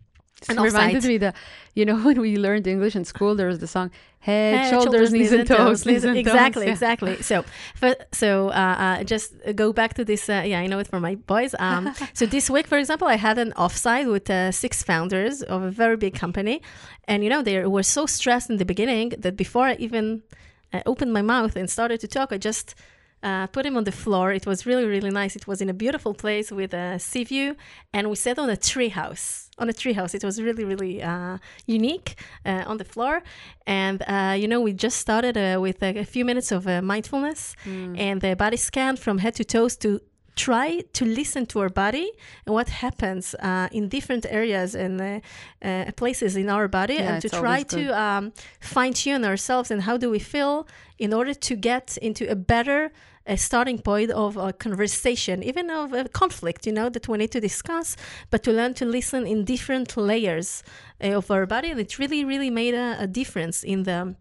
an 0.49 0.57
it 0.57 0.61
reminded 0.61 1.03
me 1.05 1.17
that 1.17 1.35
you 1.75 1.85
know 1.85 1.97
when 2.05 2.19
we 2.19 2.37
learned 2.37 2.67
english 2.67 2.95
in 2.95 3.05
school 3.05 3.35
there 3.35 3.47
was 3.47 3.59
the 3.59 3.67
song 3.67 3.89
head, 4.19 4.55
Head, 4.55 4.69
shoulders, 4.69 5.11
knees, 5.11 5.33
and 5.33 5.45
toes, 5.45 5.85
knees 5.85 6.03
and 6.05 6.15
toes. 6.15 6.19
exactly, 6.25 6.65
Yeah. 6.65 6.71
exactly. 6.71 7.21
So, 7.21 7.43
for, 7.75 7.93
so 8.13 8.49
uh, 8.49 8.75
uh, 8.85 9.03
just 9.03 9.33
go 9.53 9.73
back 9.73 9.95
to 9.95 10.05
this. 10.05 10.29
Uh, 10.29 10.43
yeah, 10.45 10.59
I 10.61 10.67
know 10.67 10.79
it 10.79 10.87
from 10.87 11.01
my 11.01 11.15
boys. 11.15 11.53
Um, 11.59 11.93
so 12.13 12.25
this 12.25 12.49
week, 12.49 12.65
for 12.67 12.77
example, 12.77 13.07
I 13.07 13.17
had 13.17 13.37
an 13.37 13.51
offsite 13.57 14.09
with 14.09 14.29
uh, 14.29 14.53
six 14.53 14.81
founders 14.81 15.41
of 15.41 15.61
a 15.63 15.71
very 15.71 15.97
big 15.97 16.13
company, 16.15 16.61
and 17.05 17.21
you 17.23 17.29
know 17.29 17.41
they 17.41 17.65
were 17.65 17.83
so 17.83 18.05
stressed 18.05 18.49
in 18.49 18.57
the 18.57 18.65
beginning 18.65 19.09
that 19.23 19.35
before 19.35 19.65
I 19.65 19.75
even 19.75 20.23
uh, 20.71 20.81
opened 20.85 21.11
my 21.11 21.21
mouth 21.21 21.57
and 21.57 21.69
started 21.69 21.99
to 21.99 22.07
talk, 22.07 22.31
I 22.31 22.37
just. 22.37 22.75
Uh, 23.23 23.47
put 23.47 23.65
him 23.65 23.77
on 23.77 23.85
the 23.85 23.91
floor. 23.91 24.33
It 24.33 24.45
was 24.45 24.65
really, 24.65 24.85
really 24.85 25.09
nice. 25.09 25.33
It 25.35 25.47
was 25.47 25.61
in 25.61 25.69
a 25.69 25.73
beautiful 25.73 26.13
place 26.13 26.51
with 26.51 26.73
a 26.73 26.99
sea 26.99 27.23
view, 27.23 27.55
and 27.93 28.09
we 28.09 28.15
sat 28.15 28.37
on 28.37 28.49
a 28.49 28.57
tree 28.57 28.89
house. 28.89 29.49
On 29.59 29.69
a 29.69 29.73
tree 29.73 29.93
house, 29.93 30.13
it 30.13 30.23
was 30.23 30.41
really, 30.41 30.65
really 30.65 31.01
uh, 31.01 31.37
unique 31.65 32.15
uh, 32.45 32.63
on 32.71 32.77
the 32.77 32.83
floor. 32.83 33.23
And 33.65 34.03
uh, 34.07 34.35
you 34.41 34.47
know, 34.47 34.59
we 34.67 34.73
just 34.73 34.97
started 34.97 35.37
uh, 35.37 35.61
with 35.61 35.81
a, 35.81 35.99
a 35.99 36.05
few 36.05 36.25
minutes 36.25 36.51
of 36.51 36.67
uh, 36.67 36.81
mindfulness 36.81 37.55
and 37.97 38.19
the 38.21 38.35
body 38.35 38.57
scan 38.57 38.97
from 38.97 39.19
head 39.19 39.35
to 39.35 39.43
toes 39.45 39.77
to 39.77 39.99
try 40.35 40.81
to 40.93 41.05
listen 41.05 41.45
to 41.45 41.59
our 41.59 41.69
body 41.69 42.09
and 42.45 42.55
what 42.55 42.67
happens 42.69 43.35
uh, 43.35 43.67
in 43.71 43.87
different 43.87 44.25
areas 44.29 44.73
and 44.75 44.99
uh, 44.99 45.19
uh, 45.67 45.91
places 45.95 46.35
in 46.35 46.49
our 46.49 46.67
body 46.67 46.95
Yeah, 46.95 47.13
and 47.13 47.21
to 47.21 47.29
try 47.29 47.63
to 47.63 47.81
um, 48.03 48.33
fine 48.59 48.93
tune 48.93 49.23
ourselves 49.25 49.69
and 49.71 49.83
how 49.83 49.95
do 49.97 50.09
we 50.09 50.19
feel 50.19 50.67
in 50.97 51.13
order 51.13 51.35
to 51.35 51.55
get 51.55 51.97
into 52.01 52.23
a 52.31 52.35
better 52.35 52.91
a 53.25 53.37
starting 53.37 53.79
point 53.79 54.11
of 54.11 54.37
a 54.37 54.51
conversation, 54.51 55.43
even 55.43 55.69
of 55.69 55.93
a 55.93 56.09
conflict, 56.09 56.65
you 56.65 56.73
know, 56.73 56.89
that 56.89 57.07
we 57.07 57.17
need 57.17 57.31
to 57.31 57.39
discuss, 57.39 57.95
but 58.29 58.43
to 58.43 58.51
learn 58.51 58.73
to 58.73 58.85
listen 58.85 59.25
in 59.25 59.45
different 59.45 59.95
layers 59.95 60.63
uh, 61.03 61.17
of 61.17 61.31
our 61.31 61.45
body. 61.45 61.71
And 61.71 61.79
it 61.79 61.97
really, 61.99 62.25
really 62.25 62.49
made 62.49 62.73
a, 62.73 62.97
a 62.99 63.07
difference 63.07 63.63
in 63.63 63.83
the 63.83 64.15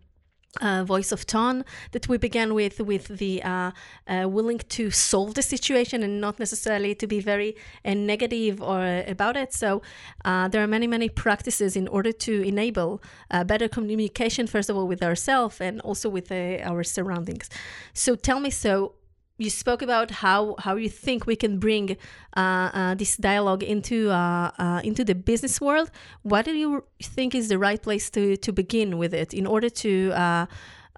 uh, 0.61 0.85
voice 0.85 1.13
of 1.13 1.27
tone 1.27 1.65
that 1.93 2.09
we 2.09 2.19
began 2.19 2.55
with, 2.55 2.81
with 2.81 3.09
the 3.09 3.43
uh, 3.43 3.71
uh, 4.07 4.29
willing 4.29 4.59
to 4.59 4.91
solve 4.91 5.35
the 5.35 5.43
situation 5.43 6.03
and 6.03 6.21
not 6.21 6.39
necessarily 6.39 6.95
to 6.95 7.07
be 7.07 7.21
very 7.21 7.57
uh, 7.85 7.95
negative 7.95 8.61
or 8.61 8.81
uh, 8.81 9.03
about 9.07 9.37
it. 9.37 9.53
So 9.53 9.83
uh, 10.25 10.49
there 10.49 10.63
are 10.63 10.67
many, 10.67 10.87
many 10.87 11.09
practices 11.09 11.77
in 11.77 11.89
order 11.89 12.13
to 12.13 12.43
enable 12.43 13.03
better 13.47 13.69
communication, 13.69 14.47
first 14.47 14.69
of 14.69 14.77
all, 14.77 14.87
with 14.87 15.03
ourselves 15.03 15.61
and 15.61 15.81
also 15.81 16.09
with 16.09 16.31
our 16.31 16.83
surroundings. 16.85 17.49
So 17.95 18.15
tell 18.15 18.41
me, 18.41 18.51
so 18.51 18.95
you 19.43 19.51
spoke 19.51 19.83
about 19.83 20.11
how 20.11 20.55
how 20.65 20.77
you 20.77 20.89
think 20.89 21.27
we 21.27 21.37
can 21.37 21.59
bring 21.59 21.97
uh, 22.37 22.41
uh, 22.41 22.95
this 22.95 23.17
dialogue 23.17 23.63
into 23.63 24.11
uh, 24.11 24.51
uh, 24.59 24.81
into 24.85 25.05
the 25.05 25.15
business 25.15 25.61
world. 25.61 25.91
What 26.23 26.45
do 26.45 26.53
you 26.53 26.85
think 27.03 27.35
is 27.35 27.49
the 27.49 27.59
right 27.59 27.83
place 27.83 28.11
to 28.11 28.37
to 28.37 28.53
begin 28.53 28.99
with 28.99 29.13
it 29.15 29.35
in 29.35 29.47
order 29.47 29.71
to 29.85 30.13
uh, 30.13 30.47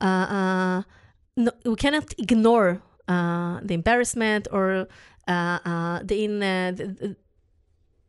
uh, 0.05 0.83
no, 1.37 1.51
we 1.65 1.77
cannot 1.77 2.07
ignore 2.19 2.83
the 3.09 3.75
embarrassment 3.81 4.49
or 4.51 4.87
the 5.27 6.17
in 6.25 6.41
the, 6.41 7.17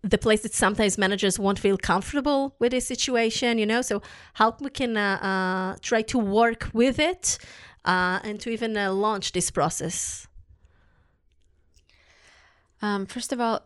the- 0.10 0.18
place 0.18 0.42
that 0.44 0.54
sometimes 0.54 0.98
managers 0.98 1.40
won't 1.40 1.58
feel 1.58 1.78
comfortable 1.78 2.56
with 2.60 2.72
this 2.72 2.86
situation, 2.86 3.58
you 3.58 3.66
know. 3.66 3.82
So 3.82 4.04
how 4.34 4.56
we 4.62 4.70
can 4.70 4.94
try 5.82 6.02
to 6.14 6.18
work 6.20 6.70
with 6.74 7.00
it 7.00 7.40
uh, 7.86 8.20
and 8.24 8.40
to 8.42 8.50
even 8.50 8.76
uh, 8.76 8.92
launch 8.92 9.32
this 9.32 9.52
process. 9.52 10.28
Um, 12.82 13.06
first 13.06 13.32
of 13.32 13.40
all, 13.40 13.62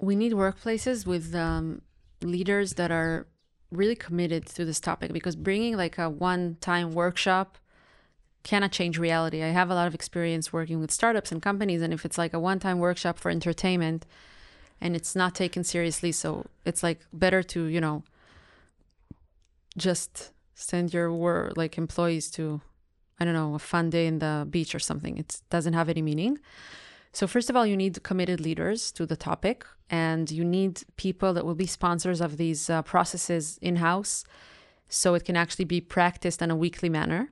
we 0.00 0.16
need 0.16 0.32
workplaces 0.32 1.06
with 1.06 1.34
um, 1.34 1.82
leaders 2.20 2.74
that 2.74 2.90
are 2.90 3.26
really 3.70 3.96
committed 3.96 4.46
to 4.46 4.64
this 4.64 4.80
topic 4.80 5.12
because 5.12 5.36
bringing 5.36 5.76
like 5.76 5.98
a 5.98 6.08
one 6.10 6.56
time 6.60 6.92
workshop 6.92 7.58
cannot 8.42 8.72
change 8.72 8.98
reality. 8.98 9.42
I 9.42 9.48
have 9.48 9.70
a 9.70 9.74
lot 9.74 9.86
of 9.86 9.94
experience 9.94 10.52
working 10.52 10.80
with 10.80 10.90
startups 10.90 11.32
and 11.32 11.40
companies, 11.40 11.80
and 11.80 11.92
if 11.92 12.04
it's 12.04 12.18
like 12.18 12.34
a 12.34 12.40
one 12.40 12.58
time 12.58 12.78
workshop 12.78 13.18
for 13.18 13.30
entertainment 13.30 14.04
and 14.80 14.94
it's 14.94 15.16
not 15.16 15.34
taken 15.34 15.64
seriously, 15.64 16.12
so 16.12 16.46
it's 16.64 16.82
like 16.82 17.00
better 17.12 17.42
to, 17.42 17.64
you 17.64 17.80
know, 17.80 18.02
just 19.78 20.32
send 20.54 20.92
your 20.92 21.12
work 21.12 21.56
like 21.56 21.78
employees 21.78 22.30
to 22.32 22.60
I 23.18 23.24
don't 23.24 23.34
know, 23.34 23.54
a 23.54 23.58
fun 23.58 23.90
day 23.90 24.06
in 24.06 24.18
the 24.18 24.46
beach 24.48 24.74
or 24.74 24.78
something. 24.78 25.18
It 25.18 25.40
doesn't 25.50 25.74
have 25.74 25.88
any 25.88 26.02
meaning. 26.02 26.38
So, 27.12 27.28
first 27.28 27.48
of 27.48 27.54
all, 27.54 27.64
you 27.64 27.76
need 27.76 28.02
committed 28.02 28.40
leaders 28.40 28.90
to 28.92 29.06
the 29.06 29.16
topic, 29.16 29.64
and 29.88 30.28
you 30.32 30.44
need 30.44 30.82
people 30.96 31.32
that 31.34 31.46
will 31.46 31.54
be 31.54 31.66
sponsors 31.66 32.20
of 32.20 32.38
these 32.38 32.68
uh, 32.68 32.82
processes 32.82 33.56
in 33.62 33.76
house 33.76 34.24
so 34.88 35.14
it 35.14 35.24
can 35.24 35.36
actually 35.36 35.64
be 35.64 35.80
practiced 35.80 36.42
in 36.42 36.50
a 36.50 36.56
weekly 36.56 36.88
manner. 36.88 37.30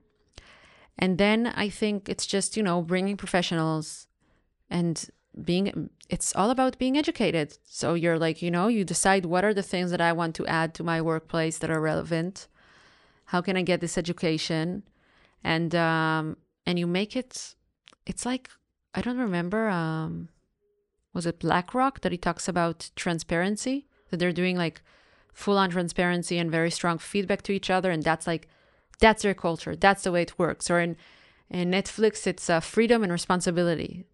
And 0.97 1.19
then 1.19 1.49
I 1.49 1.69
think 1.69 2.09
it's 2.09 2.27
just, 2.27 2.57
you 2.57 2.63
know, 2.63 2.81
bringing 2.81 3.17
professionals 3.17 4.07
and 4.71 5.11
being, 5.45 5.91
it's 6.09 6.35
all 6.37 6.51
about 6.51 6.79
being 6.79 6.97
educated. 6.97 7.59
So, 7.65 7.95
you're 7.95 8.21
like, 8.21 8.41
you 8.41 8.53
know, 8.53 8.69
you 8.69 8.85
decide 8.85 9.27
what 9.27 9.45
are 9.45 9.55
the 9.55 9.65
things 9.65 9.91
that 9.91 10.01
I 10.01 10.13
want 10.13 10.37
to 10.37 10.47
add 10.47 10.75
to 10.75 10.85
my 10.85 11.03
workplace 11.03 11.59
that 11.59 11.71
are 11.71 11.81
relevant. 11.81 12.47
How 13.27 13.41
can 13.41 13.57
I 13.57 13.63
get 13.63 13.81
this 13.81 13.99
education? 13.99 14.85
And, 15.45 15.75
um, 15.75 16.37
and 16.67 16.79
you 16.79 16.87
make 16.87 17.17
it, 17.17 17.55
it's 18.07 18.25
like 18.25 18.51
I 18.95 19.01
don't 19.01 19.19
remember. 19.19 19.69
Um, 19.69 20.29
was 21.15 21.27
it 21.27 21.41
BlackRock 21.41 22.01
that 22.01 22.13
he 22.13 22.19
talks 22.19 22.49
about 22.49 22.91
transparency? 22.97 23.87
That 24.11 24.19
they're 24.19 24.33
doing 24.33 24.57
like 24.57 24.83
full 25.33 25.57
on 25.59 25.71
transparency 25.71 26.39
and 26.39 26.51
very 26.51 26.71
strong 26.71 26.99
feedback 26.99 27.43
to 27.43 27.53
each 27.53 27.71
other. 27.71 27.91
And 27.91 28.03
that's 28.03 28.27
like, 28.27 28.49
that's 29.01 29.23
their 29.23 29.35
culture. 29.35 29.75
That's 29.75 30.03
the 30.03 30.13
way 30.13 30.23
it 30.23 30.39
works. 30.39 30.71
Or 30.71 30.79
in, 30.81 30.97
in 31.51 31.71
Netflix, 31.71 32.27
it's 32.27 32.51
uh, 32.51 32.61
freedom 32.61 33.03
and 33.03 33.11
responsibility. 33.11 34.05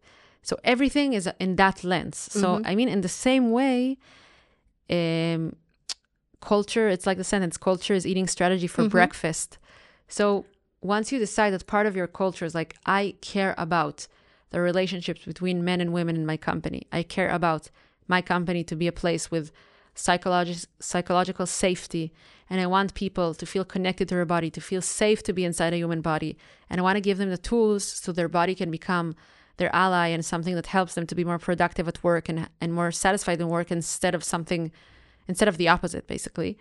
So 0.43 0.59
everything 0.65 1.13
is 1.13 1.29
in 1.41 1.57
that 1.57 1.83
lens. 1.83 2.17
So, 2.17 2.59
Mhm. 2.59 2.63
I 2.65 2.75
mean, 2.75 2.89
in 2.89 3.01
the 3.01 3.09
same 3.09 3.51
way, 3.51 3.99
um, 4.89 5.57
culture, 6.41 6.89
it's 6.89 7.07
like 7.07 7.19
the 7.19 7.25
sentence 7.25 7.57
culture 7.57 7.95
is 7.95 8.07
eating 8.07 8.29
strategy 8.29 8.67
for 8.69 8.85
Mhm. 8.85 8.91
breakfast. 8.91 9.59
So, 10.07 10.47
once 10.81 11.11
you 11.13 11.19
decide 11.19 11.53
that 11.53 11.67
part 11.67 11.87
of 11.87 11.97
your 11.97 12.07
culture 12.07 12.45
is 12.45 12.55
like, 12.55 12.77
I 12.87 13.17
care 13.21 13.55
about 13.59 14.07
the 14.51 14.61
relationships 14.61 15.25
between 15.25 15.65
men 15.65 15.81
and 15.81 15.93
women 15.93 16.17
in 16.17 16.25
my 16.25 16.37
company, 16.37 16.87
I 16.93 17.03
care 17.03 17.29
about 17.29 17.71
my 18.07 18.23
company 18.23 18.65
to 18.65 18.77
be 18.77 18.87
a 18.87 18.93
place 18.93 19.31
with 19.31 19.53
psychologi- 19.95 20.67
psychological 20.81 21.47
safety. 21.47 22.13
And 22.49 22.61
I 22.61 22.67
want 22.67 22.95
people 22.95 23.35
to 23.35 23.45
feel 23.45 23.65
connected 23.65 24.09
to 24.09 24.15
their 24.15 24.25
body, 24.25 24.51
to 24.51 24.61
feel 24.61 24.81
safe 24.81 25.23
to 25.25 25.33
be 25.35 25.45
inside 25.45 25.75
a 25.75 25.77
human 25.77 26.01
body. 26.01 26.39
And 26.71 26.81
I 26.81 26.83
want 26.83 26.97
to 26.97 27.03
give 27.03 27.19
them 27.19 27.31
the 27.31 27.37
tools 27.37 27.85
so 27.85 28.13
their 28.13 28.29
body 28.29 28.55
can 28.55 28.71
become 28.71 29.15
their 29.59 29.75
ally 29.75 30.09
and 30.09 30.25
something 30.25 30.55
that 30.55 30.67
helps 30.69 30.95
them 30.95 31.07
to 31.07 31.15
be 31.15 31.25
more 31.25 31.39
productive 31.39 31.89
at 31.89 32.03
work 32.03 32.29
and, 32.29 32.49
and 32.61 32.73
more 32.73 32.91
satisfied 32.93 33.41
in 33.41 33.49
work 33.49 33.71
instead 33.71 34.15
of 34.15 34.25
something, 34.25 34.73
instead 35.27 35.49
of 35.49 35.59
the 35.59 35.69
opposite, 35.69 36.07
basically. 36.07 36.57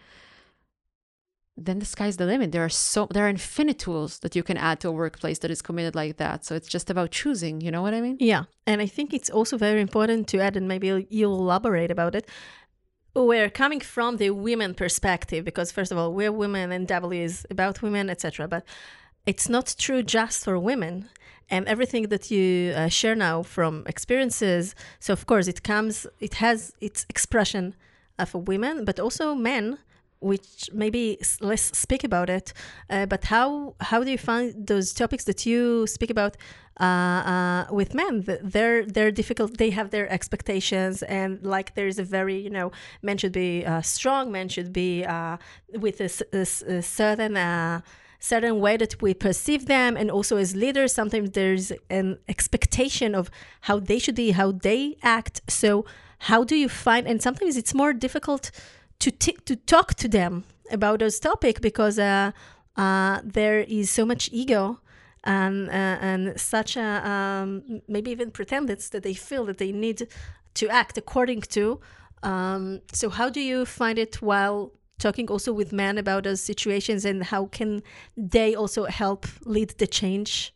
Then 1.60 1.80
the 1.80 1.86
sky's 1.86 2.18
the 2.18 2.26
limit. 2.26 2.51
There 2.51 2.64
are 2.64 2.70
so 2.70 3.08
there 3.12 3.26
are 3.26 3.30
infinite 3.30 3.80
tools 3.80 4.20
that 4.20 4.36
you 4.36 4.43
can 4.43 4.58
add 4.58 4.80
to 4.82 4.89
a 4.89 4.91
workplace 4.91 5.39
that 5.39 5.49
is 5.49 5.62
committed 5.62 5.95
like 5.95 6.18
that. 6.18 6.45
So 6.45 6.55
it's 6.55 6.68
just 6.68 6.89
about 6.89 7.12
choosing. 7.12 7.62
You 7.62 7.72
know 7.72 7.82
what 7.82 7.95
I 7.95 8.01
mean? 8.01 8.18
Yeah, 8.20 8.43
and 8.68 8.80
I 8.82 8.86
think 8.86 9.14
it's 9.14 9.30
also 9.30 9.58
very 9.58 9.82
important 9.82 10.28
to 10.30 10.39
add, 10.39 10.55
and 10.55 10.68
maybe 10.68 11.08
you'll, 11.10 11.38
elaborate 11.38 11.91
about 11.91 12.14
it. 12.14 12.30
We're 13.16 13.49
coming 13.49 13.80
from 13.80 14.18
the 14.18 14.30
women 14.30 14.76
perspective 14.76 15.43
because, 15.43 15.72
first 15.72 15.91
of 15.91 15.97
all, 15.97 16.14
we're 16.14 16.32
women, 16.32 16.72
and 16.72 16.88
DoubleYou 16.88 17.24
is 17.24 17.47
about 17.49 17.82
women, 17.82 18.10
etc. 18.10 18.47
But 18.47 18.64
it's 19.26 19.49
not 19.49 19.76
true 19.78 20.03
just 20.03 20.45
for 20.45 20.58
women. 20.60 21.10
And 21.49 21.68
everything 21.68 22.10
that 22.10 22.30
you 22.30 22.74
uh, 22.76 22.88
share 22.89 23.16
now 23.16 23.41
from 23.41 23.84
experiences, 23.88 24.76
so 24.99 25.14
of 25.14 25.26
course 25.26 25.47
it 25.47 25.64
comes, 25.64 26.05
it 26.20 26.36
has 26.36 26.74
its 26.82 27.05
expression 27.10 27.74
uh, 28.20 28.26
for 28.26 28.39
women, 28.39 28.84
but 28.84 28.99
also 28.99 29.34
men, 29.34 29.78
which 30.20 30.70
maybe 30.74 31.20
let's 31.41 31.78
speak 31.78 32.03
about 32.03 32.30
it. 32.30 32.53
Uh, 32.89 33.05
but 33.05 33.26
how 33.26 33.76
how 33.82 34.03
do 34.03 34.11
you 34.11 34.18
find 34.18 34.68
those 34.68 34.93
topics 34.93 35.24
that 35.26 35.45
you 35.45 35.88
speak 35.88 36.09
about 36.09 36.38
uh, 36.80 36.84
uh, 36.84 37.65
with 37.72 37.93
men? 37.93 38.26
They're 38.43 38.86
they're 38.86 39.11
difficult. 39.11 39.57
They 39.57 39.72
have 39.72 39.91
their 39.91 40.11
expectations, 40.11 41.03
and 41.03 41.43
like 41.43 41.76
there 41.76 41.88
is 41.88 41.99
a 41.99 42.03
very 42.03 42.38
you 42.39 42.49
know 42.49 42.72
men 43.01 43.18
should 43.18 43.34
be 43.34 43.65
uh, 43.65 43.82
strong. 43.82 44.32
Men 44.32 44.49
should 44.49 44.74
be 44.74 45.05
uh, 45.05 45.38
with 45.74 46.01
a 46.01 46.09
certain. 46.82 47.38
Uh, 47.38 47.82
certain 48.20 48.59
way 48.59 48.76
that 48.78 48.99
we 48.99 49.13
perceive 49.13 49.68
them 49.68 49.95
and 49.95 50.09
also 50.09 50.38
as 50.38 50.55
leaders 50.55 50.91
sometimes 50.91 51.30
there's 51.32 51.72
an 51.91 52.18
expectation 52.28 53.13
of 53.13 53.30
how 53.61 53.78
they 53.80 53.99
should 53.99 54.15
be 54.15 54.32
how 54.32 54.51
they 54.51 54.97
act 55.03 55.39
so 55.47 55.86
how 56.20 56.43
do 56.43 56.55
you 56.55 56.68
find 56.68 57.07
and 57.07 57.22
sometimes 57.22 57.55
it's 57.55 57.76
more 57.76 57.93
difficult 57.93 58.49
to 59.00 59.12
t- 59.12 59.38
to 59.45 59.56
talk 59.56 59.93
to 59.95 60.08
them 60.08 60.43
about 60.72 61.00
those 61.00 61.20
topic 61.20 61.62
because 61.62 62.00
uh, 62.00 62.32
uh, 62.76 63.20
there 63.24 63.60
is 63.60 63.89
so 63.89 64.06
much 64.06 64.30
ego 64.32 64.80
and 65.24 65.70
uh, 65.70 65.98
and 66.02 66.39
such 66.39 66.78
a 66.78 67.10
um, 67.10 67.82
maybe 67.88 68.12
even 68.12 68.32
pretenders 68.32 68.89
that 68.89 69.04
they 69.04 69.14
feel 69.14 69.45
that 69.45 69.58
they 69.58 69.72
need 69.72 70.08
to 70.56 70.70
act 70.70 70.98
according 70.98 71.41
to. 71.41 71.80
Um, 72.24 72.82
so 72.91 73.10
how 73.10 73.30
do 73.30 73.39
you 73.39 73.66
find 73.66 74.00
it 74.00 74.22
while 74.22 74.72
talking 74.98 75.30
also 75.30 75.54
with 75.54 75.72
men 75.72 75.98
about 75.98 76.24
those 76.24 76.41
situations 76.41 77.06
and 77.06 77.24
how 77.24 77.45
can 77.45 77.84
they 78.16 78.56
also 78.56 78.86
help 78.86 79.28
lead 79.45 79.70
the 79.78 79.86
change? 79.86 80.54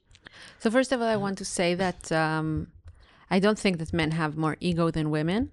So 0.60 0.72
first 0.72 0.92
of 0.92 1.02
all, 1.02 1.08
I 1.08 1.18
want 1.18 1.38
to 1.38 1.46
say 1.46 1.76
that 1.76 2.12
um, 2.12 2.68
I 3.30 3.40
don't 3.40 3.60
think 3.60 3.78
that 3.78 3.94
men 3.94 4.12
have 4.12 4.36
more 4.38 4.58
ego 4.60 4.90
than 4.90 5.12
women, 5.12 5.52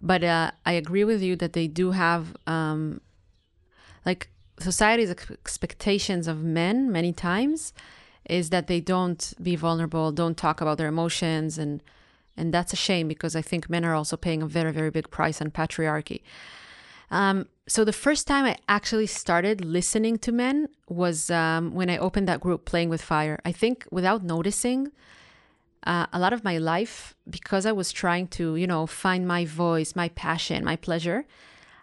but 0.00 0.24
uh, 0.24 0.50
I 0.64 0.72
agree 0.72 1.04
with 1.04 1.22
you 1.22 1.36
that 1.36 1.52
they 1.52 1.66
do 1.66 1.90
have 1.92 2.36
um, 2.46 3.00
like 4.04 4.28
society's 4.58 5.10
expectations 5.10 6.26
of 6.26 6.42
men 6.42 6.90
many 6.90 7.12
times 7.12 7.72
is 8.28 8.50
that 8.50 8.66
they 8.66 8.80
don't 8.80 9.32
be 9.42 9.56
vulnerable, 9.56 10.12
don't 10.12 10.36
talk 10.36 10.60
about 10.60 10.78
their 10.78 10.88
emotions, 10.88 11.58
and 11.58 11.82
and 12.36 12.54
that's 12.54 12.72
a 12.72 12.76
shame 12.76 13.08
because 13.08 13.34
I 13.34 13.42
think 13.42 13.68
men 13.68 13.84
are 13.84 13.94
also 13.94 14.16
paying 14.16 14.42
a 14.42 14.46
very 14.46 14.72
very 14.72 14.90
big 14.90 15.10
price 15.10 15.40
on 15.40 15.50
patriarchy. 15.50 16.22
Um, 17.10 17.48
so 17.66 17.84
the 17.84 17.92
first 17.92 18.26
time 18.26 18.44
I 18.44 18.56
actually 18.68 19.06
started 19.06 19.64
listening 19.64 20.18
to 20.18 20.32
men 20.32 20.68
was 20.88 21.30
um, 21.30 21.72
when 21.74 21.90
I 21.90 21.98
opened 21.98 22.28
that 22.28 22.40
group, 22.40 22.64
Playing 22.64 22.88
with 22.88 23.02
Fire. 23.02 23.40
I 23.44 23.52
think 23.52 23.86
without 23.90 24.22
noticing, 24.22 24.92
uh, 25.84 26.06
a 26.12 26.18
lot 26.18 26.32
of 26.32 26.44
my 26.44 26.58
life, 26.58 27.14
because 27.28 27.64
I 27.64 27.72
was 27.72 27.92
trying 27.92 28.28
to, 28.28 28.56
you 28.56 28.66
know, 28.66 28.86
find 28.86 29.26
my 29.26 29.44
voice, 29.44 29.96
my 29.96 30.08
passion, 30.10 30.64
my 30.64 30.76
pleasure, 30.76 31.24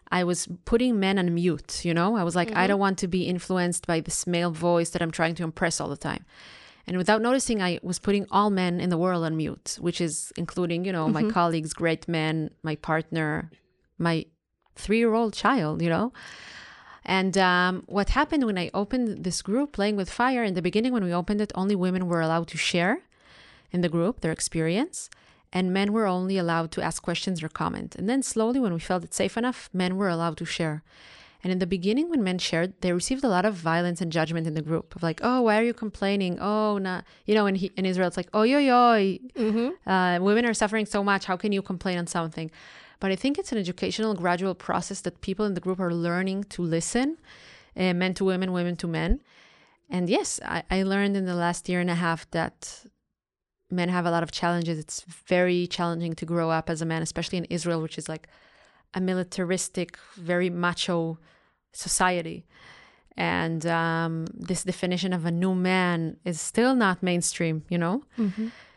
I 0.10 0.24
was 0.24 0.48
putting 0.66 1.00
men 1.00 1.20
on 1.20 1.34
mute, 1.34 1.84
you 1.84 1.93
know? 1.93 2.16
I 2.16 2.24
was 2.24 2.36
like, 2.36 2.56
I 2.56 2.68
don't 2.68 2.80
want 2.80 2.98
to 3.00 3.08
be 3.08 3.24
influenced 3.24 3.88
by 3.88 4.00
this 4.00 4.26
male 4.26 4.52
voice 4.52 4.91
that 4.91 5.02
I'm 5.02 5.12
trying 5.12 5.36
to 5.36 5.43
impress 5.43 5.82
all 5.82 5.89
the 5.89 5.98
time. 5.98 6.26
And 6.86 6.95
without 6.95 7.22
noticing, 7.22 7.62
I 7.62 7.80
was 7.84 8.00
putting 8.00 8.26
all 8.32 8.50
men 8.50 8.80
in 8.80 8.89
the 8.89 8.98
world 8.98 9.26
on 9.26 9.36
mute, 9.36 9.78
which 9.82 10.00
is 10.00 10.32
including, 10.38 10.86
you 10.86 10.93
know, 10.93 11.10
my 11.10 11.30
colleagues, 11.30 11.74
great 11.74 12.08
men, 12.08 12.52
my 12.64 12.76
partner, 12.76 13.52
my 13.98 14.26
three 14.76 15.00
year 15.00 15.14
old 15.14 15.34
child, 15.34 15.82
you 15.82 15.89
know? 15.89 16.14
And 17.04 17.38
um, 17.38 17.84
what 17.88 18.10
happened 18.10 18.45
when 18.45 18.58
I 18.58 18.70
opened 18.74 19.24
this 19.26 19.41
group, 19.41 19.74
Playing 19.74 19.98
with 19.98 20.10
Fire, 20.10 20.43
in 20.43 20.54
the 20.54 20.62
beginning, 20.62 20.93
when 20.93 21.04
we 21.04 21.14
opened 21.14 21.41
it, 21.41 21.52
only 21.56 21.76
women 21.76 22.08
were 22.08 22.22
allowed 22.22 22.48
to 22.50 22.58
share 22.58 23.02
in 23.72 23.82
the 23.82 23.89
group 23.89 24.22
their 24.22 24.32
experience, 24.32 25.09
and 25.53 25.74
men 25.74 25.93
were 25.93 26.05
only 26.05 26.38
allowed 26.38 26.72
to 26.72 26.82
ask 26.82 27.01
questions 27.01 27.41
or 27.41 27.49
comment. 27.49 27.95
And 27.95 28.09
then 28.09 28.22
slowly, 28.22 28.59
when 28.59 28.74
we 28.74 28.80
felt 28.80 29.03
it 29.03 29.13
safe 29.13 29.38
enough, 29.38 29.70
men 29.74 29.95
were 29.95 30.09
allowed 30.09 30.38
to 30.38 30.45
share. 30.45 30.84
And 31.43 31.51
in 31.51 31.59
the 31.59 31.68
beginning, 31.68 32.09
when 32.09 32.24
men 32.24 32.39
shared, 32.39 32.74
they 32.82 32.91
received 32.91 33.24
a 33.24 33.30
lot 33.30 33.45
of 33.45 33.53
violence 33.53 34.01
and 34.01 34.11
judgment 34.11 34.47
in 34.47 34.55
the 34.55 34.61
group 34.61 34.95
of 34.95 35.03
like, 35.03 35.22
oh, 35.24 35.43
why 35.43 35.59
are 35.59 35.63
you 35.63 35.74
complaining? 35.74 36.39
Oh, 36.41 36.78
nah. 36.78 37.01
you 37.26 37.36
know, 37.36 37.45
in, 37.45 37.55
he, 37.55 37.72
in 37.78 37.86
Israel, 37.86 38.07
it's 38.07 38.18
like, 38.18 38.30
oh, 38.34 38.41
yo, 38.41 38.57
yo, 38.57 39.18
uh, 39.86 40.20
women 40.20 40.45
are 40.45 40.53
suffering 40.53 40.86
so 40.86 41.03
much. 41.03 41.26
How 41.26 41.38
can 41.38 41.51
you 41.51 41.61
complain 41.61 41.97
on 41.97 42.07
something? 42.07 42.49
But 42.99 43.11
I 43.11 43.15
think 43.15 43.38
it's 43.38 43.51
an 43.51 43.59
educational, 43.59 44.15
gradual 44.15 44.55
process 44.55 45.01
that 45.01 45.22
people 45.22 45.45
in 45.45 45.53
the 45.53 45.61
group 45.61 45.80
are 45.80 45.93
learning 45.93 46.45
to 46.45 46.63
listen, 46.63 47.18
uh, 47.78 47.93
men 47.93 48.15
to 48.15 48.26
women, 48.26 48.51
women 48.51 48.76
to 48.78 48.88
men. 48.88 49.22
And 49.89 50.09
yes, 50.09 50.39
I, 50.43 50.63
I 50.70 50.84
learned 50.84 51.15
in 51.15 51.26
the 51.26 51.36
last 51.36 51.70
year 51.70 51.80
and 51.80 51.89
a 51.89 51.95
half 51.95 52.30
that 52.32 52.84
men 53.70 53.89
have 53.89 54.05
a 54.05 54.11
lot 54.11 54.24
of 54.24 54.32
challenges. 54.32 54.80
It's 54.80 55.01
very 55.01 55.68
challenging 55.68 56.13
to 56.13 56.26
grow 56.26 56.49
up 56.49 56.70
as 56.70 56.82
a 56.82 56.86
man, 56.86 57.01
especially 57.01 57.38
in 57.38 57.45
Israel, 57.45 57.82
which 57.82 57.97
is 57.97 58.07
like 58.07 58.28
a 58.93 59.01
militaristic, 59.01 59.97
very 60.15 60.49
macho 60.49 61.18
society. 61.74 62.45
And 63.15 63.65
um, 63.65 64.28
this 64.34 64.63
definition 64.63 65.11
of 65.11 65.26
a 65.26 65.32
new 65.32 65.55
man 65.55 66.18
is 66.24 66.39
still 66.39 66.76
not 66.76 67.01
mainstream, 67.01 67.63
you 67.68 67.78
know? 67.78 68.03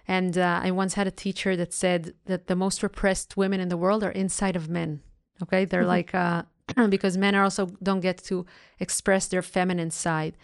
And 0.09 0.37
uh, 0.37 0.61
I 0.63 0.71
once 0.71 0.95
had 0.95 1.07
a 1.07 1.13
teacher 1.13 1.57
that 1.57 1.73
said 1.73 2.15
that 2.25 2.47
the 2.47 2.57
most 2.57 2.83
repressed 2.83 3.37
women 3.37 3.61
in 3.61 3.69
the 3.69 3.77
world 3.77 4.03
are 4.03 4.11
inside 4.11 4.57
of 4.57 4.69
men. 4.69 5.01
Okay. 5.43 5.65
They're 5.67 5.85
like, 5.85 6.15
uh, 6.15 6.43
because 6.89 7.17
men 7.17 7.35
are 7.35 7.45
also 7.45 7.67
don't 7.83 8.01
get 8.01 8.19
to 8.25 8.47
express 8.79 9.27
their 9.29 9.43
feminine 9.43 9.91
side. 9.91 10.37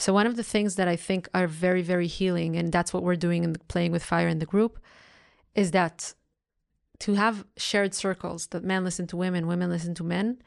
So 0.00 0.14
one 0.14 0.26
of 0.26 0.36
the 0.36 0.42
things 0.42 0.76
that 0.76 0.88
I 0.88 0.96
think 0.96 1.28
are 1.34 1.46
very, 1.46 1.82
very 1.82 2.06
healing, 2.06 2.56
and 2.56 2.72
that's 2.72 2.94
what 2.94 3.02
we're 3.02 3.16
doing 3.16 3.44
in 3.44 3.56
playing 3.68 3.92
with 3.92 4.02
fire 4.02 4.28
in 4.28 4.38
the 4.38 4.46
group, 4.46 4.78
is 5.54 5.72
that 5.72 6.14
to 7.00 7.14
have 7.14 7.44
shared 7.58 7.94
circles 7.94 8.46
that 8.48 8.64
men 8.64 8.82
listen 8.82 9.06
to 9.08 9.16
women, 9.18 9.46
women 9.46 9.68
listen 9.68 9.94
to 9.96 10.02
men, 10.02 10.38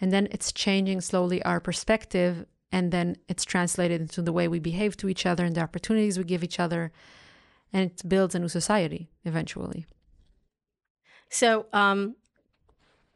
and 0.00 0.12
then 0.12 0.28
it's 0.30 0.52
changing 0.52 1.00
slowly 1.00 1.42
our 1.42 1.58
perspective, 1.58 2.46
and 2.70 2.92
then 2.92 3.16
it's 3.28 3.44
translated 3.44 4.00
into 4.00 4.22
the 4.22 4.32
way 4.32 4.46
we 4.46 4.60
behave 4.60 4.96
to 4.98 5.08
each 5.08 5.26
other 5.26 5.44
and 5.44 5.56
the 5.56 5.62
opportunities 5.62 6.16
we 6.16 6.22
give 6.22 6.44
each 6.44 6.60
other, 6.60 6.92
and 7.72 7.90
it 7.90 8.08
builds 8.08 8.36
a 8.36 8.38
new 8.38 8.48
society 8.48 9.10
eventually. 9.24 9.84
So 11.28 11.66
um, 11.72 12.14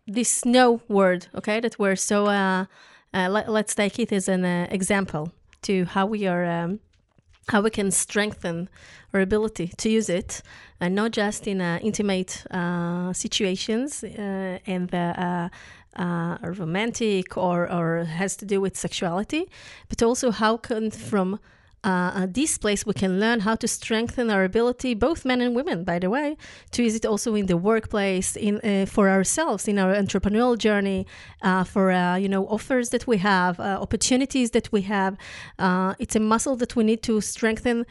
this 0.04 0.44
no 0.44 0.80
word, 0.88 1.28
okay, 1.32 1.60
that 1.60 1.78
we're 1.78 1.94
so 1.94 2.26
uh, 2.26 2.64
uh, 3.14 3.28
let, 3.30 3.48
let's 3.48 3.76
take 3.76 4.00
it 4.00 4.10
as 4.10 4.28
an 4.28 4.44
uh, 4.44 4.66
example 4.68 5.32
to 5.66 5.84
how 5.84 6.06
we 6.06 6.26
are 6.26 6.44
um, 6.44 6.80
how 7.48 7.60
we 7.60 7.70
can 7.70 7.90
strengthen 7.90 8.68
our 9.12 9.20
ability 9.20 9.68
to 9.76 9.88
use 9.88 10.08
it, 10.08 10.42
and 10.80 10.94
not 10.94 11.12
just 11.12 11.46
in 11.46 11.60
uh, 11.60 11.78
intimate 11.82 12.44
uh, 12.50 13.12
situations 13.12 14.02
uh, 14.02 14.58
and 14.66 14.90
the 14.90 15.14
uh, 15.16 15.48
uh, 16.02 16.38
romantic 16.42 17.36
or 17.36 17.70
or 17.70 18.04
has 18.04 18.36
to 18.36 18.44
do 18.44 18.60
with 18.60 18.76
sexuality, 18.76 19.48
but 19.88 20.02
also 20.02 20.30
how 20.30 20.56
can 20.56 20.90
from 20.90 21.38
uh, 21.86 22.10
uh, 22.14 22.26
this 22.28 22.58
place 22.58 22.84
we 22.84 22.92
can 22.92 23.20
learn 23.20 23.40
how 23.40 23.54
to 23.54 23.68
strengthen 23.68 24.28
our 24.28 24.42
ability, 24.42 24.92
both 24.92 25.24
men 25.24 25.40
and 25.40 25.54
women, 25.54 25.84
by 25.84 26.00
the 26.00 26.10
way, 26.10 26.36
to 26.72 26.82
use 26.82 26.96
it 26.96 27.06
also 27.06 27.36
in 27.36 27.46
the 27.46 27.56
workplace, 27.56 28.34
in 28.34 28.60
uh, 28.64 28.86
for 28.86 29.08
ourselves, 29.08 29.68
in 29.68 29.78
our 29.78 29.94
entrepreneurial 29.94 30.58
journey, 30.58 31.06
uh, 31.42 31.62
for 31.62 31.92
uh, 31.92 32.16
you 32.16 32.28
know 32.28 32.44
offers 32.48 32.90
that 32.90 33.06
we 33.06 33.18
have, 33.18 33.60
uh, 33.60 33.78
opportunities 33.80 34.50
that 34.50 34.72
we 34.72 34.82
have. 34.82 35.16
it's 36.00 36.16
a 36.16 36.20
muscle 36.20 36.56
that 36.56 36.74
we 36.74 36.82
need 36.82 37.02
to 37.02 37.20
strengthen 37.20 37.86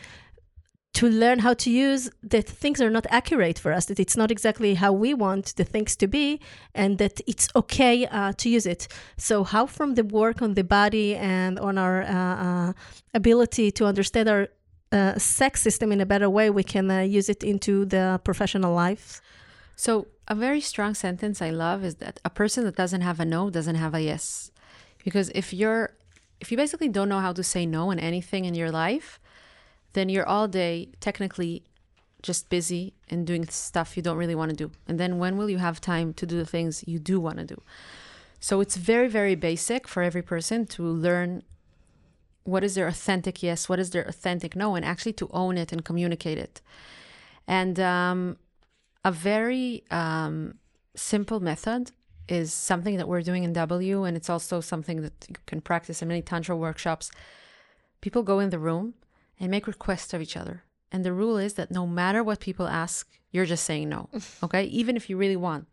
to 0.96 1.10
learn 1.10 1.40
how 1.40 1.54
to 1.54 1.70
use 1.70 2.10
that 2.24 2.48
things 2.48 2.82
are 2.82 2.90
not 2.90 3.06
accurate 3.10 3.60
for 3.60 3.74
us, 3.74 3.86
that 3.86 4.00
it's 4.00 4.16
not 4.16 4.32
exactly 4.32 4.76
how 4.76 4.94
we 4.94 5.14
want 5.14 5.54
the 5.58 5.66
things 5.66 5.96
to 5.98 6.08
be, 6.08 6.40
and 6.74 6.98
that 7.00 7.20
it's 7.28 7.50
okay 7.56 8.06
uh, 8.08 8.32
to 8.38 8.50
use 8.50 8.66
it. 8.66 8.88
So, 9.18 9.44
how 9.44 9.66
from 9.66 9.96
the 9.96 10.06
work 10.06 10.42
on 10.42 10.54
the 10.54 10.64
body 10.64 11.16
and 11.16 11.60
on 11.60 11.78
our 11.78 12.02
uh, 12.04 12.36
uh, 12.48 12.74
ability 13.14 13.72
to 13.72 13.86
understand 13.86 14.30
our 14.30 14.48
uh, 14.94 15.18
sex 15.18 15.62
system 15.62 15.92
in 15.92 16.00
a 16.00 16.06
better 16.06 16.30
way, 16.30 16.50
we 16.50 16.64
can 16.64 16.90
uh, 16.90 17.02
use 17.02 17.28
it 17.28 17.44
into 17.44 17.84
the 17.84 18.22
professional 18.24 18.74
life. 18.74 19.22
So, 19.76 20.08
a 20.30 20.36
very 20.36 20.62
strong 20.62 20.94
sentence 20.96 21.42
I 21.42 21.50
love 21.50 21.84
is 21.84 21.96
that 21.96 22.22
a 22.24 22.30
person 22.30 22.64
that 22.64 22.78
doesn't 22.78 23.02
have 23.02 23.20
a 23.20 23.26
no 23.26 23.50
doesn't 23.50 23.76
have 23.76 23.94
a 23.94 24.02
yes. 24.02 24.50
Because 25.04 25.30
if 25.36 25.54
you're 25.54 25.94
if 26.40 26.52
you 26.52 26.58
basically 26.58 26.90
don't 26.90 27.10
know 27.10 27.20
how 27.20 27.34
to 27.34 27.44
say 27.44 27.66
no 27.66 27.92
in 27.92 28.00
anything 28.00 28.46
in 28.46 28.56
your 28.56 28.72
life, 28.72 29.20
then 29.96 30.10
you're 30.10 30.28
all 30.28 30.48
day 30.48 30.90
technically 31.00 31.64
just 32.22 32.50
busy 32.50 32.94
and 33.10 33.26
doing 33.26 33.48
stuff 33.48 33.96
you 33.96 34.04
don't 34.04 34.18
really 34.18 34.36
want 34.36 34.50
to 34.50 34.56
do. 34.56 34.72
And 34.88 35.00
then 35.00 35.20
when 35.20 35.38
will 35.38 35.50
you 35.50 35.60
have 35.60 35.80
time 35.80 36.14
to 36.16 36.26
do 36.26 36.38
the 36.38 36.46
things 36.46 36.84
you 36.88 37.00
do 37.00 37.20
want 37.20 37.38
to 37.38 37.46
do? 37.46 37.62
So 38.40 38.62
it's 38.62 38.76
very, 38.76 39.08
very 39.08 39.36
basic 39.36 39.88
for 39.88 40.04
every 40.04 40.22
person 40.22 40.66
to 40.68 40.84
learn 40.84 41.44
what 42.44 42.64
is 42.64 42.76
their 42.76 42.88
authentic 42.88 43.42
yes, 43.42 43.70
what 43.70 43.80
is 43.80 43.90
their 43.92 44.04
authentic 44.04 44.56
no, 44.56 44.76
and 44.76 44.86
actually 44.86 45.14
to 45.14 45.30
own 45.32 45.58
it 45.58 45.72
and 45.72 45.84
communicate 45.84 46.38
it. 46.38 46.62
And 47.48 47.80
um, 47.80 48.38
a 49.04 49.12
very 49.12 49.84
um, 49.90 50.56
simple 50.96 51.40
method 51.40 51.92
is 52.28 52.54
something 52.54 52.98
that 52.98 53.08
we're 53.08 53.22
doing 53.22 53.44
in 53.44 53.54
DoubleYou, 53.54 54.08
and 54.08 54.18
it's 54.18 54.30
also 54.30 54.62
something 54.62 55.02
that 55.02 55.26
you 55.30 55.36
can 55.46 55.62
practice 55.62 56.02
in 56.02 56.08
many 56.08 56.22
Tantra 56.22 56.56
workshops. 56.56 57.12
People 58.02 58.24
go 58.24 58.40
in 58.40 58.50
the 58.50 58.60
room 58.60 58.96
and 59.40 59.52
make 59.52 59.68
requests 59.68 60.14
of 60.14 60.22
each 60.22 60.38
other. 60.38 60.64
And 60.92 61.04
the 61.04 61.14
rule 61.14 61.38
is 61.38 61.56
that 61.56 61.72
no 61.72 61.86
matter 61.86 62.24
what 62.24 62.40
people 62.40 62.68
ask, 62.68 63.10
you're 63.32 63.46
just 63.46 63.66
saying 63.66 63.90
no. 63.90 64.10
Okay. 64.44 64.64
Even 64.66 64.96
if 64.96 65.10
you 65.10 65.18
really 65.18 65.36
want. 65.36 65.68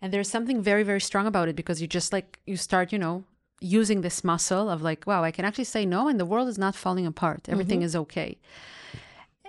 And 0.00 0.12
there's 0.12 0.30
something 0.30 0.62
very, 0.62 0.82
very 0.82 1.00
strong 1.00 1.26
about 1.26 1.48
it 1.48 1.56
because 1.56 1.80
you 1.80 1.86
just 1.86 2.12
like, 2.12 2.40
you 2.46 2.56
start, 2.56 2.92
you 2.92 2.98
know, 2.98 3.24
using 3.60 4.00
this 4.00 4.22
muscle 4.22 4.68
of 4.68 4.82
like, 4.82 5.06
wow, 5.06 5.24
I 5.24 5.30
can 5.30 5.44
actually 5.44 5.64
say 5.64 5.86
no 5.86 6.08
and 6.08 6.20
the 6.20 6.26
world 6.26 6.48
is 6.48 6.58
not 6.58 6.74
falling 6.74 7.06
apart. 7.06 7.48
Everything 7.48 7.80
mm-hmm. 7.80 7.86
is 7.86 7.96
okay. 7.96 8.38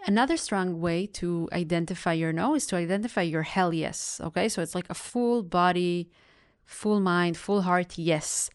Another 0.05 0.37
strong 0.37 0.79
way 0.79 1.05
to 1.07 1.49
identify 1.51 2.13
your 2.13 2.31
no 2.31 2.55
is 2.55 2.65
to 2.67 2.77
identify 2.77 3.21
your 3.21 3.43
hell 3.43 3.73
yes. 3.73 4.21
Okay. 4.23 4.47
So 4.47 4.61
it's 4.61 4.75
like 4.75 4.89
a 4.89 4.93
full 4.93 5.43
body, 5.43 6.09
full 6.65 6.99
mind, 6.99 7.35
full 7.35 7.63
heart 7.63 7.97
yes. 7.97 8.49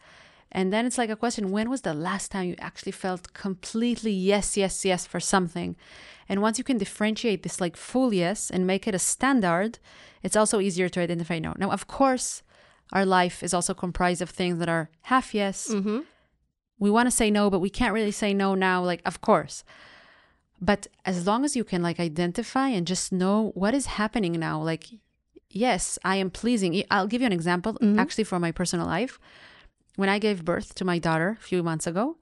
And 0.52 0.70
then 0.72 0.84
it's 0.84 0.98
like 0.98 1.10
a 1.10 1.16
question 1.16 1.50
when 1.50 1.70
was 1.70 1.80
the 1.80 1.94
last 1.94 2.30
time 2.30 2.46
you 2.46 2.54
actually 2.58 2.92
felt 2.92 3.32
completely 3.32 4.12
yes, 4.12 4.56
yes, 4.56 4.84
yes 4.84 5.06
for 5.06 5.18
something? 5.18 5.76
And 6.28 6.42
once 6.42 6.58
you 6.58 6.64
can 6.64 6.78
differentiate 6.78 7.42
this 7.42 7.60
like 7.60 7.76
full 7.76 8.12
yes 8.12 8.50
and 8.50 8.66
make 8.66 8.86
it 8.86 8.94
a 8.94 8.98
standard, 8.98 9.78
it's 10.22 10.36
also 10.36 10.60
easier 10.60 10.90
to 10.90 11.00
identify 11.00 11.38
no. 11.38 11.54
Now, 11.58 11.70
of 11.70 11.86
course, 11.86 12.42
our 12.92 13.06
life 13.06 13.42
is 13.42 13.54
also 13.54 13.72
comprised 13.72 14.20
of 14.20 14.30
things 14.30 14.58
that 14.58 14.68
are 14.68 14.90
half 15.02 15.34
yes. 15.34 15.68
Mm-hmm. 15.68 16.00
We 16.78 16.90
want 16.90 17.06
to 17.06 17.10
say 17.10 17.30
no, 17.30 17.48
but 17.48 17.60
we 17.60 17.70
can't 17.70 17.94
really 17.94 18.12
say 18.12 18.34
no 18.34 18.54
now. 18.54 18.84
Like, 18.84 19.00
of 19.06 19.22
course. 19.22 19.64
But 20.60 20.86
as 21.06 21.26
long 21.26 21.44
as 21.44 21.56
you 21.56 21.64
can 21.64 21.82
like 21.82 21.98
identify 21.98 22.68
and 22.68 22.86
just 22.86 23.10
know 23.10 23.52
what 23.54 23.74
is 23.74 23.86
happening 23.86 24.32
now, 24.32 24.62
like, 24.62 24.86
yes, 25.50 25.98
I 26.04 26.16
am 26.16 26.30
pleasing. 26.30 26.84
I'll 26.90 27.06
give 27.06 27.22
you 27.22 27.26
an 27.26 27.32
example 27.32 27.72
mm-hmm. 27.74 27.98
actually 27.98 28.24
for 28.24 28.38
my 28.38 28.52
personal 28.52 28.86
life. 28.86 29.18
When 30.02 30.08
I 30.08 30.18
gave 30.18 30.44
birth 30.44 30.74
to 30.74 30.84
my 30.84 30.98
daughter 30.98 31.38
a 31.38 31.44
few 31.44 31.62
months 31.62 31.86
ago, 31.86 32.16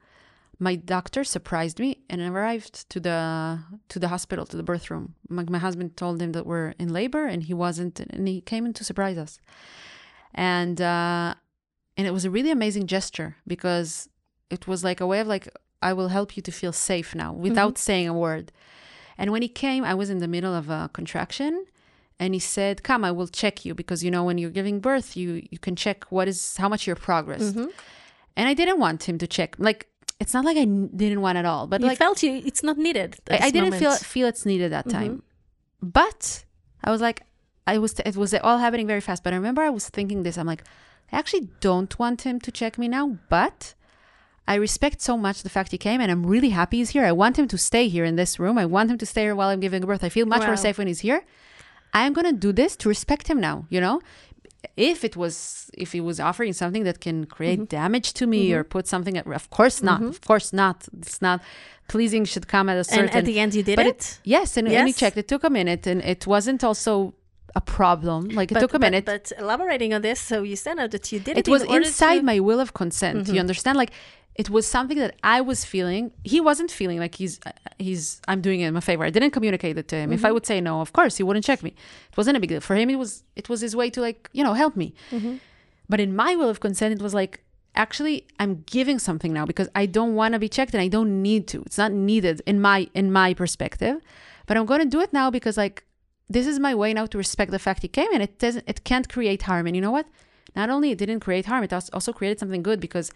my 0.59 0.75
doctor 0.77 1.25
surprised 1.25 1.79
me 1.79 2.03
and 2.11 2.21
arrived 2.21 2.91
to 2.91 3.01
the 3.01 3.61
to 3.89 3.99
the 3.99 4.09
hospital 4.09 4.45
to 4.45 4.57
the 4.59 4.63
birth 4.63 4.91
room. 4.91 5.15
My, 5.31 5.45
my 5.49 5.57
husband 5.57 5.97
told 5.97 6.21
him 6.21 6.33
that 6.33 6.45
we're 6.45 6.75
in 6.79 6.93
labor 6.93 7.25
and 7.25 7.43
he 7.43 7.55
wasn't, 7.55 7.99
and 7.99 8.29
he 8.29 8.43
came 8.43 8.67
in 8.67 8.75
to 8.75 8.85
surprise 8.85 9.17
us. 9.17 9.41
And 10.35 10.79
uh, 10.79 11.33
and 11.97 12.07
it 12.07 12.13
was 12.13 12.27
a 12.27 12.31
really 12.31 12.51
amazing 12.51 12.87
gesture 12.87 13.37
because 13.47 14.11
it 14.51 14.69
was 14.69 14.85
like 14.85 15.01
a 15.01 15.07
way 15.07 15.21
of 15.21 15.27
like 15.27 15.49
I 15.81 15.95
will 15.95 16.09
help 16.09 16.37
you 16.37 16.43
to 16.43 16.53
feel 16.53 16.75
safe 16.75 17.15
now 17.15 17.33
without 17.33 17.77
mm-hmm. 17.77 17.89
saying 17.89 18.09
a 18.09 18.21
word. 18.27 18.53
And 19.17 19.33
when 19.33 19.41
he 19.41 19.49
came, 19.49 19.85
I 19.85 19.95
was 19.95 20.11
in 20.11 20.19
the 20.19 20.29
middle 20.29 20.55
of 20.55 20.69
a 20.69 20.91
contraction 20.93 21.65
and 22.21 22.35
he 22.35 22.39
said, 22.39 22.85
"Come, 22.85 23.03
I 23.03 23.11
will 23.11 23.27
check 23.27 23.65
you 23.65 23.75
because 23.75 24.05
you 24.05 24.11
know 24.11 24.23
when 24.23 24.37
you're 24.39 24.51
giving 24.61 24.79
birth, 24.79 25.17
you 25.17 25.43
you 25.51 25.59
can 25.59 25.75
check 25.75 26.05
what 26.11 26.29
is 26.29 26.57
how 26.59 26.69
much 26.69 26.87
your 26.87 26.95
progress." 26.95 27.43
Mm-hmm. 27.43 27.69
And 28.37 28.49
I 28.49 28.55
didn't 28.55 28.79
want 28.79 29.09
him 29.09 29.19
to 29.19 29.27
check. 29.27 29.57
Like 29.59 29.89
it's 30.21 30.35
not 30.35 30.45
like 30.45 30.59
I 30.59 30.67
didn't 30.67 31.23
want 31.23 31.39
at 31.39 31.47
all, 31.47 31.67
but 31.67 31.81
you 31.81 31.87
like 31.89 31.99
felt 31.99 32.23
you 32.23 32.43
it's 32.45 32.63
not 32.63 32.77
needed. 32.77 33.17
I, 33.31 33.47
I, 33.47 33.51
didn't 33.51 33.73
feel 33.73 33.95
feel 33.97 34.29
it's 34.29 34.45
needed 34.45 34.71
that 34.71 34.87
mm-hmm. 34.87 34.99
time. 34.99 35.23
But 35.83 36.45
I 36.85 36.91
was 36.91 37.01
like, 37.01 37.23
I 37.67 37.79
was 37.79 37.99
it 37.99 38.17
was 38.17 38.35
all 38.35 38.59
happening 38.59 38.87
very 38.87 39.01
fast. 39.01 39.25
But 39.25 39.33
I 39.33 39.37
remember 39.37 39.63
I 39.63 39.71
was 39.71 39.89
thinking 39.89 40.23
this. 40.23 40.37
I'm 40.37 40.47
like, 40.47 40.63
I 41.11 41.19
actually 41.19 41.49
don't 41.61 41.99
want 41.99 42.23
him 42.23 42.39
to 42.39 42.53
check 42.53 42.79
me 42.79 42.87
now, 42.87 43.19
but. 43.29 43.75
I 44.49 44.57
respect 44.57 45.01
so 45.01 45.17
much 45.17 45.45
the 45.45 45.49
fact 45.49 45.71
he 45.71 45.79
came, 45.79 46.01
and 46.01 46.11
I'm 46.11 46.27
really 46.27 46.49
happy 46.49 46.79
he's 46.79 46.91
here. 46.91 47.05
I 47.05 47.13
want 47.13 47.39
him 47.39 47.47
to 47.47 47.59
stay 47.59 47.87
here 47.87 48.05
in 48.05 48.17
this 48.17 48.41
room. 48.41 48.59
I 48.59 48.67
want 48.67 48.91
him 48.91 48.99
to 48.99 49.07
stay 49.07 49.23
here 49.23 49.37
while 49.37 49.49
I'm 49.49 49.61
giving 49.61 49.83
birth. 49.83 50.03
I 50.03 50.09
feel 50.09 50.27
much 50.27 50.41
wow. 50.41 50.49
more 50.49 50.57
safe 50.57 50.77
when 50.77 50.89
he's 50.89 50.99
here. 51.01 51.23
I'm 51.93 52.13
gonna 52.13 52.33
do 52.33 52.53
this 52.53 52.77
to 52.77 52.89
respect 52.89 53.29
him 53.29 53.41
now, 53.41 53.67
you 53.69 53.81
know? 53.81 54.01
If 54.77 55.05
it 55.05 55.17
was 55.17 55.71
if 55.75 55.93
he 55.93 56.01
was 56.01 56.21
offering 56.21 56.53
something 56.53 56.85
that 56.85 57.01
can 57.01 57.25
create 57.27 57.61
mm-hmm. 57.61 57.77
damage 57.81 58.13
to 58.15 58.27
me 58.27 58.51
mm-hmm. 58.51 58.59
or 58.59 58.65
put 58.65 58.87
something 58.87 59.17
at 59.17 59.27
of 59.27 59.49
course 59.51 59.83
not. 59.83 60.01
Mm-hmm. 60.01 60.09
Of 60.09 60.21
course 60.21 60.53
not. 60.53 60.87
It's 60.99 61.23
not 61.23 61.41
pleasing 61.89 62.25
should 62.25 62.47
come 62.47 62.69
at 62.69 62.77
a 62.77 62.85
certain 62.85 63.09
And 63.09 63.17
at 63.17 63.25
the 63.25 63.41
end 63.41 63.55
you 63.55 63.63
did 63.63 63.79
it? 63.79 63.87
it? 63.87 64.21
Yes, 64.23 64.57
and, 64.57 64.69
yes. 64.69 64.79
and 64.79 64.89
he 64.89 64.93
checked. 64.93 65.17
It 65.17 65.29
took 65.29 65.45
a 65.45 65.51
minute 65.51 65.87
and 65.87 66.03
it 66.03 66.27
wasn't 66.27 66.63
also 66.63 67.15
a 67.57 67.61
problem. 67.61 68.29
Like 68.29 68.51
it 68.51 68.55
but, 68.55 68.61
took 68.61 68.75
a 68.75 68.79
but, 68.79 68.87
minute. 68.87 69.05
But 69.07 69.33
elaborating 69.39 69.95
on 69.95 70.03
this, 70.03 70.21
so 70.21 70.43
you 70.43 70.57
said 70.57 70.77
that 70.79 71.13
you 71.13 71.19
did 71.21 71.39
it. 71.39 71.49
It 71.49 71.51
was 71.51 71.63
inside 71.63 72.19
to... 72.19 72.23
my 72.23 72.39
wheel 72.41 72.61
of 72.61 72.75
consent. 72.75 73.19
You 73.19 73.25
mm-hmm. 73.25 73.39
understand? 73.41 73.79
Like 73.79 73.93
it 74.41 74.49
was 74.49 74.67
something 74.67 74.97
that 74.97 75.17
I 75.23 75.43
was 75.43 75.67
feeling. 75.67 76.13
He 76.25 76.41
wasn't 76.41 76.71
feeling 76.71 76.99
like 76.99 77.15
he's 77.15 77.35
he's 77.79 78.23
I'm 78.27 78.41
doing 78.41 78.61
him 78.61 78.75
a 78.75 78.81
favor. 78.81 79.05
I 79.05 79.11
didn't 79.11 79.33
communicate 79.33 79.77
it 79.77 79.87
to 79.89 79.97
him. 79.97 80.05
Mm-hmm. 80.05 80.15
If 80.15 80.25
I 80.25 80.29
mm-hmm. 80.29 80.35
would 80.35 80.47
say 80.47 80.59
no, 80.63 80.81
of 80.81 80.95
course 80.95 81.19
he 81.19 81.23
wouldn't 81.23 81.45
check 81.45 81.63
me. 81.63 81.73
It 82.11 82.17
wasn't 82.17 82.39
a 82.39 82.41
big 82.41 82.49
deal 82.49 82.63
for 82.69 82.75
him. 82.75 82.89
It 82.89 82.97
was 83.05 83.23
it 83.37 83.51
was 83.51 83.61
his 83.61 83.77
way 83.77 83.91
to 83.91 84.01
like 84.01 84.31
you 84.33 84.43
know 84.43 84.55
help 84.55 84.77
me. 84.77 84.95
Mm-hmm. 85.11 85.35
But 85.91 86.01
in 86.01 86.17
my 86.17 86.37
wheel 86.37 86.49
of 86.49 86.61
consent, 86.61 86.95
it 86.95 87.03
was 87.03 87.13
like 87.13 87.45
actually 87.75 88.27
I'm 88.39 88.65
giving 88.77 88.99
something 88.99 89.33
now 89.39 89.45
because 89.45 89.69
I 89.75 89.85
don't 89.85 90.15
want 90.15 90.33
to 90.33 90.39
be 90.39 90.49
checked 90.49 90.73
and 90.73 90.81
I 90.81 90.89
don't 90.89 91.21
need 91.21 91.47
to. 91.49 91.61
It's 91.67 91.77
not 91.77 91.93
needed 91.93 92.41
in 92.47 92.63
my 92.63 92.89
in 92.95 93.13
my 93.13 93.35
perspective. 93.35 94.01
But 94.47 94.57
I'm 94.57 94.65
going 94.65 94.81
to 94.81 94.97
do 94.97 95.01
it 95.01 95.13
now 95.13 95.31
because 95.31 95.59
like 95.59 95.85
this 96.31 96.47
is 96.47 96.59
my 96.59 96.75
way 96.75 96.95
now 96.95 97.05
to 97.13 97.19
respect 97.19 97.51
the 97.51 97.59
fact 97.59 97.83
he 97.83 97.89
came 97.89 98.13
and 98.15 98.23
it 98.23 98.39
doesn't 98.39 98.65
it 98.67 98.85
can't 98.85 99.07
create 99.15 99.43
harm. 99.43 99.67
And 99.67 99.77
you 99.77 99.83
know 99.83 99.97
what? 99.99 100.07
Not 100.57 100.71
only 100.71 100.89
it 100.91 100.99
didn't 100.99 101.21
create 101.21 101.47
harm, 101.47 101.63
it 101.63 101.73
also 101.73 102.13
created 102.13 102.39
something 102.41 102.63
good 102.63 102.81
because 102.81 103.13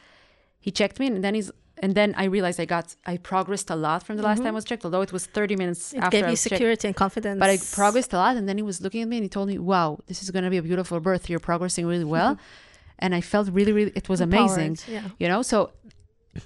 he 0.65 0.71
checked 0.71 0.99
me 0.99 1.07
and 1.09 1.23
then 1.23 1.35
he's 1.39 1.51
and 1.83 1.95
then 1.95 2.15
I 2.17 2.25
realized 2.37 2.59
I 2.59 2.69
got 2.77 2.87
I 3.13 3.15
progressed 3.33 3.69
a 3.77 3.79
lot 3.87 4.01
from 4.07 4.17
the 4.17 4.23
last 4.23 4.39
mm-hmm. 4.39 4.47
time 4.47 4.55
I 4.55 4.59
was 4.61 4.65
checked, 4.71 4.85
although 4.87 5.05
it 5.09 5.13
was 5.13 5.27
30 5.27 5.57
minutes 5.63 5.83
it 5.93 5.99
after 5.99 6.17
gave 6.17 6.31
you 6.31 6.37
security 6.37 6.77
checked. 6.77 6.85
and 6.85 6.97
confidence. 6.97 7.39
But 7.45 7.51
I 7.51 7.57
progressed 7.81 8.13
a 8.15 8.17
lot 8.25 8.35
and 8.39 8.49
then 8.49 8.57
he 8.61 8.67
was 8.71 8.81
looking 8.81 9.03
at 9.03 9.09
me 9.13 9.17
and 9.19 9.25
he 9.25 9.29
told 9.29 9.49
me, 9.53 9.59
Wow, 9.59 9.89
this 10.09 10.23
is 10.23 10.31
gonna 10.31 10.49
be 10.49 10.61
a 10.65 10.67
beautiful 10.71 10.99
birth. 11.01 11.29
You're 11.29 11.47
progressing 11.51 11.85
really 11.87 12.11
well. 12.17 12.33
Mm-hmm. 12.35 12.43
And 13.05 13.13
I 13.13 13.23
felt 13.33 13.47
really, 13.59 13.73
really 13.79 13.93
it 14.01 14.09
was 14.09 14.21
Empowered, 14.21 14.53
amazing. 14.53 14.95
Yeah. 14.97 15.09
You 15.21 15.27
know, 15.31 15.43
so 15.43 15.59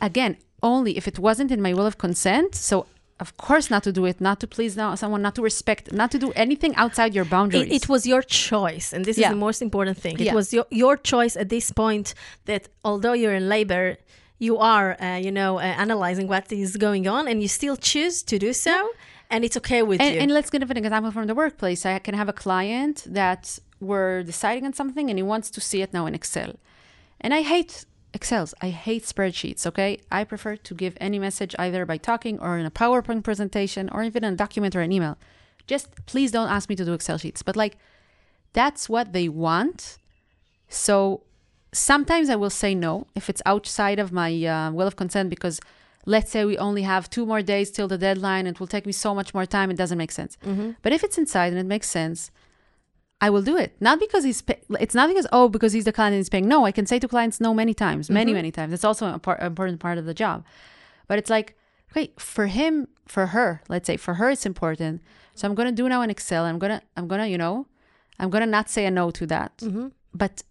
again, 0.00 0.32
only 0.72 0.92
if 1.00 1.06
it 1.06 1.18
wasn't 1.28 1.50
in 1.54 1.60
my 1.66 1.72
wheel 1.74 1.88
of 1.92 1.98
consent. 2.06 2.54
So 2.54 2.86
of 3.20 3.36
course 3.36 3.70
not 3.70 3.82
to 3.82 3.92
do 3.92 4.04
it, 4.04 4.20
not 4.20 4.38
to 4.40 4.46
please 4.46 4.76
now 4.76 4.94
someone, 4.94 5.22
not 5.22 5.34
to 5.34 5.42
respect, 5.42 5.92
not 5.92 6.10
to 6.12 6.18
do 6.18 6.32
anything 6.36 6.74
outside 6.76 7.14
your 7.14 7.24
boundaries. 7.24 7.66
It, 7.66 7.72
it 7.72 7.88
was 7.88 8.06
your 8.06 8.22
choice, 8.22 8.92
and 8.92 9.04
this 9.04 9.18
yeah. 9.18 9.26
is 9.26 9.30
the 9.32 9.36
most 9.36 9.60
important 9.60 9.98
thing. 9.98 10.18
It 10.20 10.32
was 10.32 10.52
your, 10.52 10.66
your 10.70 10.96
choice 10.96 11.36
at 11.36 11.48
this 11.48 11.72
point 11.72 12.14
that 12.44 12.68
although 12.84 13.14
you're 13.14 13.34
in 13.34 13.48
labor, 13.48 13.96
you 14.38 14.58
are, 14.58 14.96
uh, 15.02 15.16
you 15.16 15.32
know, 15.32 15.58
uh, 15.58 15.62
analyzing 15.62 16.28
what 16.28 16.52
is 16.52 16.76
going 16.76 17.08
on, 17.08 17.26
and 17.26 17.42
you 17.42 17.48
still 17.48 17.76
choose 17.76 18.22
to 18.22 18.38
do 18.38 18.52
so, 18.52 18.70
yeah. 18.70 18.86
and 19.30 19.44
it's 19.44 19.56
okay 19.56 19.82
with 19.82 20.00
and, 20.00 20.14
you. 20.14 20.20
And 20.20 20.30
let's 20.32 20.50
give 20.50 20.62
an 20.62 20.76
example 20.76 21.10
from 21.10 21.26
the 21.26 21.34
workplace. 21.34 21.84
I 21.84 21.98
can 21.98 22.14
have 22.14 22.28
a 22.28 22.32
client 22.32 23.04
that 23.06 23.58
we're 23.80 24.22
deciding 24.22 24.64
on 24.64 24.72
something, 24.74 25.10
and 25.10 25.18
he 25.18 25.22
wants 25.22 25.50
to 25.50 25.60
see 25.60 25.82
it 25.82 25.92
now 25.92 26.06
in 26.06 26.14
Excel, 26.14 26.52
and 27.20 27.34
I 27.34 27.42
hate 27.42 27.84
Excels. 28.14 28.54
I 28.62 28.70
hate 28.70 29.04
spreadsheets. 29.04 29.66
Okay, 29.66 30.00
I 30.10 30.24
prefer 30.24 30.56
to 30.56 30.74
give 30.74 30.96
any 31.00 31.18
message 31.18 31.54
either 31.58 31.84
by 31.84 31.98
talking 31.98 32.38
or 32.40 32.58
in 32.58 32.66
a 32.66 32.70
PowerPoint 32.70 33.22
presentation 33.22 33.88
or 33.90 34.02
even 34.02 34.24
in 34.24 34.34
a 34.34 34.36
document 34.36 34.74
or 34.74 34.80
an 34.80 34.92
email. 34.92 35.18
Just 35.66 35.88
please 36.06 36.30
don't 36.32 36.48
ask 36.48 36.68
me 36.68 36.76
to 36.76 36.84
do 36.84 36.94
Excel 36.94 37.18
sheets. 37.18 37.42
But 37.42 37.56
like, 37.56 37.76
that's 38.54 38.88
what 38.88 39.12
they 39.12 39.28
want. 39.28 39.98
So 40.68 41.22
sometimes 41.72 42.30
I 42.30 42.36
will 42.36 42.50
say 42.50 42.74
no 42.74 43.06
if 43.14 43.28
it's 43.28 43.42
outside 43.44 43.98
of 43.98 44.10
my 44.12 44.30
uh, 44.44 44.70
wheel 44.72 44.86
of 44.86 44.96
consent 44.96 45.28
because 45.28 45.60
let's 46.06 46.30
say 46.30 46.44
we 46.46 46.56
only 46.56 46.82
have 46.82 47.10
two 47.10 47.26
more 47.26 47.42
days 47.42 47.70
till 47.70 47.88
the 47.88 47.98
deadline 47.98 48.46
and 48.46 48.56
it 48.56 48.60
will 48.60 48.66
take 48.66 48.86
me 48.86 48.92
so 48.92 49.14
much 49.14 49.34
more 49.34 49.44
time, 49.44 49.70
it 49.70 49.76
doesn't 49.76 49.98
make 49.98 50.12
sense. 50.12 50.38
But 50.82 50.92
if 50.94 51.04
it's 51.04 51.18
inside 51.18 51.52
and 51.52 51.58
it 51.58 51.66
makes 51.66 51.88
sense, 51.88 52.30
I 53.20 53.30
will 53.30 53.42
do 53.42 53.56
it. 53.56 53.76
Not 53.80 53.98
because 53.98 54.24
he's, 54.24 54.42
pay- 54.42 54.60
it's 54.78 54.94
not 54.94 55.08
because, 55.08 55.26
oh, 55.32 55.48
because 55.48 55.72
he's 55.72 55.84
the 55.84 55.92
client 55.92 56.12
and 56.14 56.20
he's 56.20 56.28
paying. 56.28 56.46
No, 56.46 56.64
I 56.64 56.72
can 56.72 56.86
say 56.86 56.98
to 56.98 57.08
clients 57.08 57.40
no 57.40 57.52
many 57.52 57.74
times, 57.74 58.08
many, 58.08 58.30
mm-hmm. 58.30 58.36
many 58.36 58.50
times. 58.52 58.72
It's 58.72 58.84
also 58.84 59.06
an 59.06 59.20
important 59.40 59.80
part 59.80 59.98
of 59.98 60.04
the 60.04 60.14
job. 60.14 60.44
But 61.08 61.18
it's 61.18 61.30
like, 61.30 61.56
okay, 61.90 62.12
for 62.18 62.46
him, 62.46 62.88
for 63.06 63.26
her, 63.26 63.62
let's 63.68 63.86
say, 63.86 63.96
for 63.96 64.14
her, 64.14 64.30
it's 64.30 64.46
important. 64.46 65.02
So 65.34 65.48
I'm 65.48 65.54
going 65.54 65.68
to 65.68 65.74
do 65.74 65.88
now 65.88 66.02
in 66.02 66.10
Excel. 66.10 66.44
I'm 66.44 66.58
going 66.58 66.78
to, 66.78 66.82
I'm 66.96 67.08
going 67.08 67.20
to, 67.20 67.28
you 67.28 67.38
know, 67.38 67.66
I'm 68.20 68.30
going 68.30 68.42
to 68.42 68.46
not 68.46 68.68
say 68.68 68.86
a 68.86 68.90
no 68.90 69.10
to 69.10 69.26
that. 69.26 69.56
Mm-hmm. 69.58 69.88
But 70.14 70.42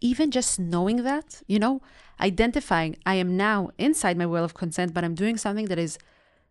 even 0.00 0.30
just 0.30 0.58
knowing 0.58 1.02
that, 1.02 1.42
you 1.46 1.58
know, 1.58 1.82
identifying 2.20 2.96
I 3.04 3.16
am 3.16 3.36
now 3.36 3.70
inside 3.78 4.16
my 4.16 4.26
wheel 4.26 4.44
of 4.44 4.54
consent, 4.54 4.94
but 4.94 5.04
I'm 5.04 5.14
doing 5.14 5.36
something 5.36 5.66
that 5.66 5.78
is 5.78 5.98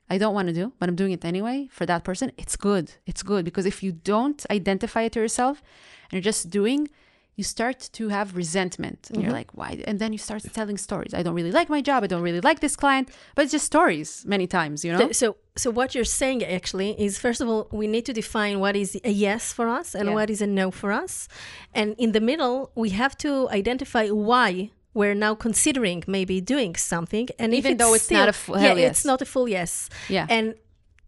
I 0.10 0.18
don't 0.18 0.34
want 0.34 0.47
to 0.49 0.53
do, 0.53 0.74
but 0.80 0.88
I'm 0.89 0.95
doing 0.95 1.12
it 1.12 1.26
anyway 1.26 1.68
for 1.72 1.86
that 1.86 2.03
person, 2.03 2.32
it's 2.38 2.56
good. 2.56 2.93
It's 3.06 3.24
good 3.24 3.43
because 3.45 3.66
if 3.66 3.82
you 3.82 3.91
don't 3.91 4.45
identify 4.49 5.03
it 5.03 5.14
to 5.14 5.20
yourself 5.20 5.64
and 6.06 6.14
you're 6.14 6.22
just 6.34 6.49
doing, 6.49 6.89
you 7.36 7.43
start 7.43 7.89
to 7.91 8.10
have 8.10 8.36
resentment. 8.36 9.10
And 9.10 9.18
you're 9.18 9.26
mm-hmm. 9.26 9.34
like, 9.34 9.53
why? 9.53 9.84
And 9.86 9.99
then 9.99 10.14
you 10.14 10.18
start 10.20 10.43
telling 10.53 10.78
stories. 10.78 11.14
I 11.14 11.22
don't 11.22 11.36
really 11.36 11.51
like 11.51 11.70
my 11.70 11.82
job. 11.82 12.03
I 12.03 12.08
don't 12.08 12.22
really 12.22 12.39
like 12.39 12.62
this 12.62 12.76
client, 12.76 13.10
but 13.36 13.43
it's 13.43 13.51
just 13.51 13.66
stories 13.66 14.24
many 14.26 14.47
times, 14.47 14.86
you 14.86 14.93
know? 14.93 14.99
So, 14.99 15.12
so, 15.12 15.36
so 15.58 15.70
what 15.72 15.95
you're 15.95 16.06
saying 16.06 16.45
actually 16.45 16.91
is, 17.01 17.18
first 17.20 17.41
of 17.41 17.49
all, 17.49 17.68
we 17.72 17.88
need 17.88 18.06
to 18.06 18.14
define 18.14 18.60
what 18.60 18.76
is 18.76 18.97
a 19.03 19.12
yes 19.12 19.51
for 19.51 19.68
us 19.68 19.95
and 19.95 20.10
Yeah. 20.10 20.16
what 20.16 20.30
is 20.30 20.41
a 20.41 20.47
no 20.47 20.72
for 20.72 20.91
us, 20.93 21.28
and 21.74 21.95
in 21.97 22.14
the 22.14 22.22
middle, 22.22 22.72
we 22.76 22.89
have 22.91 23.18
to 23.18 23.49
identify 23.49 24.08
why 24.08 24.72
we're 24.96 25.14
now 25.14 25.36
considering 25.36 26.04
maybe 26.08 26.41
doing 26.41 26.76
something, 26.76 27.28
and 27.38 27.54
Even 27.54 27.78
though 27.78 27.93
it's 27.93 28.10
not 28.10 28.28
a 28.30 28.34
full 28.34 28.60
yeah, 28.60 28.74
yes. 28.74 28.91
it's 28.91 29.06
not 29.06 29.22
a 29.22 29.26
full 29.26 29.48
yes, 29.48 29.89
Yeah. 30.10 30.26
and 30.30 30.56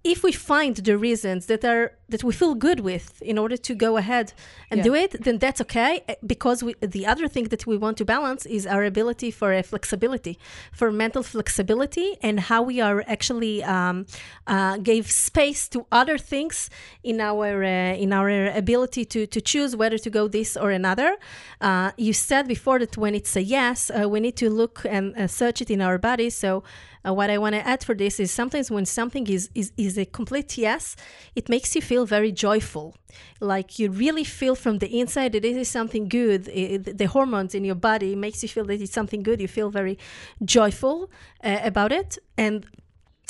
if 0.04 0.24
we 0.24 0.32
find 0.32 0.76
the 0.78 0.98
reasons 0.98 1.48
that 1.48 1.66
are 1.66 1.92
that 2.10 2.24
we 2.24 2.32
feel 2.32 2.56
good 2.56 2.80
with 2.80 3.22
in 3.22 3.38
order 3.38 3.58
to 3.58 3.76
go 3.76 3.98
ahead 3.98 4.32
and 4.72 4.78
Yeah. 4.78 4.84
do 4.84 4.96
it 4.96 5.12
then 5.26 5.38
that's 5.40 5.60
okay 5.62 6.04
eh, 6.08 6.16
because 6.26 6.64
we, 6.64 6.76
the 6.98 7.06
other 7.06 7.28
thing 7.28 7.46
that 7.50 7.66
we 7.68 7.76
want 7.78 7.98
to 7.98 8.06
balance 8.06 8.46
is 8.46 8.66
our 8.66 8.84
ability 8.86 9.30
for 9.32 9.52
a 9.52 9.62
flexibility 9.64 10.38
for 10.72 10.92
mental 10.92 11.24
flexibility 11.24 12.16
and 12.22 12.40
how 12.40 12.62
we 12.62 12.80
are 12.80 13.04
actually 13.08 13.62
um, 13.64 14.06
uh, 14.46 14.78
gave 14.78 15.12
space 15.12 15.68
to 15.68 15.86
other 15.92 16.18
things 16.18 16.70
in 17.04 17.20
our 17.20 17.64
uh, 17.64 18.04
in 18.04 18.14
our 18.14 18.30
ability 18.64 19.04
to 19.14 19.26
to 19.28 19.42
choose 19.42 19.76
whether 19.76 19.98
to 19.98 20.10
go 20.10 20.28
this 20.30 20.56
or 20.56 20.70
another 20.72 21.18
uh, 21.60 21.92
you 21.98 22.14
said 22.14 22.48
before 22.48 22.80
that 22.80 22.96
when 22.98 23.14
it's 23.16 23.36
a 23.36 23.44
yes 23.44 23.90
uh, 23.90 24.08
we 24.08 24.20
need 24.20 24.38
to 24.38 24.50
look 24.50 24.86
and 24.86 25.06
uh, 25.18 25.28
search 25.28 25.62
it 25.62 25.70
in 25.70 25.82
our 25.82 25.98
body 25.98 26.30
so 26.30 26.64
uh, 27.08 27.14
what 27.14 27.30
I 27.30 27.38
want 27.38 27.56
to 27.56 27.66
add 27.68 27.84
for 27.84 27.96
this 27.96 28.20
is 28.20 28.32
sometimes 28.32 28.70
when 28.70 28.86
something 28.86 29.28
is, 29.28 29.50
is 29.56 29.72
is 29.78 29.98
a 29.98 30.06
complete 30.06 30.58
yes, 30.58 30.96
it 31.36 31.50
makes 31.50 31.76
you 31.76 31.82
feel 31.82 32.06
very 32.06 32.32
joyful. 32.32 32.96
Like 33.40 33.80
you 33.80 33.90
really 33.92 34.24
feel 34.24 34.56
from 34.56 34.80
the 34.80 35.00
inside 35.00 35.32
that 35.34 35.46
it 35.46 35.58
is 35.58 35.70
something 35.70 36.08
good. 36.08 36.48
It- 36.50 36.98
the 36.98 37.06
hormones 37.06 37.54
in 37.56 37.64
your 37.66 37.76
body 37.76 38.16
makes 38.16 38.44
you 38.44 38.50
feel 38.50 38.66
that 38.66 38.82
it's 38.82 38.94
something 38.94 39.24
good. 39.24 39.40
You 39.42 39.48
feel 39.48 39.70
very 39.70 39.98
joyful 40.44 41.10
uh, 41.44 41.60
about 41.64 41.92
it. 41.92 42.18
And 42.38 42.66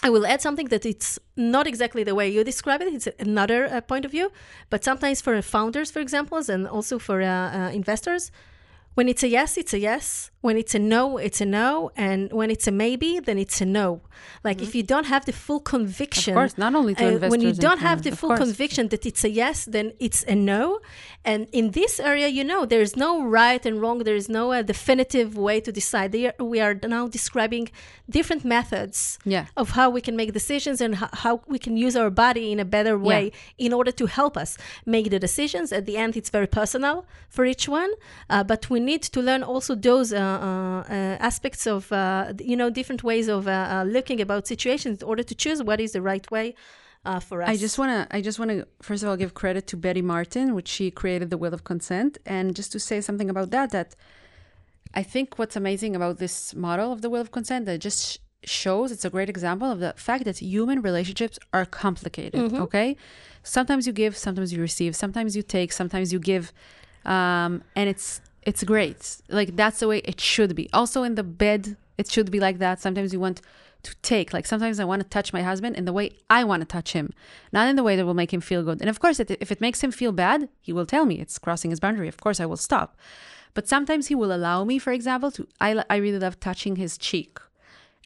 I 0.04 0.10
will 0.10 0.26
add 0.28 0.42
something 0.42 0.68
that 0.68 0.86
it's 0.86 1.18
not 1.36 1.66
exactly 1.68 2.04
the 2.04 2.14
way 2.14 2.30
you 2.30 2.44
describe 2.44 2.82
it. 2.82 2.94
It's 2.94 3.08
another 3.20 3.66
uh, 3.66 3.82
point 3.82 4.06
of 4.06 4.12
view. 4.12 4.32
But 4.70 4.84
sometimes 4.84 5.22
for 5.22 5.42
founders, 5.42 5.90
for 5.92 6.00
example, 6.00 6.40
and 6.48 6.68
also 6.68 7.00
for 7.00 7.22
uh, 7.22 7.28
uh, 7.28 7.70
investors, 7.74 8.32
when 8.98 9.08
it's 9.12 9.24
a 9.28 9.30
yes, 9.38 9.58
it's 9.62 9.74
a 9.74 9.80
yes. 9.90 10.32
When 10.48 10.56
it's 10.62 10.76
a 10.76 10.80
no, 10.96 11.18
it's 11.28 11.42
a 11.42 11.46
no. 11.46 11.92
And 12.08 12.32
when 12.40 12.50
it's 12.56 12.68
a 12.68 12.72
maybe, 12.86 13.12
then 13.28 13.38
it's 13.44 13.60
a 13.62 13.66
no. 13.66 13.90
Like 14.48 14.60
if 14.66 14.72
you 14.78 14.84
don't 14.94 15.08
have 15.14 15.24
the 15.30 15.34
full 15.46 15.60
conviction, 15.76 16.34
Mm-hmm. 16.34 16.38
Of 16.38 16.52
course, 16.52 16.58
not 16.66 16.74
only 16.80 16.94
to 16.96 17.06
uh, 17.06 17.10
investors. 17.16 17.32
when 17.34 17.42
you 17.48 17.54
don't 17.68 17.82
have 17.90 18.00
the 18.08 18.12
full 18.20 18.30
course. 18.30 18.44
conviction 18.46 18.84
that 18.94 19.04
it's 19.10 19.24
a 19.30 19.32
yes, 19.44 19.58
then 19.76 19.88
it's 20.06 20.22
a 20.34 20.36
no. 20.54 20.64
And 21.32 21.42
in 21.60 21.66
this 21.80 21.94
area, 22.12 22.28
you 22.38 22.44
know, 22.52 22.62
there's 22.74 22.94
no 23.06 23.12
right 23.40 23.64
and 23.70 23.76
wrong. 23.82 23.98
There 24.10 24.16
is 24.24 24.30
no 24.40 24.44
uh, 24.54 24.62
definitive 24.74 25.30
way 25.48 25.58
to 25.68 25.72
decide. 25.82 26.08
They 26.16 26.24
are, 26.30 26.36
we 26.54 26.58
are 26.66 26.76
now 26.98 27.04
describing 27.20 27.66
different 28.18 28.44
methods 28.46 28.98
Yeah. 29.36 29.46
of 29.62 29.68
how 29.78 29.88
we 29.96 30.02
can 30.08 30.16
make 30.22 30.32
decisions 30.42 30.78
and 30.86 30.92
ho- 31.02 31.14
how 31.26 31.34
we 31.54 31.60
can 31.66 31.76
use 31.86 31.96
our 32.02 32.12
body 32.26 32.46
in 32.54 32.60
a 32.60 32.66
better 32.78 32.96
way 33.12 33.24
in 33.66 33.72
order 33.80 33.92
to 34.02 34.06
help 34.20 34.34
us 34.44 34.50
make 34.86 35.06
the 35.16 35.20
decisions. 35.28 35.68
At 35.80 35.84
the 35.90 35.96
end, 36.04 36.12
it's 36.20 36.32
very 36.38 36.48
personal 36.62 36.96
for 37.36 37.44
each 37.54 37.66
one, 37.82 37.92
uh, 38.30 38.44
but 38.52 38.62
we 38.74 38.80
need 38.92 39.04
to 39.16 39.20
learn 39.30 39.42
also 39.52 39.72
those 39.90 40.10
uh, 40.12 40.18
uh, 40.18 40.84
uh, 40.90 41.30
aspects 41.30 41.64
of 41.76 41.82
uh, 41.92 42.34
you 42.52 42.58
know 42.60 42.70
different 42.80 43.02
ways 43.12 43.28
of 43.36 43.42
looking 43.98 44.20
about 44.28 44.42
situations 44.54 44.94
in 45.02 45.06
order 45.12 45.24
to 45.32 45.36
choose 45.44 45.60
what 45.70 45.80
is 45.86 45.92
the 45.98 46.04
right 46.12 46.28
way 46.36 46.48
uh, 47.08 47.20
for 47.28 47.38
us. 47.44 47.50
I 47.54 47.56
just 47.66 47.76
want 47.82 47.92
to 47.96 48.00
I 48.18 48.20
just 48.28 48.38
want 48.42 48.52
to 48.56 48.60
first 48.88 49.02
of 49.04 49.08
all 49.10 49.18
give 49.24 49.32
credit 49.42 49.64
to 49.72 49.76
Betty 49.86 50.04
Martin, 50.14 50.48
which 50.58 50.70
she 50.76 50.86
created 51.02 51.28
the 51.34 51.38
wheel 51.42 51.54
of 51.58 51.64
consent 51.72 52.12
and 52.36 52.56
just 52.60 52.70
to 52.76 52.80
say 52.90 52.98
something 53.08 53.30
about 53.34 53.50
that 53.56 53.68
that 53.78 53.90
I 55.02 55.04
think 55.14 55.38
what's 55.40 55.56
amazing 55.64 55.96
about 56.00 56.18
this 56.24 56.36
model 56.68 56.88
of 56.96 57.00
the 57.04 57.10
wheel 57.12 57.22
of 57.28 57.32
consent 57.40 57.62
that 57.68 57.80
just 57.88 58.00
sh- 58.06 58.18
shows 58.44 58.88
it's 58.94 59.06
a 59.10 59.10
great 59.16 59.30
example 59.36 59.70
of 59.74 59.80
the 59.86 59.94
fact 60.08 60.24
that 60.28 60.38
human 60.56 60.82
relationships 60.90 61.38
are 61.58 61.66
complicated, 61.66 62.40
okay? 62.66 62.90
Sometimes 63.44 63.86
you 63.88 63.94
give, 64.02 64.14
sometimes 64.28 64.50
you 64.54 64.60
receive, 64.62 64.92
sometimes 64.96 65.36
you 65.38 65.44
take, 65.58 65.70
sometimes 65.82 66.08
you 66.14 66.20
give 66.20 66.46
um, 67.06 67.64
and 67.76 67.90
it's 67.90 68.22
it's 68.48 68.64
great. 68.64 69.18
Like 69.30 69.58
that's 69.58 69.80
the 69.82 69.90
way 69.90 70.00
it 70.12 70.20
should 70.22 70.56
be. 70.56 70.70
Also 70.72 71.04
in 71.04 71.16
the 71.16 71.24
bed, 71.44 71.76
it 71.98 72.10
should 72.10 72.32
be 72.32 72.40
like 72.40 72.60
that. 72.60 72.80
Sometimes 72.80 73.12
you 73.12 73.20
want 73.20 73.42
to 73.84 73.94
take. 74.02 74.34
Like 74.34 74.46
sometimes 74.46 74.80
I 74.80 74.86
want 74.86 75.02
to 75.04 75.08
touch 75.08 75.34
my 75.34 75.42
husband 75.42 75.76
in 75.76 75.84
the 75.84 75.92
way 75.92 76.12
I 76.30 76.46
want 76.46 76.62
to 76.62 76.66
touch 76.66 76.94
him, 76.94 77.12
not 77.52 77.68
in 77.68 77.76
the 77.76 77.84
way 77.84 77.98
that 77.98 78.06
will 78.06 78.14
make 78.14 78.34
him 78.34 78.40
feel 78.40 78.64
good. 78.64 78.80
And 78.80 78.90
of 78.90 79.02
course, 79.02 79.20
it- 79.20 79.38
if 79.42 79.52
it 79.52 79.60
makes 79.60 79.84
him 79.84 79.92
feel 79.92 80.14
bad, 80.14 80.48
he 80.62 80.72
will 80.72 80.86
tell 80.86 81.06
me 81.06 81.20
it's 81.20 81.38
crossing 81.38 81.72
his 81.72 81.82
boundary. 81.82 82.08
Of 82.08 82.22
course, 82.22 82.40
I 82.40 82.46
will 82.46 82.64
stop. 82.70 82.96
But 83.54 83.68
sometimes 83.68 84.08
he 84.08 84.16
will 84.16 84.34
allow 84.34 84.64
me, 84.64 84.80
for 84.80 84.94
example, 84.94 85.30
to. 85.32 85.46
I, 85.60 85.84
I 85.90 85.98
really 85.98 86.20
love 86.20 86.40
touching 86.40 86.78
his 86.78 86.98
cheek, 86.98 87.40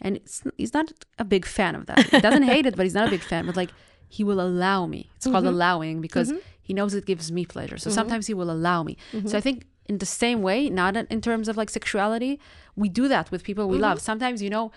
and 0.01 0.15
it's, 0.15 0.41
he's 0.57 0.73
not 0.73 0.91
a 1.19 1.25
big 1.25 1.45
fan 1.45 1.75
of 1.75 1.85
that. 1.85 1.99
He 2.09 2.19
doesn't 2.19 2.43
hate 2.53 2.65
it, 2.65 2.75
but 2.75 2.83
he's 2.83 2.95
not 2.95 3.07
a 3.07 3.11
big 3.11 3.21
fan. 3.21 3.45
But 3.45 3.57
like 3.57 3.71
he 4.07 4.23
will 4.23 4.41
allow 4.41 4.87
me. 4.87 5.09
It's 5.17 5.25
called 5.25 5.45
mm-hmm. 5.45 5.53
allowing 5.53 6.01
because 6.01 6.29
mm-hmm. 6.29 6.39
he 6.63 6.73
knows 6.73 6.93
it 6.93 7.05
gives 7.05 7.31
me 7.31 7.45
pleasure. 7.45 7.77
So 7.77 7.89
mm-hmm. 7.89 7.95
sometimes 7.95 8.27
he 8.27 8.33
will 8.33 8.49
allow 8.49 8.81
me. 8.81 8.97
So 9.25 9.37
I 9.37 9.41
think 9.41 9.65
in 9.91 9.97
the 10.03 10.11
same 10.23 10.39
way, 10.49 10.59
not 10.81 10.91
in 11.15 11.21
terms 11.27 11.45
of 11.49 11.53
like 11.61 11.69
sexuality, 11.79 12.33
we 12.81 12.87
do 13.01 13.05
that 13.13 13.25
with 13.31 13.41
people 13.49 13.63
we 13.67 13.75
mm-hmm. 13.75 13.87
love. 13.87 13.97
Sometimes 14.11 14.37
you 14.45 14.51
know 14.57 14.71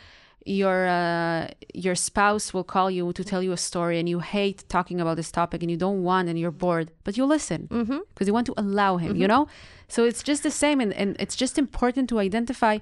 your 0.45 0.87
uh, 0.87 1.49
your 1.87 1.97
spouse 2.09 2.47
will 2.55 2.69
call 2.75 2.89
you 2.97 3.05
to 3.19 3.23
tell 3.31 3.43
you 3.47 3.53
a 3.53 3.63
story 3.71 3.97
and 4.01 4.09
you 4.09 4.19
hate 4.37 4.59
talking 4.77 4.99
about 5.01 5.17
this 5.21 5.31
topic 5.41 5.59
and 5.63 5.71
you 5.71 5.81
don't 5.87 6.03
want 6.11 6.29
and 6.29 6.39
you're 6.39 6.59
bored 6.67 6.91
but 7.05 7.17
you 7.17 7.25
listen 7.37 7.61
mm-hmm. 7.69 8.01
because 8.11 8.27
you 8.29 8.35
want 8.39 8.47
to 8.51 8.55
allow 8.65 8.93
him 8.99 9.17
you 9.17 9.27
mm-hmm. 9.27 9.29
know 9.35 9.49
so 9.89 10.05
it's 10.05 10.23
just 10.31 10.43
the 10.43 10.51
same 10.51 10.79
and, 10.85 10.93
and 11.01 11.17
it's 11.19 11.37
just 11.43 11.57
important 11.57 12.05
to 12.11 12.17
identify 12.29 12.75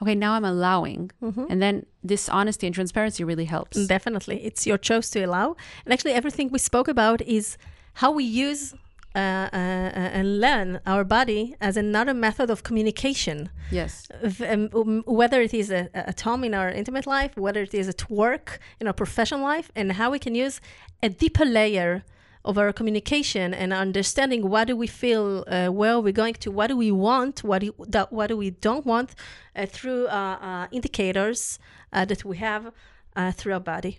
okay 0.00 0.14
now 0.14 0.32
i'm 0.36 0.46
allowing 0.54 1.10
and 1.50 1.60
then 1.64 1.84
this 2.02 2.28
honesty 2.38 2.64
and 2.66 2.74
transparency 2.74 3.22
really 3.30 3.48
helps 3.56 3.76
Definitely. 3.86 4.36
It's 4.48 4.66
your 4.66 4.78
choice 4.78 5.10
to 5.10 5.18
allow. 5.28 5.48
And 5.84 5.92
actually, 5.92 6.14
everything 6.20 6.46
we 6.48 6.58
spoke 6.58 6.88
about 6.88 7.20
is 7.22 7.58
how 7.94 8.10
we 8.10 8.24
use 8.24 8.74
uh, 9.14 9.18
uh, 9.18 9.56
uh, 9.56 10.18
and 10.18 10.40
learn 10.40 10.80
our 10.86 11.04
body 11.04 11.56
as 11.60 11.76
another 11.76 12.14
method 12.14 12.48
of 12.50 12.62
communication. 12.62 13.48
yes 13.70 14.08
um, 14.22 14.68
um, 14.74 15.02
whether 15.06 15.40
it 15.42 15.52
is 15.54 15.70
a- 15.70 15.88
at 15.94 16.20
home 16.20 16.42
in 16.44 16.54
our 16.54 16.70
intimate 16.80 17.06
life, 17.06 17.32
whether 17.36 17.62
it 17.62 17.74
is 17.74 17.88
at 17.88 18.02
work 18.10 18.58
in 18.80 18.86
our 18.86 18.92
professional 19.02 19.42
life, 19.42 19.70
and 19.74 19.92
how 19.92 20.08
we 20.10 20.18
can 20.18 20.34
use 20.34 20.60
a 21.02 21.08
deeper 21.08 21.44
layer 21.44 22.02
of 22.44 22.56
our 22.56 22.72
communication 22.72 23.52
and 23.52 23.70
understanding 23.72 24.48
what 24.48 24.64
do 24.68 24.74
we 24.76 24.86
feel, 24.86 25.44
uh, 25.46 25.68
where 25.68 25.92
are 25.96 26.00
we 26.00 26.12
going 26.12 26.34
to, 26.44 26.50
what 26.50 26.68
do 26.68 26.76
we 26.76 26.90
want, 26.90 27.34
what 27.44 27.60
do, 27.62 27.68
what 28.10 28.26
do 28.28 28.36
we 28.36 28.50
don't 28.66 28.86
want, 28.86 29.10
uh, 29.56 29.66
through 29.66 30.06
uh, 30.06 30.38
uh, 30.40 30.66
indicators 30.72 31.58
uh, 31.92 32.04
that 32.06 32.24
we 32.24 32.36
have 32.38 32.72
uh, 33.16 33.30
through 33.32 33.52
our 33.54 33.60
body. 33.60 33.98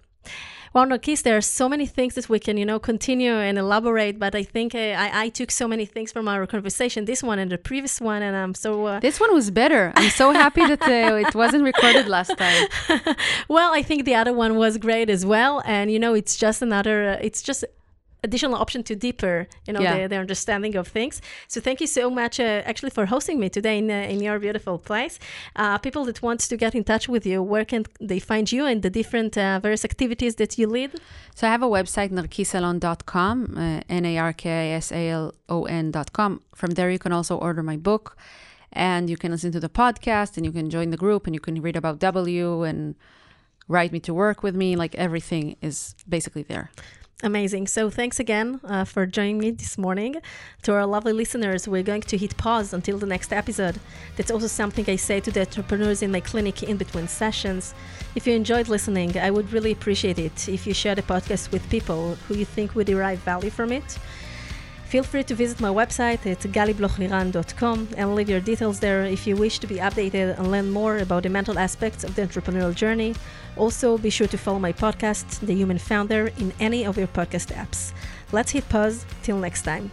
Well, 0.74 0.86
Narkis, 0.86 1.24
there 1.24 1.36
are 1.36 1.42
so 1.42 1.68
many 1.68 1.86
things 1.86 2.16
that 2.16 2.30
we 2.30 2.40
can, 2.40 2.56
you 2.56 2.66
know, 2.66 2.80
continue 2.80 3.34
and 3.34 3.58
elaborate. 3.58 4.18
But 4.18 4.36
I 4.36 4.44
think 4.44 4.74
uh, 4.74 4.78
I, 4.78 5.24
I 5.24 5.30
took 5.30 5.52
so 5.52 5.68
many 5.68 5.86
things 5.86 6.14
from 6.14 6.30
our 6.30 6.48
conversation, 6.48 7.04
this 7.04 7.22
one 7.22 7.40
and 7.40 7.52
the 7.52 7.58
previous 7.58 8.00
one, 8.00 8.22
and 8.22 8.38
I'm 8.38 8.54
so 8.56 8.86
uh, 8.86 9.00
this 9.02 9.20
one 9.20 9.34
was 9.34 9.52
better 9.52 9.92
i'm 9.96 10.10
so 10.12 10.32
happy 10.32 10.66
that 10.66 10.82
uh, 10.84 11.16
it 11.16 11.36
wasn't 11.36 11.64
recorded 11.64 12.08
last 12.08 12.38
time 12.38 12.68
well, 13.50 13.74
I 13.74 13.82
think 13.82 14.06
the 14.06 14.16
other 14.16 14.34
one 14.34 14.56
was 14.56 14.78
great 14.78 15.10
as 15.10 15.26
well, 15.26 15.62
and 15.66 15.92
you 15.92 16.00
know, 16.00 16.14
it's 16.14 16.38
just 16.38 16.62
another. 16.62 17.12
Uh, 17.12 17.18
it's 17.22 17.42
just 17.42 17.66
additional 18.24 18.56
option 18.56 18.84
to 18.84 18.96
deeper, 18.96 19.48
you 19.66 19.74
know, 19.74 19.82
Yeah. 19.82 20.04
the, 20.04 20.08
the 20.10 20.18
understanding 20.18 20.76
of 20.76 20.88
things. 20.88 21.22
So 21.48 21.60
thank 21.60 21.82
you 21.82 21.88
so 21.88 22.10
much, 22.10 22.40
uh, 22.40 22.62
actually, 22.70 22.92
for 22.92 23.08
hosting 23.08 23.40
me 23.40 23.50
today 23.50 23.80
in 23.80 23.90
uh, 23.90 24.14
in 24.14 24.20
your 24.22 24.38
beautiful 24.40 24.78
place. 24.78 25.18
Uh, 25.56 25.78
people 25.80 26.06
that 26.06 26.22
want 26.22 26.40
to 26.50 26.58
get 26.58 26.76
in 26.76 26.84
touch 26.84 27.10
with 27.10 27.26
you, 27.26 27.42
where 27.42 27.66
can 27.66 27.84
they 28.10 28.20
find 28.20 28.52
you 28.52 28.66
and 28.66 28.82
the 28.84 28.90
different 28.90 29.38
uh, 29.38 29.60
various 29.62 29.84
activities 29.84 30.36
that 30.36 30.58
you 30.60 30.68
lead? 30.68 30.92
So 31.36 31.48
I 31.48 31.52
have 31.52 31.64
a 31.64 31.70
website, 31.78 32.12
narkisalon.com, 32.12 33.58
uh, 33.58 33.82
N-A-R-K-I-S-A-L-O-N.com. 33.90 36.42
From 36.56 36.70
there, 36.72 36.92
you 36.92 37.00
can 37.00 37.12
also 37.12 37.38
order 37.38 37.64
my 37.64 37.78
book 37.78 38.16
and 38.74 39.10
you 39.10 39.18
can 39.18 39.32
listen 39.32 39.52
to 39.52 39.60
the 39.60 39.70
podcast 39.70 40.38
and 40.38 40.46
you 40.46 40.52
can 40.52 40.70
join 40.70 40.92
the 40.92 40.98
group 40.98 41.26
and 41.28 41.36
you 41.36 41.40
can 41.42 41.62
read 41.62 41.76
about 41.76 42.00
DoubleYou 42.00 42.68
and 42.70 42.96
write 43.68 43.92
me 43.92 44.00
to 44.02 44.14
work 44.14 44.44
with 44.44 44.56
me. 44.56 44.76
Like 44.76 44.94
everything 44.96 45.56
is 45.62 45.96
basically 46.08 46.44
there. 46.44 46.70
Amazing. 47.24 47.68
So 47.68 47.92
thanks 47.92 48.20
again 48.20 48.60
uh, 48.64 48.84
for 48.84 49.06
joining 49.06 49.38
me 49.38 49.52
this 49.52 49.78
morning. 49.78 50.16
To 50.64 50.74
our 50.74 50.88
lovely 50.88 51.14
listeners, 51.14 51.68
we're 51.68 51.84
going 51.84 52.02
to 52.02 52.18
hit 52.18 52.36
pause 52.36 52.74
until 52.74 52.98
the 52.98 53.06
next 53.06 53.32
episode. 53.32 53.80
That's 54.16 54.32
also 54.32 54.48
something 54.48 54.86
I 54.90 54.96
say 54.96 55.20
to 55.20 55.32
the 55.32 55.42
entrepreneurs 55.42 56.02
in 56.02 56.12
my 56.12 56.20
clinic 56.20 56.64
in 56.64 56.78
between 56.78 57.08
sessions. 57.08 57.76
If 58.16 58.26
you 58.26 58.34
enjoyed 58.34 58.70
listening, 58.70 59.20
I 59.20 59.30
would 59.30 59.54
really 59.54 59.72
appreciate 59.72 60.18
it 60.18 60.50
if 60.50 60.66
you 60.66 60.74
share 60.74 60.96
the 60.96 61.04
podcast 61.04 61.52
with 61.52 61.70
people 61.70 62.16
who 62.28 62.36
you 62.36 62.46
think 62.46 62.74
would 62.74 62.88
derive 62.88 63.20
value 63.20 63.52
from 63.52 63.72
it. 63.72 64.00
Feel 64.92 65.04
free 65.04 65.24
to 65.24 65.36
visit 65.36 65.62
my 65.62 65.70
website 65.70 66.26
at 66.30 66.40
galiblochliran.com 66.40 67.88
and 67.96 68.14
leave 68.14 68.30
your 68.30 68.42
details 68.42 68.82
there 68.82 69.06
if 69.06 69.26
you 69.26 69.38
wish 69.38 69.58
to 69.60 69.66
be 69.66 69.76
updated 69.76 70.38
and 70.38 70.52
learn 70.52 70.70
more 70.70 70.98
about 70.98 71.24
the 71.24 71.30
mental 71.30 71.58
aspects 71.58 72.04
of 72.04 72.14
the 72.16 72.24
entrepreneurial 72.24 72.76
journey. 72.76 73.16
Also, 73.56 73.98
be 73.98 74.10
sure 74.10 74.28
to 74.28 74.38
follow 74.38 74.60
my 74.60 74.74
podcast, 74.74 75.40
The 75.48 75.56
Human 75.56 75.78
Founder, 75.78 76.28
in 76.40 76.52
any 76.60 76.86
of 76.86 76.98
your 76.98 77.08
podcast 77.08 77.56
apps. 77.56 77.94
Let's 78.34 78.52
hit 78.52 78.68
pause. 78.68 79.06
Till 79.24 79.38
next 79.38 79.62
time. 79.62 79.92